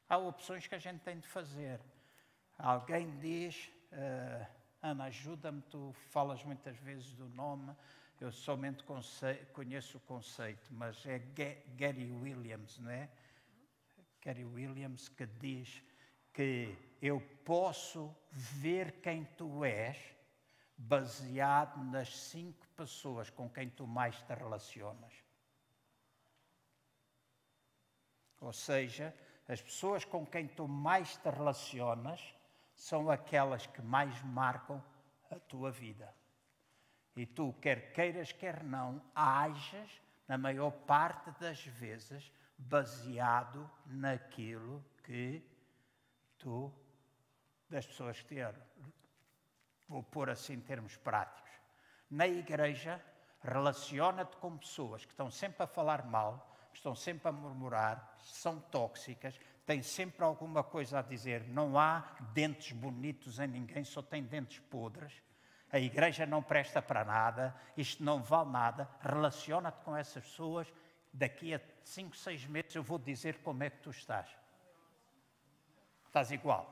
Há 0.09 0.17
opções 0.17 0.69
que 0.69 0.77
a 0.77 0.79
gente 0.79 1.01
tem 1.01 1.19
de 1.19 1.27
fazer. 1.27 1.81
Alguém 2.57 3.19
diz. 3.19 3.69
Uh, 3.91 4.64
Ana, 4.85 5.05
ajuda-me, 5.05 5.63
tu 5.63 5.95
falas 6.11 6.45
muitas 6.45 6.77
vezes 6.77 7.15
do 7.15 7.27
nome, 7.31 7.75
eu 8.21 8.31
somente 8.31 8.85
conheço 9.55 9.97
o 9.97 10.01
conceito, 10.01 10.75
mas 10.75 11.07
é 11.07 11.19
Gary 11.75 12.13
Williams, 12.13 12.79
não 12.79 12.91
é? 12.91 13.09
Gary 14.23 14.45
Williams 14.45 15.09
que 15.09 15.25
diz 15.25 15.83
que 16.35 16.77
eu 17.01 17.19
posso 17.47 18.15
ver 18.31 19.01
quem 19.01 19.25
tu 19.25 19.65
és 19.65 19.97
baseado 20.77 21.83
nas 21.85 22.15
cinco 22.15 22.69
pessoas 22.77 23.31
com 23.31 23.49
quem 23.49 23.71
tu 23.71 23.87
mais 23.87 24.21
te 24.21 24.35
relacionas. 24.35 25.15
Ou 28.39 28.53
seja, 28.53 29.17
as 29.49 29.63
pessoas 29.63 30.05
com 30.05 30.27
quem 30.27 30.47
tu 30.47 30.69
mais 30.69 31.17
te 31.17 31.31
relacionas 31.31 32.35
são 32.85 33.11
aquelas 33.11 33.67
que 33.67 33.81
mais 33.81 34.23
marcam 34.25 34.85
a 35.31 35.37
tua 35.37 35.71
vida. 35.71 36.15
E 37.17 37.25
tu, 37.25 37.55
quer 37.55 37.95
queiras, 37.95 38.31
quer 38.31 38.63
não, 38.63 39.01
ajas, 39.15 40.03
na 40.29 40.37
maior 40.37 40.71
parte 40.71 41.31
das 41.41 41.65
vezes, 41.65 42.31
baseado 42.59 43.71
naquilo 43.87 44.85
que 45.03 45.43
tu, 46.39 46.71
das 47.71 47.87
pessoas 47.87 48.21
que 48.21 48.35
te 48.35 48.55
vou 49.89 50.03
pôr 50.03 50.29
assim 50.29 50.53
em 50.53 50.61
termos 50.61 50.95
práticos. 50.99 51.53
Na 52.11 52.27
igreja, 52.27 53.03
relaciona-te 53.41 54.37
com 54.37 54.59
pessoas 54.59 55.07
que 55.07 55.13
estão 55.13 55.31
sempre 55.31 55.63
a 55.63 55.67
falar 55.67 56.05
mal, 56.05 56.55
estão 56.75 56.95
sempre 56.95 57.29
a 57.29 57.33
murmurar, 57.33 58.15
são 58.19 58.61
tóxicas, 58.61 59.41
tem 59.67 59.83
sempre 59.83 60.25
alguma 60.25 60.63
coisa 60.63 60.99
a 60.99 61.03
dizer. 61.03 61.45
Não 61.49 61.79
há 61.79 62.17
dentes 62.33 62.73
bonitos 62.73 63.39
em 63.39 63.47
ninguém, 63.47 63.85
só 63.85 64.03
tem 64.03 64.23
dentes 64.23 64.59
podres. 64.59 65.23
A 65.73 65.79
igreja 65.79 66.25
não 66.27 66.43
presta 66.43 66.81
para 66.81 67.05
nada, 67.05 67.55
isto 67.77 68.05
não 68.05 68.23
vale 68.23 68.51
nada. 68.51 68.89
Relaciona-te 69.01 69.81
com 69.85 69.97
essas 69.97 70.23
pessoas. 70.23 70.73
Daqui 71.13 71.55
a 71.55 71.61
cinco, 71.83 72.17
seis 72.17 72.45
meses 72.47 72.75
eu 72.75 72.83
vou 72.83 72.99
dizer 72.99 73.39
como 73.43 73.63
é 73.63 73.71
que 73.71 73.79
tu 73.79 73.91
estás. 73.91 74.29
Estás 76.07 76.31
igual. 76.31 76.71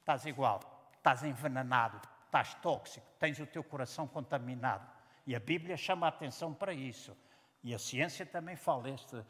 Estás 0.00 0.26
igual. 0.26 0.90
Estás 0.96 1.24
envenenado. 1.24 2.00
Estás 2.26 2.54
tóxico. 2.54 3.06
Tens 3.18 3.40
o 3.40 3.46
teu 3.46 3.64
coração 3.64 4.06
contaminado. 4.06 4.86
E 5.26 5.34
a 5.34 5.40
Bíblia 5.40 5.76
chama 5.76 6.06
a 6.06 6.10
atenção 6.10 6.54
para 6.54 6.72
isso. 6.72 7.16
E 7.64 7.74
a 7.74 7.78
ciência 7.78 8.24
também 8.24 8.54
fala. 8.54 8.90
Este, 8.90 9.16
uh, 9.16 9.24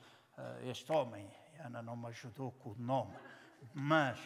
este 0.65 0.93
homem, 0.93 1.29
Ana 1.59 1.83
não 1.83 1.97
me 1.97 2.07
ajudou 2.09 2.53
com 2.53 2.71
o 2.71 2.77
nome, 2.77 3.17
mas 3.75 4.19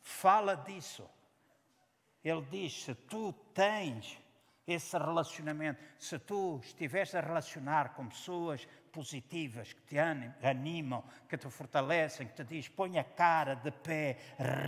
fala 0.00 0.54
disso. 0.56 1.08
Ele 2.22 2.42
diz: 2.42 2.84
se 2.84 2.94
tu 2.94 3.32
tens 3.54 4.20
esse 4.66 4.96
relacionamento, 4.96 5.82
se 5.98 6.18
tu 6.18 6.60
estiveres 6.62 7.14
a 7.14 7.20
relacionar 7.20 7.94
com 7.94 8.08
pessoas 8.08 8.66
positivas, 8.94 9.72
que 9.72 9.82
te 9.82 9.98
animam, 9.98 11.02
que 11.28 11.36
te 11.36 11.50
fortalecem, 11.50 12.28
que 12.28 12.34
te 12.34 12.44
diz, 12.44 12.68
põe 12.68 12.96
a 12.96 13.02
cara 13.02 13.56
de 13.56 13.72
pé, 13.72 14.16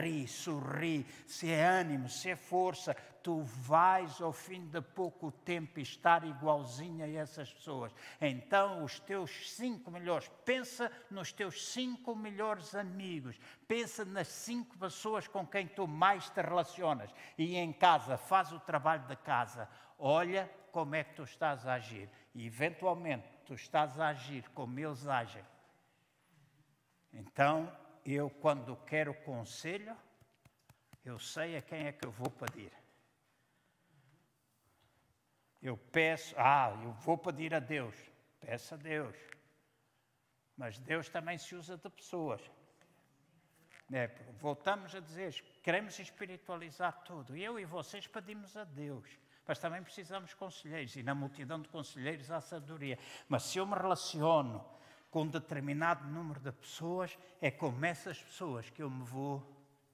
ri, 0.01 0.27
sorri, 0.27 1.07
se 1.29 1.49
é 1.49 1.65
ânimo, 1.65 2.09
se 2.09 2.31
é 2.31 2.37
força, 2.37 2.95
tu 3.23 3.43
vais 3.43 4.21
ao 4.21 4.33
fim 4.33 4.67
de 4.67 4.81
pouco 4.81 5.31
tempo 5.31 5.79
estar 5.79 6.25
igualzinho 6.25 7.05
a 7.05 7.09
essas 7.09 7.53
pessoas. 7.53 7.93
Então, 8.21 8.83
os 8.83 8.99
teus 8.99 9.53
cinco 9.53 9.91
melhores, 9.93 10.29
pensa 10.45 10.91
nos 11.09 11.33
teus 11.33 11.73
cinco 11.73 12.17
melhores 12.17 12.75
amigos, 12.75 13.39
pensa 13.69 14.05
nas 14.05 14.27
cinco 14.27 14.77
pessoas 14.77 15.29
com 15.29 15.47
quem 15.47 15.69
tu 15.69 15.87
mais 15.87 16.29
te 16.31 16.43
relacionas. 16.43 17.11
E 17.39 17.57
em 17.57 17.73
casa, 17.73 18.17
faz 18.17 18.53
o 18.53 18.59
trabalho 18.59 19.07
de 19.07 19.17
casa, 19.17 19.69
olha 19.99 20.51
como 20.73 20.95
é 20.95 21.05
que 21.05 21.15
tu 21.15 21.23
estás 21.23 21.67
a 21.67 21.75
agir. 21.75 22.11
E 22.35 22.47
eventualmente 22.47 23.36
tu 23.47 23.55
estás 23.55 23.99
a 23.99 24.09
agir 24.09 24.49
como 24.51 24.79
eles 24.79 25.07
agem. 25.07 25.45
Então, 27.13 27.75
eu, 28.05 28.29
quando 28.29 28.77
quero 28.85 29.15
conselho, 29.23 29.97
eu 31.05 31.19
sei 31.19 31.57
a 31.57 31.63
quem 31.63 31.87
é 31.87 31.93
que 31.93 32.07
eu 32.07 32.11
vou 32.11 32.31
pedir. 32.31 32.73
Eu 35.63 35.77
peço, 35.77 36.35
ah, 36.37 36.79
eu 36.83 36.93
vou 36.93 37.17
pedir 37.17 37.55
a 37.55 37.61
Deus. 37.61 37.97
Peço 38.41 38.75
a 38.75 38.77
Deus. 38.77 39.17
Mas 40.57 40.79
Deus 40.79 41.09
também 41.09 41.39
se 41.39 41.55
usa 41.55 41.77
de 41.77 41.89
pessoas. 41.89 42.43
É, 43.93 44.09
voltamos 44.41 44.95
a 44.95 45.01
dizer, 45.01 45.33
queremos 45.63 45.99
espiritualizar 45.99 47.05
tudo. 47.05 47.37
Eu 47.37 47.59
e 47.59 47.65
vocês 47.65 48.07
pedimos 48.07 48.57
a 48.57 48.65
Deus 48.65 49.09
mas 49.47 49.59
também 49.59 49.83
precisamos 49.83 50.31
de 50.31 50.37
conselheiros, 50.37 50.97
e 50.97 51.03
na 51.03 51.15
multidão 51.15 51.61
de 51.61 51.69
conselheiros 51.69 52.31
há 52.31 52.41
sabedoria. 52.41 52.99
Mas 53.29 53.45
se 53.45 53.59
eu 53.59 53.67
me 53.67 53.75
relaciono 53.75 54.65
com 55.11 55.23
um 55.23 55.29
determinado 55.29 56.07
número 56.09 56.41
de 56.41 56.53
pessoas, 56.53 57.17
é 57.41 57.51
como 57.51 57.85
essas 57.85 58.21
pessoas 58.21 58.69
que 58.71 58.83
eu 58.83 58.91
me 58.91 59.05
vou 59.05 59.43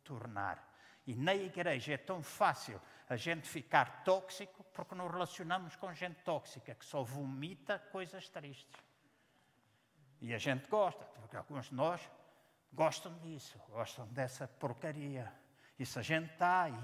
tornar. 0.02 0.70
E 1.06 1.14
na 1.14 1.34
igreja 1.34 1.94
é 1.94 1.96
tão 1.96 2.22
fácil 2.22 2.80
a 3.08 3.16
gente 3.16 3.48
ficar 3.48 4.04
tóxico 4.04 4.64
porque 4.72 4.94
nos 4.94 5.10
relacionamos 5.10 5.76
com 5.76 5.92
gente 5.92 6.22
tóxica 6.22 6.74
que 6.74 6.84
só 6.84 7.02
vomita 7.02 7.78
coisas 7.78 8.28
tristes. 8.28 8.80
E 10.20 10.32
a 10.32 10.38
gente 10.38 10.68
gosta, 10.68 11.04
porque 11.04 11.36
alguns 11.36 11.66
de 11.66 11.74
nós 11.74 12.00
gostam 12.72 13.12
disso, 13.18 13.58
gostam 13.68 14.06
dessa 14.08 14.46
porcaria. 14.46 15.32
Se 15.84 15.98
a 15.98 16.02
gente 16.02 16.30
está 16.30 16.68
e 16.68 16.74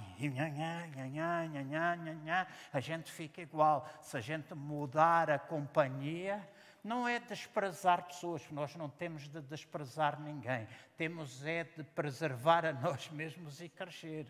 a 2.73 2.81
gente 2.81 3.11
fica 3.11 3.41
igual. 3.41 3.89
Se 4.01 4.17
a 4.17 4.21
gente 4.21 4.55
mudar 4.55 5.31
a 5.31 5.39
companhia, 5.39 6.47
não 6.83 7.07
é 7.07 7.19
desprezar 7.19 8.07
pessoas, 8.07 8.49
nós 8.51 8.75
não 8.77 8.89
temos 8.89 9.29
de 9.29 9.41
desprezar 9.43 10.21
ninguém, 10.21 10.67
temos 10.97 11.45
é 11.45 11.65
de 11.65 11.85
preservar 11.85 12.65
a 12.65 12.73
nós 12.73 13.11
mesmos 13.11 13.61
e 13.61 13.69
crescer. 13.69 14.27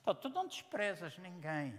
Então, 0.00 0.14
tu 0.14 0.28
não 0.28 0.46
desprezas 0.46 1.18
ninguém, 1.18 1.74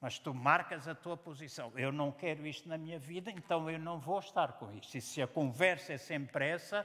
mas 0.00 0.18
tu 0.18 0.34
marcas 0.34 0.88
a 0.88 0.94
tua 0.94 1.16
posição. 1.16 1.72
Eu 1.76 1.92
não 1.92 2.10
quero 2.10 2.46
isto 2.46 2.68
na 2.68 2.76
minha 2.76 2.98
vida, 2.98 3.30
então 3.30 3.70
eu 3.70 3.78
não 3.78 4.00
vou 4.00 4.18
estar 4.18 4.54
com 4.54 4.72
isto. 4.72 4.96
E 4.96 5.00
se 5.00 5.22
a 5.22 5.26
conversa 5.26 5.92
é 5.92 5.98
sempre 5.98 6.48
essa, 6.48 6.84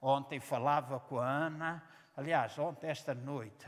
ontem 0.00 0.38
falava 0.38 1.00
com 1.00 1.18
a 1.18 1.26
Ana, 1.26 1.82
aliás, 2.16 2.58
ontem, 2.58 2.88
esta 2.88 3.14
noite, 3.14 3.66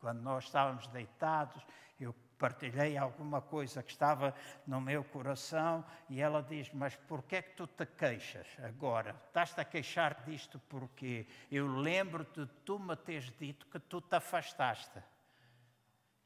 quando 0.00 0.20
nós 0.20 0.44
estávamos 0.44 0.86
deitados, 0.88 1.64
eu 2.00 2.14
partilhei 2.38 2.96
alguma 2.96 3.42
coisa 3.42 3.82
que 3.82 3.90
estava 3.90 4.34
no 4.66 4.80
meu 4.80 5.02
coração 5.02 5.84
e 6.08 6.20
ela 6.20 6.42
diz: 6.42 6.72
Mas 6.72 6.94
por 6.94 7.24
que 7.24 7.36
é 7.36 7.42
que 7.42 7.56
tu 7.56 7.66
te 7.66 7.84
queixas 7.84 8.46
agora? 8.62 9.14
Estás-te 9.26 9.60
a 9.60 9.64
queixar 9.64 10.22
disto 10.24 10.58
porque 10.68 11.26
eu 11.50 11.66
lembro-te 11.66 12.44
de 12.44 12.52
tu 12.64 12.78
me 12.78 12.96
teres 12.96 13.30
dito 13.36 13.66
que 13.66 13.80
tu 13.80 14.00
te 14.00 14.14
afastaste. 14.14 15.02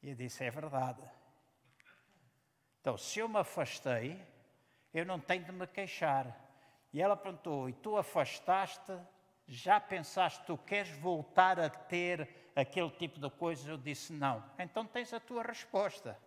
E 0.03 0.11
eu 0.11 0.15
disse: 0.15 0.45
É 0.45 0.51
verdade. 0.51 1.03
Então, 2.81 2.99
se 2.99 3.21
eu 3.21 3.29
me 3.29 3.39
afastei, 3.39 4.21
eu 4.93 5.07
não 5.07 5.19
tenho 5.19 5.45
de 5.45 5.53
me 5.53 5.67
queixar. 5.67 6.27
E 6.93 7.01
ela 7.01 7.17
perguntou: 7.17 7.69
E 7.69 7.73
tu 7.73 7.97
afastaste? 7.97 8.93
Já 9.47 9.81
pensaste, 9.81 10.45
tu 10.47 10.57
queres 10.57 10.91
voltar 10.99 11.59
a 11.59 11.69
ter 11.69 12.51
aquele 12.55 12.91
tipo 12.91 13.21
de 13.21 13.31
coisa? 13.31 13.71
Eu 13.71 13.77
disse: 13.77 14.13
Não. 14.13 14.43
Então 14.59 14.87
tens 14.87 15.13
a 15.13 15.21
tua 15.21 15.43
resposta. 15.43 16.19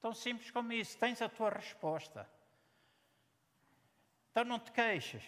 Tão 0.00 0.12
simples 0.12 0.50
como 0.50 0.72
isso, 0.72 0.98
tens 0.98 1.22
a 1.22 1.28
tua 1.28 1.50
resposta. 1.50 2.28
Então 4.30 4.44
não 4.44 4.58
te 4.58 4.70
queixes. 4.72 5.24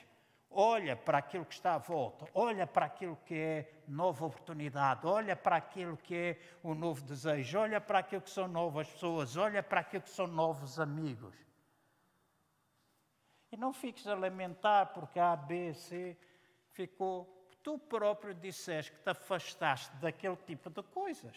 Olha 0.50 0.96
para 0.96 1.18
aquilo 1.18 1.44
que 1.44 1.54
está 1.54 1.74
à 1.74 1.78
volta, 1.78 2.26
olha 2.34 2.66
para 2.66 2.86
aquilo 2.86 3.16
que 3.24 3.34
é 3.34 3.72
nova 3.86 4.26
oportunidade, 4.26 5.06
olha 5.06 5.36
para 5.36 5.56
aquilo 5.56 5.96
que 5.96 6.14
é 6.14 6.40
o 6.62 6.74
novo 6.74 7.02
desejo, 7.02 7.58
olha 7.58 7.80
para 7.80 7.98
aquilo 7.98 8.22
que 8.22 8.30
são 8.30 8.48
novas 8.48 8.88
pessoas, 8.88 9.36
olha 9.36 9.62
para 9.62 9.80
aquilo 9.80 10.02
que 10.02 10.10
são 10.10 10.26
novos 10.26 10.80
amigos. 10.80 11.34
E 13.50 13.56
não 13.56 13.72
fiques 13.72 14.06
a 14.06 14.14
lamentar 14.14 14.92
porque 14.92 15.18
A, 15.18 15.36
B, 15.36 15.72
C 15.74 16.16
ficou. 16.72 17.32
Tu 17.62 17.78
próprio 17.78 18.34
disseste 18.34 18.92
que 18.92 19.02
te 19.02 19.10
afastaste 19.10 19.94
daquele 19.96 20.36
tipo 20.36 20.70
de 20.70 20.82
coisas. 20.82 21.36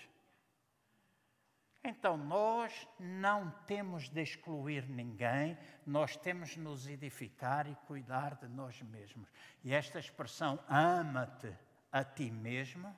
Então, 1.83 2.17
nós 2.17 2.87
não 2.99 3.49
temos 3.65 4.09
de 4.09 4.21
excluir 4.21 4.87
ninguém, 4.89 5.57
nós 5.85 6.15
temos 6.17 6.49
de 6.49 6.59
nos 6.59 6.87
edificar 6.87 7.67
e 7.67 7.75
cuidar 7.87 8.35
de 8.35 8.47
nós 8.47 8.81
mesmos. 8.81 9.29
E 9.63 9.73
esta 9.73 9.97
expressão, 9.97 10.59
ama-te 10.67 11.55
a 11.91 12.03
ti 12.03 12.29
mesmo, 12.29 12.95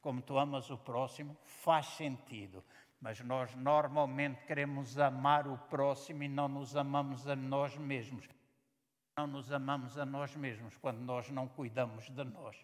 como 0.00 0.22
tu 0.22 0.38
amas 0.38 0.70
o 0.70 0.78
próximo, 0.78 1.36
faz 1.44 1.86
sentido. 1.86 2.64
Mas 3.00 3.20
nós 3.20 3.54
normalmente 3.54 4.44
queremos 4.44 4.98
amar 4.98 5.46
o 5.46 5.56
próximo 5.56 6.22
e 6.22 6.28
não 6.28 6.48
nos 6.48 6.76
amamos 6.76 7.28
a 7.28 7.36
nós 7.36 7.76
mesmos. 7.76 8.28
Não 9.16 9.26
nos 9.26 9.52
amamos 9.52 9.98
a 9.98 10.04
nós 10.04 10.34
mesmos 10.34 10.76
quando 10.76 10.98
nós 11.00 11.30
não 11.30 11.46
cuidamos 11.48 12.08
de 12.10 12.24
nós. 12.24 12.56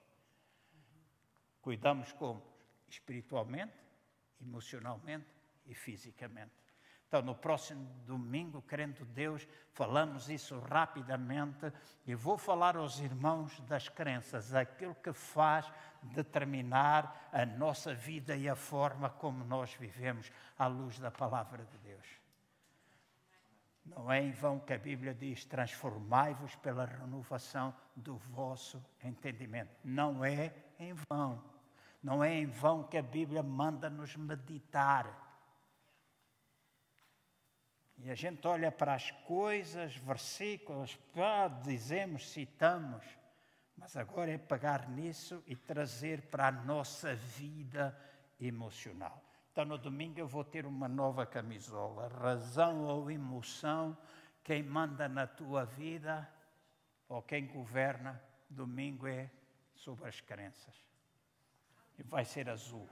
Cuidamos 1.61 2.12
como? 2.12 2.43
Espiritualmente, 2.89 3.73
emocionalmente 4.40 5.27
e 5.66 5.74
fisicamente. 5.74 6.63
Então, 7.14 7.22
no 7.22 7.34
próximo 7.36 7.86
domingo, 8.04 8.60
querendo 8.60 9.04
Deus, 9.04 9.46
falamos 9.72 10.28
isso 10.28 10.58
rapidamente 10.58 11.72
e 12.04 12.12
vou 12.12 12.36
falar 12.36 12.76
aos 12.76 12.98
irmãos 12.98 13.60
das 13.68 13.88
crenças, 13.88 14.52
aquilo 14.52 14.96
que 14.96 15.12
faz 15.12 15.72
determinar 16.02 17.30
a 17.32 17.46
nossa 17.46 17.94
vida 17.94 18.34
e 18.34 18.48
a 18.48 18.56
forma 18.56 19.08
como 19.08 19.44
nós 19.44 19.72
vivemos 19.74 20.32
à 20.58 20.66
luz 20.66 20.98
da 20.98 21.08
palavra 21.08 21.64
de 21.64 21.78
Deus. 21.78 22.04
Não 23.86 24.10
é 24.10 24.20
em 24.20 24.32
vão 24.32 24.58
que 24.58 24.72
a 24.72 24.78
Bíblia 24.78 25.14
diz: 25.14 25.44
transformai-vos 25.44 26.56
pela 26.56 26.84
renovação 26.84 27.72
do 27.94 28.16
vosso 28.16 28.84
entendimento. 29.04 29.70
Não 29.84 30.24
é 30.24 30.52
em 30.80 30.94
vão. 31.08 31.40
Não 32.02 32.24
é 32.24 32.34
em 32.34 32.46
vão 32.46 32.82
que 32.82 32.98
a 32.98 33.02
Bíblia 33.02 33.40
manda-nos 33.44 34.16
meditar 34.16 35.23
e 37.98 38.10
a 38.10 38.14
gente 38.14 38.46
olha 38.46 38.70
para 38.72 38.94
as 38.94 39.10
coisas, 39.10 39.96
versículos, 39.96 40.98
ah, 41.16 41.48
dizemos, 41.48 42.28
citamos, 42.28 43.04
mas 43.76 43.96
agora 43.96 44.30
é 44.30 44.38
pegar 44.38 44.88
nisso 44.88 45.42
e 45.46 45.56
trazer 45.56 46.22
para 46.22 46.48
a 46.48 46.52
nossa 46.52 47.14
vida 47.14 47.96
emocional. 48.40 49.22
Então, 49.52 49.64
no 49.64 49.78
domingo 49.78 50.18
eu 50.18 50.26
vou 50.26 50.44
ter 50.44 50.66
uma 50.66 50.88
nova 50.88 51.24
camisola. 51.24 52.08
Razão 52.08 52.84
ou 52.84 53.10
emoção, 53.10 53.96
quem 54.42 54.62
manda 54.62 55.08
na 55.08 55.26
tua 55.26 55.64
vida 55.64 56.28
ou 57.08 57.22
quem 57.22 57.46
governa, 57.46 58.20
domingo 58.50 59.06
é 59.06 59.30
sobre 59.74 60.08
as 60.08 60.20
crenças. 60.20 60.74
E 61.98 62.02
vai 62.02 62.24
ser 62.24 62.48
azul. 62.48 62.88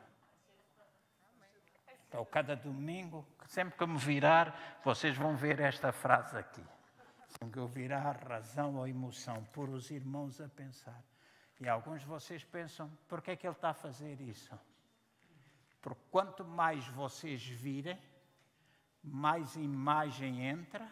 Então, 2.13 2.27
cada 2.27 2.55
domingo, 2.55 3.27
sempre 3.47 3.79
que 3.79 3.87
me 3.87 3.97
virar, 3.97 4.79
vocês 4.85 5.17
vão 5.17 5.35
ver 5.35 5.59
esta 5.61 5.93
frase 5.93 6.37
aqui. 6.37 6.63
Sempre 7.27 7.55
que 7.55 7.59
eu 7.59 7.67
virar 7.67 8.23
razão 8.29 8.77
ou 8.77 8.87
emoção, 8.87 9.43
por 9.45 9.71
os 9.71 9.91
irmãos 9.91 10.39
a 10.39 10.47
pensar. 10.47 11.03
E 11.59 11.67
alguns 11.67 12.03
de 12.03 12.07
vocês 12.07 12.45
pensam, 12.45 12.93
por 13.09 13.23
que 13.23 13.31
é 13.31 13.37
que 13.37 13.47
ele 13.47 13.55
está 13.55 13.71
a 13.71 13.75
fazer 13.75 14.21
isso? 14.21 14.53
Porque 15.81 16.03
quanto 16.11 16.45
mais 16.45 16.87
vocês 16.89 17.43
virem, 17.43 17.99
mais 19.03 19.57
imagem 19.57 20.45
entra, 20.47 20.87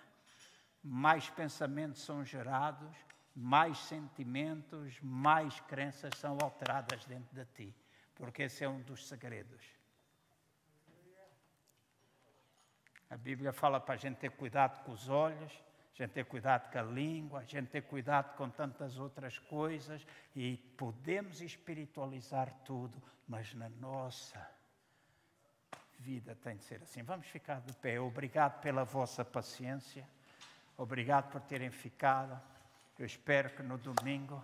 mais 0.83 1.29
pensamentos 1.29 2.03
são 2.03 2.25
gerados, 2.25 2.97
mais 3.37 3.77
sentimentos, 3.77 4.99
mais 5.03 5.61
crenças 5.61 6.17
são 6.17 6.39
alteradas 6.41 7.05
dentro 7.05 7.35
de 7.35 7.45
ti. 7.45 7.77
Porque 8.15 8.45
esse 8.45 8.65
é 8.65 8.69
um 8.71 8.81
dos 8.81 9.07
segredos. 9.07 9.80
A 13.11 13.17
Bíblia 13.17 13.53
fala 13.53 13.81
para 13.81 13.95
a 13.95 13.99
gente 13.99 14.19
ter 14.19 14.31
cuidado 14.31 14.85
com 14.85 14.93
os 14.93 15.09
olhos, 15.09 15.53
a 15.93 16.03
gente 16.03 16.13
ter 16.13 16.25
cuidado 16.25 16.71
com 16.71 16.79
a 16.79 16.83
língua, 16.83 17.41
a 17.41 17.45
gente 17.45 17.69
ter 17.69 17.83
cuidado 17.83 18.37
com 18.37 18.49
tantas 18.49 18.99
outras 18.99 19.37
coisas 19.37 20.07
e 20.35 20.57
podemos 20.77 21.41
espiritualizar 21.41 22.55
tudo, 22.65 23.03
mas 23.27 23.53
na 23.53 23.69
nossa 23.69 24.49
vida 25.99 26.37
tem 26.37 26.57
de 26.57 26.63
ser 26.63 26.81
assim. 26.83 27.03
Vamos 27.03 27.27
ficar 27.27 27.61
de 27.61 27.73
pé. 27.75 28.01
Obrigado 28.01 28.61
pela 28.61 28.85
vossa 28.85 29.25
paciência. 29.25 30.07
Obrigado 30.79 31.33
por 31.33 31.41
terem 31.41 31.71
ficado. 31.71 32.41
Eu 32.97 33.05
espero 33.05 33.51
que 33.51 33.63
no 33.63 33.77
domingo 33.77 34.43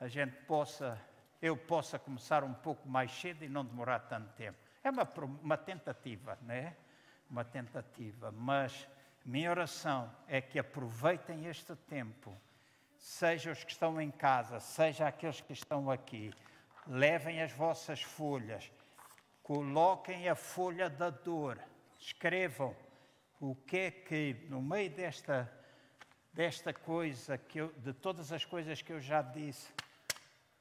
a 0.00 0.08
gente 0.08 0.34
possa, 0.46 1.00
eu 1.40 1.56
possa 1.56 1.96
começar 1.96 2.42
um 2.42 2.54
pouco 2.54 2.88
mais 2.88 3.12
cedo 3.12 3.44
e 3.44 3.48
não 3.48 3.64
demorar 3.64 4.00
tanto 4.00 4.32
tempo. 4.34 4.58
É 4.82 4.90
uma, 4.90 5.08
uma 5.42 5.56
tentativa, 5.56 6.36
não 6.42 6.54
é? 6.54 6.76
Uma 7.34 7.44
tentativa, 7.44 8.30
mas 8.30 8.88
minha 9.24 9.50
oração 9.50 10.08
é 10.28 10.40
que 10.40 10.56
aproveitem 10.56 11.46
este 11.46 11.74
tempo, 11.74 12.32
seja 12.96 13.50
os 13.50 13.64
que 13.64 13.72
estão 13.72 14.00
em 14.00 14.08
casa, 14.08 14.60
seja 14.60 15.08
aqueles 15.08 15.40
que 15.40 15.52
estão 15.52 15.90
aqui, 15.90 16.32
levem 16.86 17.42
as 17.42 17.50
vossas 17.50 18.00
folhas, 18.00 18.70
coloquem 19.42 20.28
a 20.28 20.36
folha 20.36 20.88
da 20.88 21.10
dor, 21.10 21.58
escrevam 21.98 22.76
o 23.40 23.56
que 23.56 23.78
é 23.78 23.90
que, 23.90 24.46
no 24.48 24.62
meio 24.62 24.90
desta, 24.90 25.52
desta 26.32 26.72
coisa, 26.72 27.36
que 27.36 27.58
eu, 27.58 27.72
de 27.78 27.92
todas 27.92 28.30
as 28.30 28.44
coisas 28.44 28.80
que 28.80 28.92
eu 28.92 29.00
já 29.00 29.22
disse, 29.22 29.72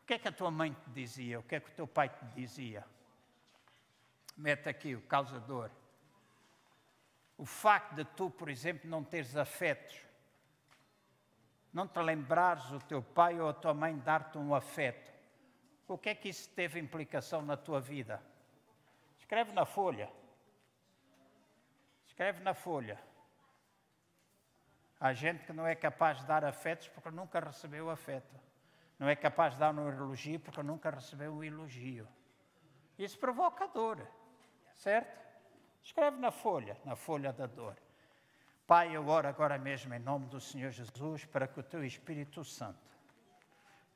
o 0.02 0.08
que 0.08 0.16
é 0.16 0.18
que 0.18 0.28
a 0.28 0.32
tua 0.32 0.50
mãe 0.50 0.74
te 0.74 0.90
dizia? 0.90 1.40
O 1.40 1.44
que 1.44 1.54
é 1.54 1.60
que 1.60 1.70
o 1.70 1.74
teu 1.74 1.86
pai 1.86 2.10
te 2.10 2.26
dizia? 2.34 2.84
Mete 4.36 4.68
aqui 4.68 4.95
o 4.95 5.02
causador. 5.02 5.70
O 7.38 7.45
facto 7.45 7.95
de 7.95 8.05
tu, 8.05 8.30
por 8.30 8.49
exemplo, 8.49 8.89
não 8.89 9.03
teres 9.03 9.35
afetos, 9.35 9.99
não 11.73 11.88
te 11.88 11.99
lembrares 11.99 12.72
o 12.72 12.80
teu 12.80 13.01
pai 13.01 13.39
ou 13.39 13.49
a 13.49 13.53
tua 13.53 13.73
mãe 13.73 13.97
dar-te 13.97 14.38
um 14.38 14.53
afeto, 14.53 15.11
o 15.88 15.97
que 15.97 16.10
é 16.10 16.15
que 16.15 16.30
isso 16.30 16.49
teve 16.49 16.80
implicação 16.80 17.41
na 17.41 17.57
tua 17.57 17.80
vida? 17.80 18.22
Escreve 19.18 19.51
na 19.51 19.65
folha. 19.65 20.10
Escreve 22.07 22.43
na 22.43 22.53
folha. 22.53 22.99
Há 24.99 25.14
gente 25.14 25.45
que 25.45 25.53
não 25.53 25.68
é 25.68 25.76
capaz 25.76 26.19
de 26.19 26.26
dar 26.26 26.45
afetos 26.45 26.88
porque 26.88 27.11
nunca 27.11 27.39
recebeu 27.39 27.89
afeto. 27.89 28.39
Não 28.97 29.10
é 29.10 29.15
capaz 29.15 29.53
de 29.53 29.60
dar 29.60 29.73
um 29.73 29.89
elogio 29.89 30.39
porque 30.39 30.64
nunca 30.64 30.89
recebeu 30.89 31.34
um 31.34 31.43
elogio. 31.43 32.07
Isso 32.97 33.19
provoca 33.19 33.68
dor, 33.68 33.99
certo? 34.73 35.23
Escreve 35.84 36.18
na 36.18 36.31
folha, 36.31 36.77
na 36.85 36.95
folha 36.95 37.34
da 37.34 37.45
dor. 37.45 37.76
Pai, 38.65 38.95
eu 38.95 39.05
oro 39.05 39.27
agora 39.27 39.57
mesmo 39.57 39.93
em 39.93 39.99
nome 39.99 40.27
do 40.27 40.39
Senhor 40.39 40.72
Jesus 40.72 41.26
para 41.26 41.45
que 41.45 41.60
o 41.60 41.64
Teu 41.64 41.84
Espírito 41.84 42.45
Santo 42.45 42.80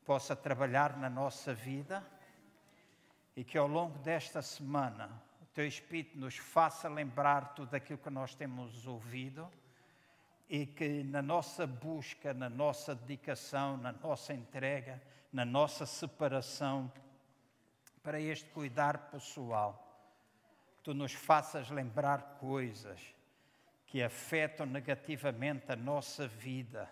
possa 0.06 0.36
trabalhar 0.36 0.98
na 0.98 1.10
nossa 1.10 1.54
vida 1.54 2.06
e 3.38 3.44
que 3.44 3.58
ao 3.58 3.68
longo 3.68 3.98
desta 4.00 4.42
semana 4.42 5.10
o 5.42 5.46
Teu 5.54 5.66
Espírito 5.66 6.18
nos 6.18 6.36
faça 6.36 6.90
lembrar 6.90 7.56
tudo 7.56 7.74
aquilo 7.74 8.00
que 8.00 8.10
nós 8.10 8.36
temos 8.36 8.86
ouvido 8.86 9.50
e 10.50 10.66
que 10.66 11.04
na 11.04 11.22
nossa 11.22 11.66
busca, 11.66 12.34
na 12.34 12.50
nossa 12.50 12.94
dedicação, 12.94 13.78
na 13.78 13.94
nossa 13.94 14.34
entrega, 14.34 15.02
na 15.32 15.46
nossa 15.46 15.86
separação 15.86 16.92
para 18.04 18.20
este 18.20 18.50
cuidar 18.50 19.10
pessoal, 19.10 19.87
Tu 20.88 20.94
nos 20.94 21.12
faças 21.12 21.70
lembrar 21.70 22.38
coisas 22.40 23.14
que 23.86 24.02
afetam 24.02 24.66
negativamente 24.66 25.70
a 25.70 25.76
nossa 25.76 26.26
vida, 26.30 26.90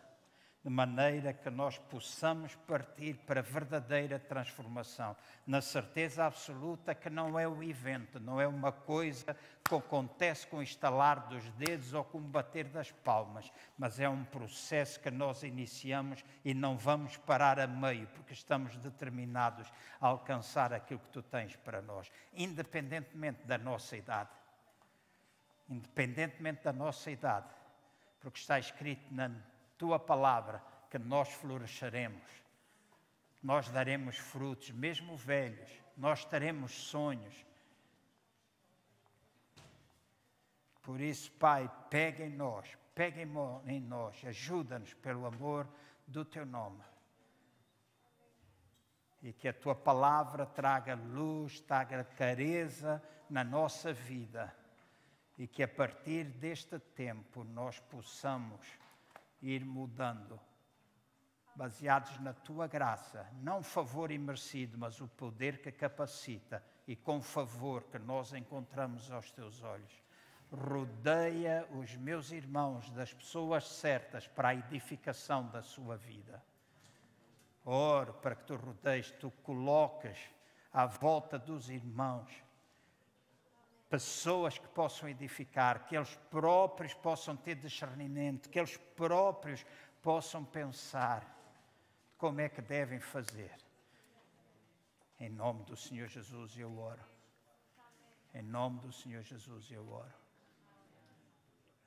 de 0.65 0.71
maneira 0.71 1.31
que 1.31 1.51
nós 1.51 1.77
possamos 1.77 2.55
partir 2.55 3.13
para 3.27 3.39
a 3.39 3.43
verdadeira 3.43 4.17
transformação, 4.17 5.15
na 5.45 5.61
certeza 5.61 6.25
absoluta 6.25 6.95
que 6.95 7.07
não 7.07 7.37
é 7.37 7.47
o 7.47 7.61
evento, 7.61 8.19
não 8.19 8.41
é 8.41 8.47
uma 8.47 8.71
coisa 8.71 9.37
que 9.63 9.75
acontece 9.75 10.47
com 10.47 10.57
o 10.57 10.63
estalar 10.63 11.27
dos 11.27 11.47
dedos 11.51 11.93
ou 11.93 12.03
com 12.03 12.17
o 12.17 12.21
bater 12.21 12.65
das 12.65 12.91
palmas, 12.91 13.53
mas 13.77 13.99
é 13.99 14.09
um 14.09 14.25
processo 14.25 14.99
que 14.99 15.11
nós 15.11 15.43
iniciamos 15.43 16.25
e 16.43 16.51
não 16.51 16.75
vamos 16.75 17.15
parar 17.15 17.59
a 17.59 17.67
meio, 17.67 18.07
porque 18.07 18.33
estamos 18.33 18.75
determinados 18.77 19.71
a 20.01 20.07
alcançar 20.07 20.73
aquilo 20.73 20.99
que 20.99 21.09
tu 21.09 21.21
tens 21.21 21.55
para 21.57 21.79
nós, 21.79 22.11
independentemente 22.33 23.45
da 23.45 23.59
nossa 23.59 23.95
idade. 23.95 24.31
Independentemente 25.69 26.63
da 26.63 26.73
nossa 26.73 27.11
idade, 27.11 27.53
porque 28.19 28.39
está 28.39 28.57
escrito 28.57 29.13
na 29.13 29.29
tua 29.77 29.99
palavra 29.99 30.63
que 30.89 30.97
nós 30.97 31.29
floresceremos, 31.29 32.23
nós 33.41 33.69
daremos 33.69 34.17
frutos, 34.17 34.71
mesmo 34.71 35.15
velhos, 35.15 35.69
nós 35.95 36.25
teremos 36.25 36.71
sonhos. 36.71 37.45
Por 40.81 41.01
isso, 41.01 41.31
Pai, 41.33 41.69
pega 41.89 42.25
em 42.25 42.29
nós, 42.29 42.77
pega 42.93 43.21
em 43.21 43.81
nós, 43.81 44.23
ajuda-nos 44.25 44.93
pelo 44.95 45.25
amor 45.25 45.67
do 46.07 46.23
teu 46.23 46.45
nome. 46.45 46.81
E 49.21 49.33
que 49.33 49.47
a 49.47 49.53
tua 49.53 49.75
palavra 49.75 50.45
traga 50.45 50.93
luz, 50.93 51.59
traga 51.59 52.03
clareza 52.03 53.01
na 53.29 53.43
nossa 53.43 53.91
vida 53.91 54.55
e 55.37 55.47
que 55.47 55.63
a 55.63 55.67
partir 55.67 56.25
deste 56.25 56.79
tempo 56.79 57.43
nós 57.43 57.79
possamos 57.79 58.65
ir 59.45 59.63
mudando, 59.63 60.39
baseados 61.55 62.19
na 62.19 62.33
tua 62.33 62.67
graça, 62.67 63.29
não 63.41 63.61
favor 63.61 64.11
imerecido, 64.11 64.77
mas 64.77 64.99
o 64.99 65.07
poder 65.07 65.61
que 65.61 65.71
capacita 65.71 66.63
e 66.87 66.95
com 66.95 67.21
favor 67.21 67.83
que 67.83 67.99
nós 67.99 68.33
encontramos 68.33 69.11
aos 69.11 69.31
teus 69.31 69.61
olhos. 69.61 70.03
Rodeia 70.51 71.67
os 71.71 71.95
meus 71.95 72.31
irmãos 72.31 72.89
das 72.91 73.13
pessoas 73.13 73.67
certas 73.67 74.27
para 74.27 74.49
a 74.49 74.55
edificação 74.55 75.47
da 75.49 75.61
sua 75.61 75.97
vida. 75.97 76.43
Oro 77.63 78.13
para 78.15 78.35
que 78.35 78.43
tu 78.43 78.55
rodeies, 78.55 79.11
tu 79.11 79.31
colocas 79.43 80.17
à 80.71 80.85
volta 80.85 81.39
dos 81.39 81.69
irmãos 81.69 82.44
pessoas 83.89 84.57
que 84.57 84.67
possam 84.67 85.07
edificar, 85.07 85.85
que 85.85 85.95
eles 85.95 86.15
próprios 86.29 86.93
possam 86.93 87.35
ter 87.35 87.55
discernimento, 87.55 88.49
que 88.49 88.59
eles 88.59 88.77
próprios 88.95 89.65
possam 90.01 90.43
pensar 90.43 91.35
como 92.17 92.41
é 92.41 92.49
que 92.49 92.61
devem 92.61 92.99
fazer. 92.99 93.51
Em 95.19 95.29
nome 95.29 95.63
do 95.63 95.75
Senhor 95.75 96.07
Jesus 96.07 96.57
eu 96.57 96.77
oro. 96.77 97.03
Em 98.33 98.41
nome 98.41 98.79
do 98.79 98.91
Senhor 98.91 99.23
Jesus 99.23 99.71
eu 99.71 99.87
oro. 99.89 100.13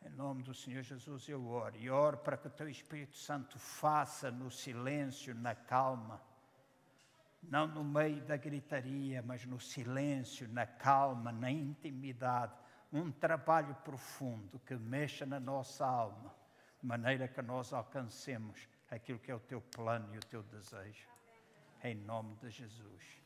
Em 0.02 0.10
nome 0.10 0.42
do 0.42 0.54
Senhor 0.54 0.82
Jesus 0.82 1.28
eu 1.28 1.46
oro. 1.46 1.76
E 1.76 1.90
oro 1.90 2.16
para 2.18 2.36
que 2.36 2.46
o 2.46 2.50
teu 2.50 2.68
Espírito 2.68 3.16
Santo 3.16 3.58
faça 3.58 4.30
no 4.30 4.50
silêncio, 4.50 5.34
na 5.34 5.54
calma, 5.54 6.22
não 7.42 7.66
no 7.66 7.84
meio 7.84 8.20
da 8.24 8.36
gritaria, 8.36 9.22
mas 9.22 9.44
no 9.46 9.60
silêncio, 9.60 10.48
na 10.48 10.66
calma, 10.66 11.32
na 11.32 11.50
intimidade, 11.50 12.52
um 12.92 13.10
trabalho 13.10 13.74
profundo 13.84 14.58
que 14.60 14.74
mexa 14.74 15.26
na 15.26 15.38
nossa 15.38 15.86
alma, 15.86 16.34
de 16.80 16.86
maneira 16.86 17.28
que 17.28 17.42
nós 17.42 17.72
alcancemos 17.72 18.68
aquilo 18.90 19.18
que 19.18 19.30
é 19.30 19.34
o 19.34 19.40
teu 19.40 19.60
plano 19.60 20.14
e 20.14 20.18
o 20.18 20.24
teu 20.26 20.42
desejo. 20.42 21.06
Em 21.82 21.94
nome 21.94 22.34
de 22.36 22.50
Jesus. 22.50 23.22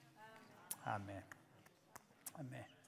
Amém. 0.84 1.22
Amém. 2.34 2.81